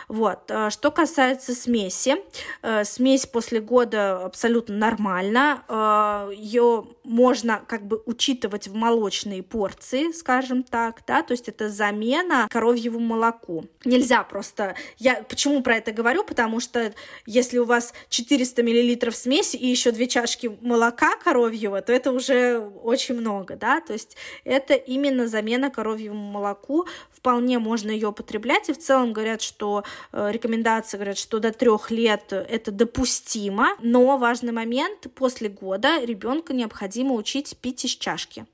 Вот. 0.08 0.40
Э, 0.50 0.70
что 0.70 0.92
касается 0.92 1.54
смеси, 1.54 2.18
э, 2.62 2.84
смесь 2.84 3.26
после 3.26 3.60
года 3.60 4.26
абсолютно 4.26 4.76
нормально. 4.76 5.64
Э, 5.68 6.32
Ее 6.36 6.88
можно 7.04 7.64
как 7.68 7.86
бы 7.86 8.02
учитывать 8.06 8.68
в 8.68 8.76
молочные 8.76 9.44
порции, 9.44 10.12
скажем 10.12 10.64
так, 10.64 11.02
да, 11.08 11.22
то 11.22 11.34
есть 11.34 11.48
это 11.48 11.70
замена 11.70 12.48
коровьему 12.50 13.00
молоку. 13.00 13.66
Нельзя 13.84 14.24
просто... 14.24 14.76
Я 14.98 15.24
почему 15.24 15.62
про 15.62 15.78
это 15.78 15.92
говорю? 15.92 16.24
Потому 16.24 16.60
что 16.60 16.94
если 17.26 17.58
у 17.60 17.66
вас 17.66 17.94
400 18.10 18.64
миллилитров 18.64 19.16
смеси 19.16 19.56
и 19.56 19.68
еще 19.68 19.92
две 19.92 20.08
чашки 20.08 20.56
молока 20.62 21.16
коровьего, 21.18 21.82
то 21.82 21.94
это 21.94 22.12
уже 22.12 22.60
очень 22.84 23.16
много, 23.16 23.56
да, 23.56 23.82
то 23.82 23.94
есть 23.94 24.18
это 24.44 24.74
именно 24.74 25.28
замена 25.28 25.70
коровьему 25.70 26.32
молоку. 26.32 26.88
Вполне 27.12 27.60
можно 27.60 27.90
ее 27.92 28.10
употреблять, 28.10 28.70
и 28.70 28.74
в 28.74 28.80
целом 28.80 29.14
говорят, 29.14 29.42
что 29.46 29.84
э, 30.12 30.30
рекомендации 30.32 30.98
говорят, 30.98 31.18
что 31.18 31.40
до 31.40 31.52
трех 31.52 31.92
лет 31.92 32.34
это 32.34 32.72
допустимо, 32.72 33.70
но 33.82 34.18
важный 34.18 34.52
момент, 34.52 35.08
после 35.16 35.50
года 35.50 36.04
ребенка 36.04 36.54
необходимо 36.54 37.14
учить 37.14 37.56
пить 37.62 37.86
из 37.86 37.92
чашки. 37.92 38.46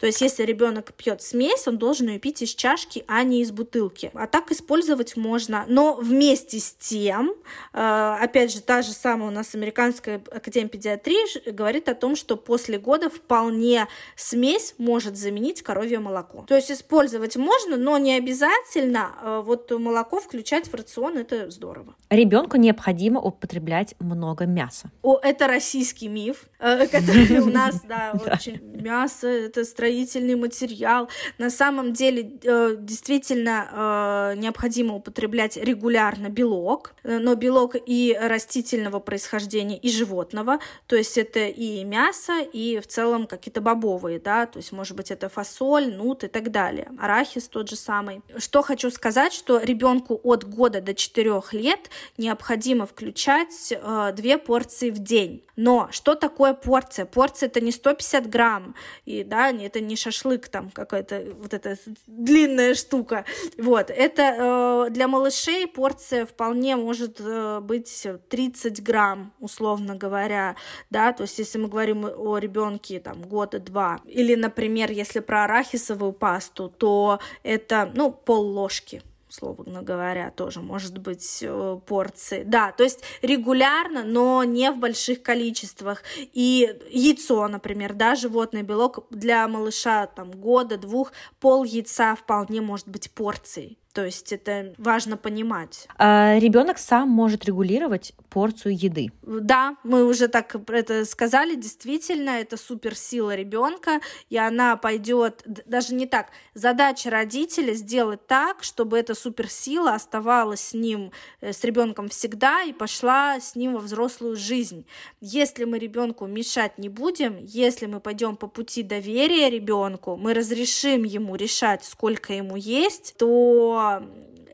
То 0.00 0.06
есть, 0.06 0.20
если 0.20 0.44
ребенок 0.44 0.92
пьет 0.94 1.22
смесь, 1.22 1.66
он 1.66 1.78
должен 1.78 2.08
ее 2.08 2.18
пить 2.18 2.42
из 2.42 2.54
чашки, 2.54 3.04
а 3.06 3.22
не 3.22 3.42
из 3.42 3.50
бутылки. 3.50 4.10
А 4.14 4.26
так 4.26 4.50
использовать 4.50 5.16
можно. 5.16 5.64
Но 5.68 5.94
вместе 5.94 6.58
с 6.58 6.72
тем, 6.72 7.34
э, 7.72 8.16
опять 8.20 8.52
же, 8.52 8.60
та 8.60 8.82
же 8.82 8.92
самая 8.92 9.28
у 9.28 9.32
нас 9.32 9.54
Американская 9.54 10.22
академия 10.30 10.68
педиатрии 10.68 11.50
говорит 11.50 11.88
о 11.88 11.94
том, 11.94 12.16
что 12.16 12.36
после 12.36 12.78
года 12.78 13.10
вполне 13.10 13.86
смесь 14.16 14.74
может 14.78 15.16
заменить 15.16 15.62
коровье 15.62 15.98
молоко. 15.98 16.44
То 16.48 16.54
есть 16.54 16.70
использовать 16.70 17.36
можно, 17.36 17.76
но 17.76 17.98
не 17.98 18.16
обязательно 18.16 19.10
э, 19.20 19.42
вот 19.44 19.70
молоко 19.70 20.20
включать 20.20 20.68
в 20.68 20.74
рацион, 20.74 21.18
это 21.18 21.50
здорово. 21.50 21.94
Ребенку 22.10 22.56
необходимо 22.56 23.20
употреблять 23.20 23.94
много 23.98 24.46
мяса. 24.46 24.90
О, 25.02 25.18
это 25.22 25.46
российский 25.46 26.08
миф, 26.08 26.48
э, 26.58 26.86
который 26.86 27.40
у 27.40 27.50
нас, 27.50 27.82
да, 27.82 28.12
очень 28.32 28.60
мясо, 28.62 29.28
это 29.28 29.57
строительный 29.64 30.34
материал. 30.34 31.08
На 31.38 31.50
самом 31.50 31.92
деле 31.92 32.38
э, 32.42 32.76
действительно 32.78 34.32
э, 34.34 34.38
необходимо 34.38 34.94
употреблять 34.94 35.56
регулярно 35.56 36.28
белок, 36.28 36.94
э, 37.02 37.18
но 37.18 37.34
белок 37.34 37.76
и 37.86 38.18
растительного 38.20 39.00
происхождения, 39.00 39.76
и 39.76 39.90
животного, 39.90 40.58
то 40.86 40.96
есть 40.96 41.18
это 41.18 41.40
и 41.46 41.84
мясо, 41.84 42.40
и 42.40 42.80
в 42.80 42.86
целом 42.86 43.26
какие-то 43.26 43.60
бобовые, 43.60 44.18
да, 44.18 44.46
то 44.46 44.58
есть 44.58 44.72
может 44.72 44.96
быть 44.96 45.10
это 45.10 45.28
фасоль, 45.28 45.94
нут 45.94 46.24
и 46.24 46.28
так 46.28 46.50
далее. 46.50 46.90
Арахис 46.98 47.48
тот 47.48 47.68
же 47.68 47.76
самый. 47.76 48.22
Что 48.36 48.62
хочу 48.62 48.90
сказать, 48.90 49.32
что 49.32 49.60
ребенку 49.60 50.20
от 50.22 50.44
года 50.44 50.80
до 50.80 50.94
4 50.94 51.42
лет 51.52 51.90
необходимо 52.16 52.86
включать 52.86 53.74
две 54.14 54.38
порции 54.38 54.90
в 54.90 54.98
день. 54.98 55.42
Но 55.56 55.88
что 55.90 56.14
такое 56.14 56.54
порция? 56.54 57.04
Порция 57.04 57.48
это 57.48 57.60
не 57.60 57.72
150 57.72 58.30
грамм, 58.30 58.76
и 59.04 59.24
да, 59.24 59.47
это 59.50 59.80
не 59.80 59.96
шашлык 59.96 60.48
там 60.48 60.70
какая-то 60.70 61.24
вот 61.40 61.54
эта 61.54 61.76
длинная 62.06 62.74
штука. 62.74 63.24
Вот, 63.58 63.90
это 63.90 64.86
э, 64.86 64.90
для 64.90 65.08
малышей 65.08 65.66
порция 65.66 66.26
вполне 66.26 66.76
может 66.76 67.20
э, 67.20 67.60
быть 67.60 68.06
30 68.28 68.82
грамм, 68.82 69.32
условно 69.40 69.94
говоря, 69.94 70.56
да, 70.90 71.12
то 71.12 71.22
есть 71.22 71.38
если 71.38 71.58
мы 71.58 71.68
говорим 71.68 72.04
о 72.04 72.38
ребенке 72.38 73.00
там 73.00 73.22
года 73.22 73.58
два, 73.58 74.00
или, 74.06 74.34
например, 74.34 74.90
если 74.90 75.20
про 75.20 75.44
арахисовую 75.44 76.12
пасту, 76.12 76.68
то 76.68 77.20
это, 77.42 77.90
ну, 77.94 78.10
пол 78.10 78.46
ложки, 78.46 79.02
условно 79.28 79.82
говоря, 79.82 80.30
тоже 80.30 80.60
может 80.60 80.98
быть 80.98 81.38
э, 81.42 81.78
порции. 81.86 82.42
Да, 82.44 82.72
то 82.72 82.84
есть 82.84 83.02
регулярно, 83.22 84.04
но 84.04 84.44
не 84.44 84.70
в 84.70 84.78
больших 84.78 85.22
количествах. 85.22 86.02
И 86.16 86.78
яйцо, 86.90 87.46
например, 87.48 87.94
да, 87.94 88.14
животный 88.14 88.62
белок 88.62 89.06
для 89.10 89.46
малыша 89.48 90.06
там 90.06 90.30
года, 90.30 90.76
двух, 90.78 91.12
пол 91.40 91.64
яйца 91.64 92.14
вполне 92.14 92.60
может 92.60 92.88
быть 92.88 93.10
порцией. 93.10 93.78
То 93.98 94.04
есть 94.04 94.32
это 94.32 94.74
важно 94.78 95.16
понимать. 95.16 95.88
А 95.98 96.38
ребенок 96.38 96.78
сам 96.78 97.08
может 97.08 97.44
регулировать 97.46 98.14
порцию 98.30 98.76
еды. 98.76 99.10
Да, 99.22 99.76
мы 99.82 100.04
уже 100.04 100.28
так 100.28 100.54
это 100.68 101.04
сказали, 101.04 101.56
действительно, 101.56 102.30
это 102.30 102.56
суперсила 102.56 103.34
ребенка, 103.34 104.00
и 104.30 104.36
она 104.36 104.76
пойдет, 104.76 105.42
даже 105.44 105.94
не 105.94 106.06
так, 106.06 106.28
задача 106.54 107.10
родителя 107.10 107.74
сделать 107.74 108.24
так, 108.28 108.62
чтобы 108.62 108.98
эта 108.98 109.16
суперсила 109.16 109.94
оставалась 109.94 110.60
с 110.60 110.74
ним, 110.74 111.10
э, 111.40 111.52
с 111.52 111.64
ребенком 111.64 112.08
всегда 112.08 112.62
и 112.62 112.72
пошла 112.72 113.40
с 113.40 113.56
ним 113.56 113.74
во 113.74 113.80
взрослую 113.80 114.36
жизнь. 114.36 114.86
Если 115.20 115.64
мы 115.64 115.80
ребенку 115.80 116.26
мешать 116.26 116.78
не 116.78 116.88
будем, 116.88 117.36
если 117.44 117.86
мы 117.86 117.98
пойдем 117.98 118.36
по 118.36 118.46
пути 118.46 118.84
доверия 118.84 119.50
ребенку, 119.50 120.16
мы 120.16 120.34
разрешим 120.34 121.02
ему 121.02 121.34
решать, 121.34 121.84
сколько 121.84 122.32
ему 122.32 122.54
есть, 122.54 123.16
то 123.18 123.87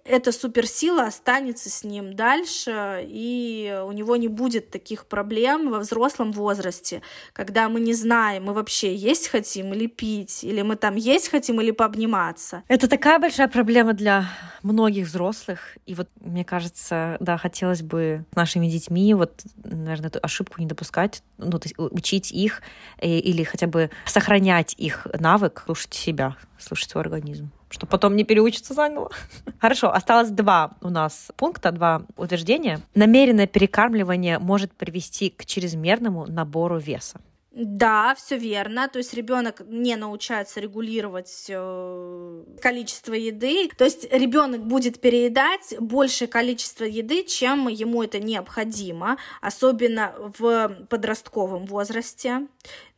эта 0.05 0.32
суперсила 0.32 1.05
останется 1.05 1.70
с 1.70 1.82
ним 1.82 2.14
дальше, 2.14 3.05
и 3.09 3.82
у 3.87 3.93
него 3.93 4.16
не 4.16 4.28
будет 4.28 4.70
таких 4.70 5.07
проблем 5.07 5.70
во 5.70 5.78
взрослом 5.78 6.30
возрасте, 6.32 7.01
когда 7.32 7.68
мы 7.68 7.80
не 7.80 7.95
знаем, 7.95 8.45
мы 8.45 8.53
вообще 8.53 8.95
есть 8.95 9.28
хотим 9.28 9.72
или 9.72 9.87
пить, 9.87 10.45
или 10.45 10.61
мы 10.61 10.76
там 10.76 10.97
есть 10.97 11.30
хотим 11.30 11.61
или 11.61 11.70
пообниматься. 11.70 12.62
Это 12.68 12.87
такая 12.87 13.18
большая 13.18 13.49
проблема 13.49 13.95
для 13.95 14.28
многих 14.62 15.07
взрослых, 15.07 15.78
и 15.87 15.95
вот 15.95 16.09
мне 16.20 16.45
кажется, 16.45 17.16
да, 17.20 17.39
хотелось 17.39 17.82
бы 17.82 18.26
с 18.32 18.37
нашими 18.37 18.66
детьми 18.66 19.14
вот, 19.14 19.43
наверное, 19.57 20.09
эту 20.09 20.18
ошибку 20.22 20.61
не 20.61 20.66
допускать, 20.66 21.22
ну, 21.39 21.59
то 21.59 21.66
есть 21.66 21.74
учить 21.78 22.30
их 22.30 22.61
э, 22.99 23.09
или 23.09 23.43
хотя 23.43 23.66
бы 23.66 23.91
сохранять 24.05 24.74
их 24.76 25.07
навык 25.18 25.62
слушать 25.64 25.95
себя, 25.95 26.37
слушать 26.59 26.91
свой 26.91 27.03
организм 27.03 27.51
чтобы 27.75 27.91
потом 27.91 28.14
не 28.16 28.25
переучиться 28.25 28.72
заново. 28.72 29.11
Хорошо, 29.61 29.93
осталось 29.93 30.31
два 30.31 30.72
у 30.81 30.91
нас 30.91 31.33
пункта, 31.37 31.72
два 31.72 32.03
утверждения. 32.16 32.81
Намеренное 32.95 33.47
перекармливание 33.47 34.39
может 34.39 34.72
привести 34.72 35.31
к 35.31 35.45
чрезмерному 35.45 36.27
набору 36.27 36.79
веса. 36.79 37.20
Да, 37.57 38.17
все 38.17 38.37
верно. 38.37 38.89
То 38.89 38.99
есть 38.99 39.15
ребенок 39.15 39.63
не 39.69 39.95
научается 39.95 40.59
регулировать 40.59 41.47
э, 41.49 42.45
количество 42.61 43.15
еды. 43.15 43.71
То 43.79 43.85
есть 43.85 44.13
ребенок 44.13 44.67
будет 44.67 45.01
переедать 45.01 45.77
большее 45.79 46.27
количество 46.27 46.83
еды, 46.83 47.23
чем 47.23 47.69
ему 47.69 48.03
это 48.03 48.19
необходимо, 48.19 49.19
особенно 49.41 50.15
в 50.37 50.87
подростковом 50.91 51.67
возрасте, 51.67 52.49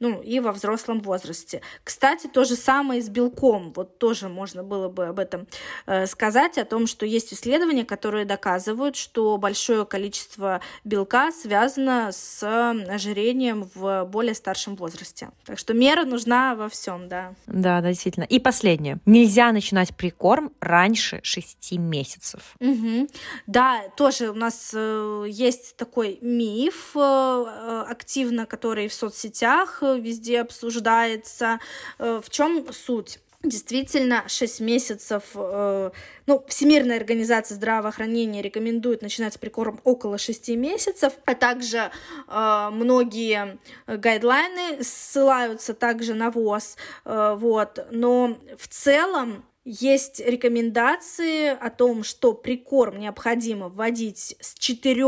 ну 0.01 0.23
и 0.23 0.41
во 0.41 0.53
взрослом 0.53 1.01
возрасте. 1.01 1.61
Кстати, 1.85 2.27
то 2.27 2.45
же 2.45 2.57
самое 2.57 3.01
и 3.01 3.03
с 3.03 3.11
белком. 3.11 3.75
Вот 3.77 3.99
тоже 3.99 4.31
можно 4.31 4.63
было 4.63 4.89
бы 4.89 5.09
об 5.09 5.19
этом 5.19 5.47
э, 5.85 6.07
сказать, 6.07 6.57
о 6.57 6.65
том, 6.65 6.87
что 6.87 7.05
есть 7.05 7.35
исследования, 7.35 7.85
которые 7.85 8.25
доказывают, 8.25 8.97
что 8.97 9.37
большое 9.37 9.85
количество 9.85 10.63
белка 10.83 11.31
связано 11.31 12.11
с 12.11 12.43
ожирением 12.89 13.69
в 13.75 14.05
более 14.07 14.35
старшем 14.47 14.77
возрасте. 14.77 15.31
Так 15.45 15.59
что 15.59 15.75
мера 15.75 16.05
нужна 16.05 16.55
во 16.55 16.69
всем, 16.69 17.09
да. 17.09 17.35
Да, 17.49 17.81
да, 17.81 17.89
действительно. 17.89 18.23
И 18.23 18.39
последнее. 18.39 18.99
Нельзя 19.05 19.51
начинать 19.51 19.93
прикорм 19.97 20.53
раньше 20.61 21.19
6 21.25 21.73
месяцев. 21.73 22.55
Угу. 22.61 23.09
Да, 23.49 23.83
тоже 23.97 24.31
у 24.31 24.35
нас 24.35 24.71
э, 24.73 25.25
есть 25.29 25.77
такой 25.77 26.19
миф 26.21 26.93
э, 26.95 27.01
э 27.01 27.85
активно, 27.89 28.47
который 28.47 28.87
в 28.87 28.95
соцсетях 28.95 29.83
э, 29.83 29.99
везде 29.99 30.43
обсуждается. 30.43 31.59
Э, 31.99 32.21
в 32.25 32.31
чем 32.31 32.73
суть? 32.73 33.19
Действительно, 33.47 34.25
6 34.27 34.61
месяцев, 34.61 35.23
э, 35.37 35.91
ну, 36.27 36.45
Всемирная 36.49 36.97
организация 36.97 37.55
здравоохранения 37.55 38.43
рекомендует 38.43 39.03
начинать 39.03 39.35
с 39.35 39.39
прикорм 39.39 39.81
около 39.85 40.19
6 40.19 40.49
месяцев, 40.57 41.13
а 41.27 41.37
также 41.37 41.93
э, 42.27 42.69
многие 42.73 43.59
гайдлайны 43.87 44.83
ссылаются 44.83 45.75
также 45.75 46.15
на 46.15 46.33
ВОЗ, 46.33 46.77
э, 47.05 47.37
вот, 47.39 47.87
но 47.93 48.37
в 48.59 48.67
целом 48.67 49.45
есть 49.65 50.19
рекомендации 50.19 51.49
о 51.49 51.71
том, 51.71 52.03
что 52.03 52.35
прикорм 52.35 52.99
необходимо 52.99 53.69
вводить 53.69 54.37
с 54.41 54.55
4 54.55 55.05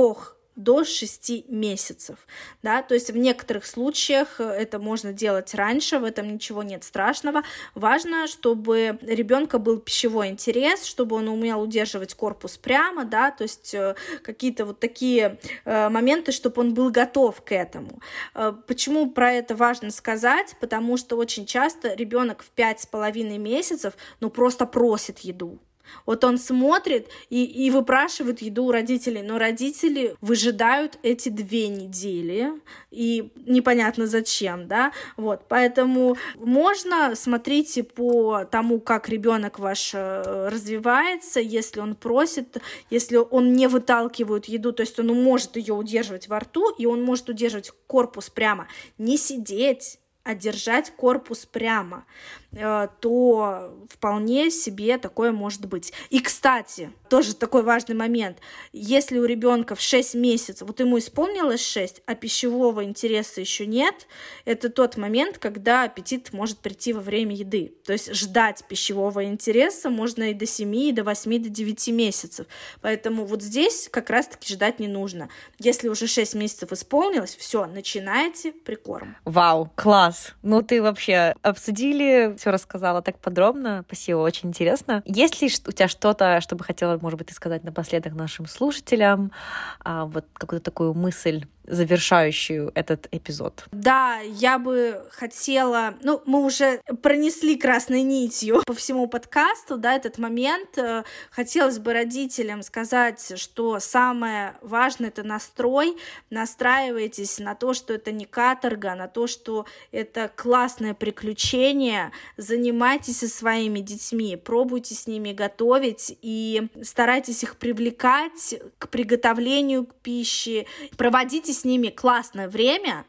до 0.59 0.85
6 0.85 1.49
месяцев, 1.49 2.19
да, 2.63 2.83
то 2.83 2.95
есть 2.95 3.11
в 3.11 3.17
некоторых 3.17 3.65
случаях 3.65 4.41
это 4.41 4.81
можно 4.81 5.13
делать 5.13 5.55
раньше, 5.55 5.99
в 5.99 6.05
этом 6.05 6.35
ничего 6.35 6.65
нет 6.65 6.83
страшного. 6.83 7.43
Важно, 7.75 8.27
чтобы 8.27 8.99
ребенка 9.03 9.59
был 9.59 9.79
пищевой 9.79 10.29
интерес, 10.29 10.85
чтобы 10.85 11.17
он 11.17 11.29
умел 11.29 11.63
удерживать 11.63 12.15
корпус 12.15 12.57
прямо, 12.57 13.05
да, 13.05 13.31
то 13.31 13.43
есть 13.45 13.73
э, 13.73 13.95
какие-то 14.23 14.65
вот 14.65 14.81
такие 14.81 15.39
э, 15.65 15.89
моменты, 15.89 16.33
чтобы 16.33 16.61
он 16.61 16.75
был 16.75 16.91
готов 16.91 17.41
к 17.43 17.53
этому. 17.53 18.01
Э, 18.35 18.53
почему 18.67 19.11
про 19.11 19.33
это 19.33 19.55
важно 19.55 19.93
сказать? 19.93 20.57
Потому 20.61 20.97
что 20.97 21.17
очень 21.17 21.47
часто 21.47 21.95
ребенок 21.95 22.43
в 22.43 22.51
пять 22.51 22.81
с 22.81 22.87
половиной 22.87 23.39
месяцев, 23.39 23.95
ну, 24.19 24.29
просто 24.29 24.67
просит 24.67 25.21
еду, 25.21 25.61
вот 26.07 26.25
он 26.25 26.39
смотрит 26.39 27.09
и, 27.31 27.45
и 27.45 27.71
выпрашивает 27.71 28.43
еду 28.43 28.65
у 28.65 28.71
родителей, 28.71 29.23
но 29.23 29.39
родители 29.39 30.15
выжидают 30.21 30.99
эти 31.03 31.29
две 31.29 31.69
недели, 31.69 32.53
и 32.91 33.33
непонятно 33.47 34.07
зачем, 34.07 34.69
да, 34.69 34.93
вот, 35.17 35.43
поэтому 35.49 36.17
можно, 36.37 37.15
смотрите 37.15 37.83
по 37.83 38.45
тому, 38.45 38.81
как 38.81 39.09
ребенок 39.09 39.59
ваш 39.59 39.93
э, 39.95 40.49
развивается, 40.49 41.41
если 41.41 41.81
он 41.81 41.95
просит, 41.95 42.59
если 42.91 43.17
он 43.17 43.53
не 43.53 43.67
выталкивает 43.67 44.47
еду, 44.47 44.73
то 44.73 44.83
есть 44.83 44.99
он 44.99 45.09
может 45.09 45.57
ее 45.57 45.75
удерживать 45.75 46.29
во 46.29 46.41
рту, 46.41 46.71
и 46.71 46.87
он 46.87 47.03
может 47.03 47.29
удерживать 47.29 47.73
корпус 47.87 48.31
прямо, 48.31 48.69
не 48.99 49.17
сидеть, 49.17 49.99
а 50.29 50.35
держать 50.35 50.91
корпус 50.95 51.47
прямо. 51.47 52.05
Э, 52.53 52.89
то 53.01 53.75
вполне 53.91 54.51
себе 54.51 54.97
такое 54.99 55.33
может 55.33 55.67
быть. 55.67 55.93
И, 56.09 56.21
кстати, 56.21 56.91
тоже 57.11 57.35
такой 57.35 57.63
важный 57.63 57.95
момент. 57.95 58.39
Если 58.73 59.19
у 59.19 59.25
ребенка 59.25 59.75
в 59.75 59.81
6 59.81 60.15
месяцев, 60.15 60.67
вот 60.67 60.81
ему 60.81 60.99
исполнилось 60.99 61.65
6, 61.65 62.03
а 62.07 62.15
пищевого 62.15 62.85
интереса 62.85 63.41
еще 63.41 63.67
нет, 63.67 64.07
это 64.47 64.71
тот 64.71 64.97
момент, 64.97 65.39
когда 65.39 65.83
аппетит 65.85 66.33
может 66.33 66.59
прийти 66.59 66.93
во 66.95 67.01
время 67.01 67.35
еды. 67.35 67.75
То 67.85 67.93
есть 67.93 68.15
ждать 68.15 68.65
пищевого 68.67 69.25
интереса 69.25 69.91
можно 69.91 70.31
и 70.31 70.35
до 70.35 70.47
7, 70.47 70.75
и 70.75 70.93
до 70.93 71.05
8, 71.05 71.35
и 71.35 71.39
до 71.39 71.49
9 71.51 71.89
месяцев. 71.89 72.47
Поэтому 72.81 73.27
вот 73.27 73.43
здесь 73.43 73.89
как 73.93 74.09
раз-таки 74.09 74.53
ждать 74.53 74.81
не 74.81 74.89
нужно. 74.89 75.29
Если 75.59 75.89
уже 75.89 76.07
6 76.07 76.35
месяцев 76.35 76.73
исполнилось, 76.73 77.37
все, 77.37 77.67
начинайте 77.67 78.53
прикорм. 78.53 79.17
Вау, 79.27 79.71
класс! 79.75 80.33
Ну 80.43 80.63
ты 80.63 80.81
вообще 80.81 81.35
обсудили 81.43 82.38
все 82.39 82.51
рассказала 82.51 83.03
так 83.03 83.19
подробно. 83.19 83.85
Спасибо, 83.87 84.19
очень 84.19 84.49
интересно. 84.49 85.03
Есть 85.05 85.43
ли 85.43 85.49
у 85.67 85.73
тебя 85.73 85.89
что-то, 85.89 86.41
что 86.41 86.57
бы 86.57 86.65
хотела, 86.65 86.99
может 86.99 87.19
быть, 87.19 87.29
ты 87.29 87.35
сказать 87.35 87.65
напоследок 87.65 88.15
нашим 88.15 88.47
слушателям? 88.47 89.33
А, 89.81 90.07
вот 90.07 90.25
какую-то 90.35 90.65
такую 90.65 90.95
мысль 90.95 91.45
завершающую 91.69 92.73
этот 92.75 93.09
эпизод. 93.11 93.65
Да, 93.73 94.19
я 94.21 94.59
бы 94.59 95.05
хотела, 95.11 95.95
ну, 96.03 96.23
мы 96.27 96.45
уже 96.45 96.81
пронесли 97.03 97.57
красной 97.57 98.03
нитью 98.03 98.63
по 98.67 98.75
всему 98.75 99.07
подкасту, 99.07 99.77
да, 99.77 99.95
этот 99.95 100.19
момент. 100.19 100.79
Э, 100.79 101.05
хотелось 101.31 101.79
бы 101.79 101.93
родителям 101.93 102.63
сказать, 102.63 103.35
что 103.37 103.79
самое 103.81 104.55
важное— 104.63 105.09
это 105.11 105.23
настрой. 105.23 105.97
Настраивайтесь 106.31 107.39
на 107.39 107.55
то, 107.55 107.75
что 107.75 107.93
это 107.95 108.13
не 108.13 108.25
каторга, 108.25 108.95
на 108.95 109.09
то, 109.09 109.27
что 109.27 109.67
это 109.93 110.31
классное 110.35 110.95
приключение. 110.95 112.13
Занимайтесь 112.37 113.19
со 113.19 113.29
своими 113.29 113.81
детьми, 113.81 114.37
пробуйте 114.37 114.95
с 114.95 115.07
ними 115.07 115.33
готовить 115.33 116.17
и 116.23 116.69
старайтесь 116.83 117.43
их 117.43 117.57
привлекать 117.57 118.61
к 118.79 118.89
приготовлению 118.89 119.87
к 119.87 119.95
пище, 119.97 120.67
проводите 120.97 121.53
с 121.61 121.65
ними 121.65 121.89
классное 121.89 122.49
время 122.49 123.05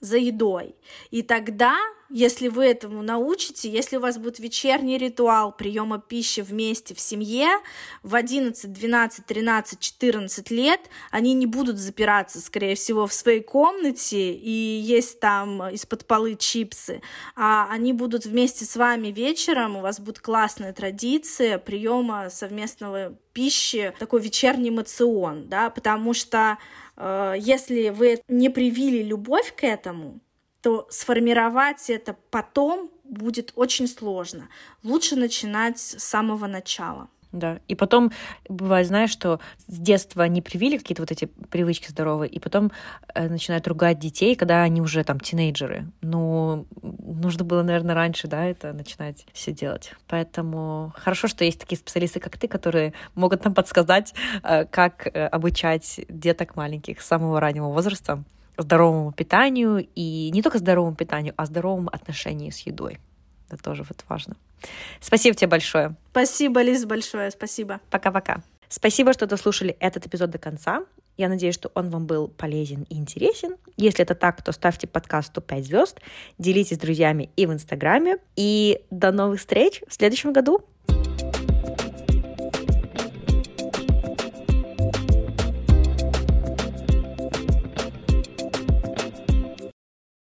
за 0.00 0.18
едой. 0.18 0.74
И 1.10 1.22
тогда, 1.22 1.74
если 2.10 2.48
вы 2.48 2.66
этому 2.66 3.02
научите, 3.02 3.70
если 3.70 3.96
у 3.96 4.00
вас 4.00 4.18
будет 4.18 4.38
вечерний 4.38 4.98
ритуал 4.98 5.52
приема 5.52 5.98
пищи 5.98 6.40
вместе 6.40 6.94
в 6.94 7.00
семье 7.00 7.48
в 8.02 8.14
11, 8.14 8.72
12, 8.72 9.26
13, 9.26 9.80
14 9.80 10.50
лет, 10.50 10.80
они 11.10 11.32
не 11.32 11.46
будут 11.46 11.78
запираться, 11.78 12.40
скорее 12.40 12.74
всего, 12.74 13.06
в 13.06 13.12
своей 13.14 13.42
комнате 13.42 14.32
и 14.34 14.50
есть 14.50 15.18
там 15.18 15.66
из-под 15.70 16.06
полы 16.06 16.36
чипсы, 16.36 17.00
а 17.34 17.66
они 17.70 17.92
будут 17.92 18.26
вместе 18.26 18.64
с 18.66 18.76
вами 18.76 19.08
вечером, 19.08 19.76
у 19.76 19.80
вас 19.80 19.98
будет 19.98 20.20
классная 20.20 20.74
традиция 20.74 21.58
приема 21.58 22.28
совместного 22.28 23.16
пищи, 23.32 23.92
такой 23.98 24.20
вечерний 24.20 24.70
мацион, 24.70 25.48
да, 25.48 25.70
потому 25.70 26.14
что 26.14 26.58
если 26.98 27.90
вы 27.90 28.22
не 28.28 28.48
привили 28.48 29.02
любовь 29.02 29.54
к 29.54 29.64
этому, 29.64 30.20
то 30.62 30.86
сформировать 30.90 31.90
это 31.90 32.16
потом 32.30 32.90
будет 33.04 33.52
очень 33.54 33.86
сложно. 33.86 34.48
Лучше 34.82 35.14
начинать 35.16 35.78
с 35.78 36.02
самого 36.02 36.46
начала. 36.46 37.08
Да. 37.36 37.60
И 37.68 37.74
потом 37.74 38.12
бывает, 38.48 38.86
знаешь, 38.86 39.10
что 39.10 39.40
с 39.66 39.78
детства 39.78 40.26
не 40.26 40.40
привили 40.40 40.78
какие-то 40.78 41.02
вот 41.02 41.12
эти 41.12 41.26
привычки 41.26 41.90
здоровые, 41.90 42.30
и 42.30 42.38
потом 42.38 42.72
э, 43.14 43.28
начинают 43.28 43.68
ругать 43.68 43.98
детей, 43.98 44.34
когда 44.34 44.62
они 44.62 44.80
уже 44.80 45.04
там 45.04 45.20
тинейджеры. 45.20 45.86
Ну, 46.00 46.66
нужно 46.82 47.44
было, 47.44 47.62
наверное, 47.62 47.94
раньше, 47.94 48.26
да, 48.26 48.46
это 48.46 48.72
начинать 48.72 49.26
все 49.34 49.52
делать. 49.52 49.92
Поэтому 50.08 50.94
хорошо, 50.96 51.28
что 51.28 51.44
есть 51.44 51.60
такие 51.60 51.76
специалисты, 51.76 52.20
как 52.20 52.38
ты, 52.38 52.48
которые 52.48 52.94
могут 53.14 53.44
нам 53.44 53.52
подсказать, 53.52 54.14
э, 54.42 54.64
как 54.64 55.06
э, 55.06 55.26
обучать 55.26 56.00
деток 56.08 56.56
маленьких 56.56 57.02
с 57.02 57.06
самого 57.06 57.38
раннего 57.38 57.68
возраста 57.68 58.24
здоровому 58.56 59.12
питанию, 59.12 59.86
и 59.94 60.30
не 60.32 60.40
только 60.40 60.56
здоровому 60.56 60.96
питанию, 60.96 61.34
а 61.36 61.44
здоровому 61.44 61.90
отношению 61.92 62.50
с 62.52 62.60
едой. 62.60 62.98
Это 63.50 63.62
тоже 63.62 63.84
вот 63.88 64.04
важно. 64.08 64.36
Спасибо 65.00 65.36
тебе 65.36 65.48
большое. 65.48 65.94
Спасибо, 66.10 66.62
Лиз, 66.62 66.84
большое. 66.84 67.30
Спасибо. 67.30 67.80
Пока-пока. 67.90 68.42
Спасибо, 68.68 69.12
что 69.12 69.26
дослушали 69.26 69.76
этот 69.78 70.06
эпизод 70.06 70.30
до 70.30 70.38
конца. 70.38 70.84
Я 71.16 71.28
надеюсь, 71.28 71.54
что 71.54 71.70
он 71.74 71.88
вам 71.88 72.06
был 72.06 72.28
полезен 72.28 72.84
и 72.90 72.96
интересен. 72.96 73.56
Если 73.76 74.02
это 74.02 74.14
так, 74.14 74.42
то 74.42 74.52
ставьте 74.52 74.86
подкасту 74.86 75.40
5 75.40 75.64
звезд, 75.64 76.00
делитесь 76.38 76.76
с 76.76 76.80
друзьями 76.80 77.30
и 77.36 77.46
в 77.46 77.52
Инстаграме. 77.52 78.18
И 78.34 78.82
до 78.90 79.12
новых 79.12 79.40
встреч 79.40 79.82
в 79.88 79.94
следующем 79.94 80.32
году. 80.32 80.62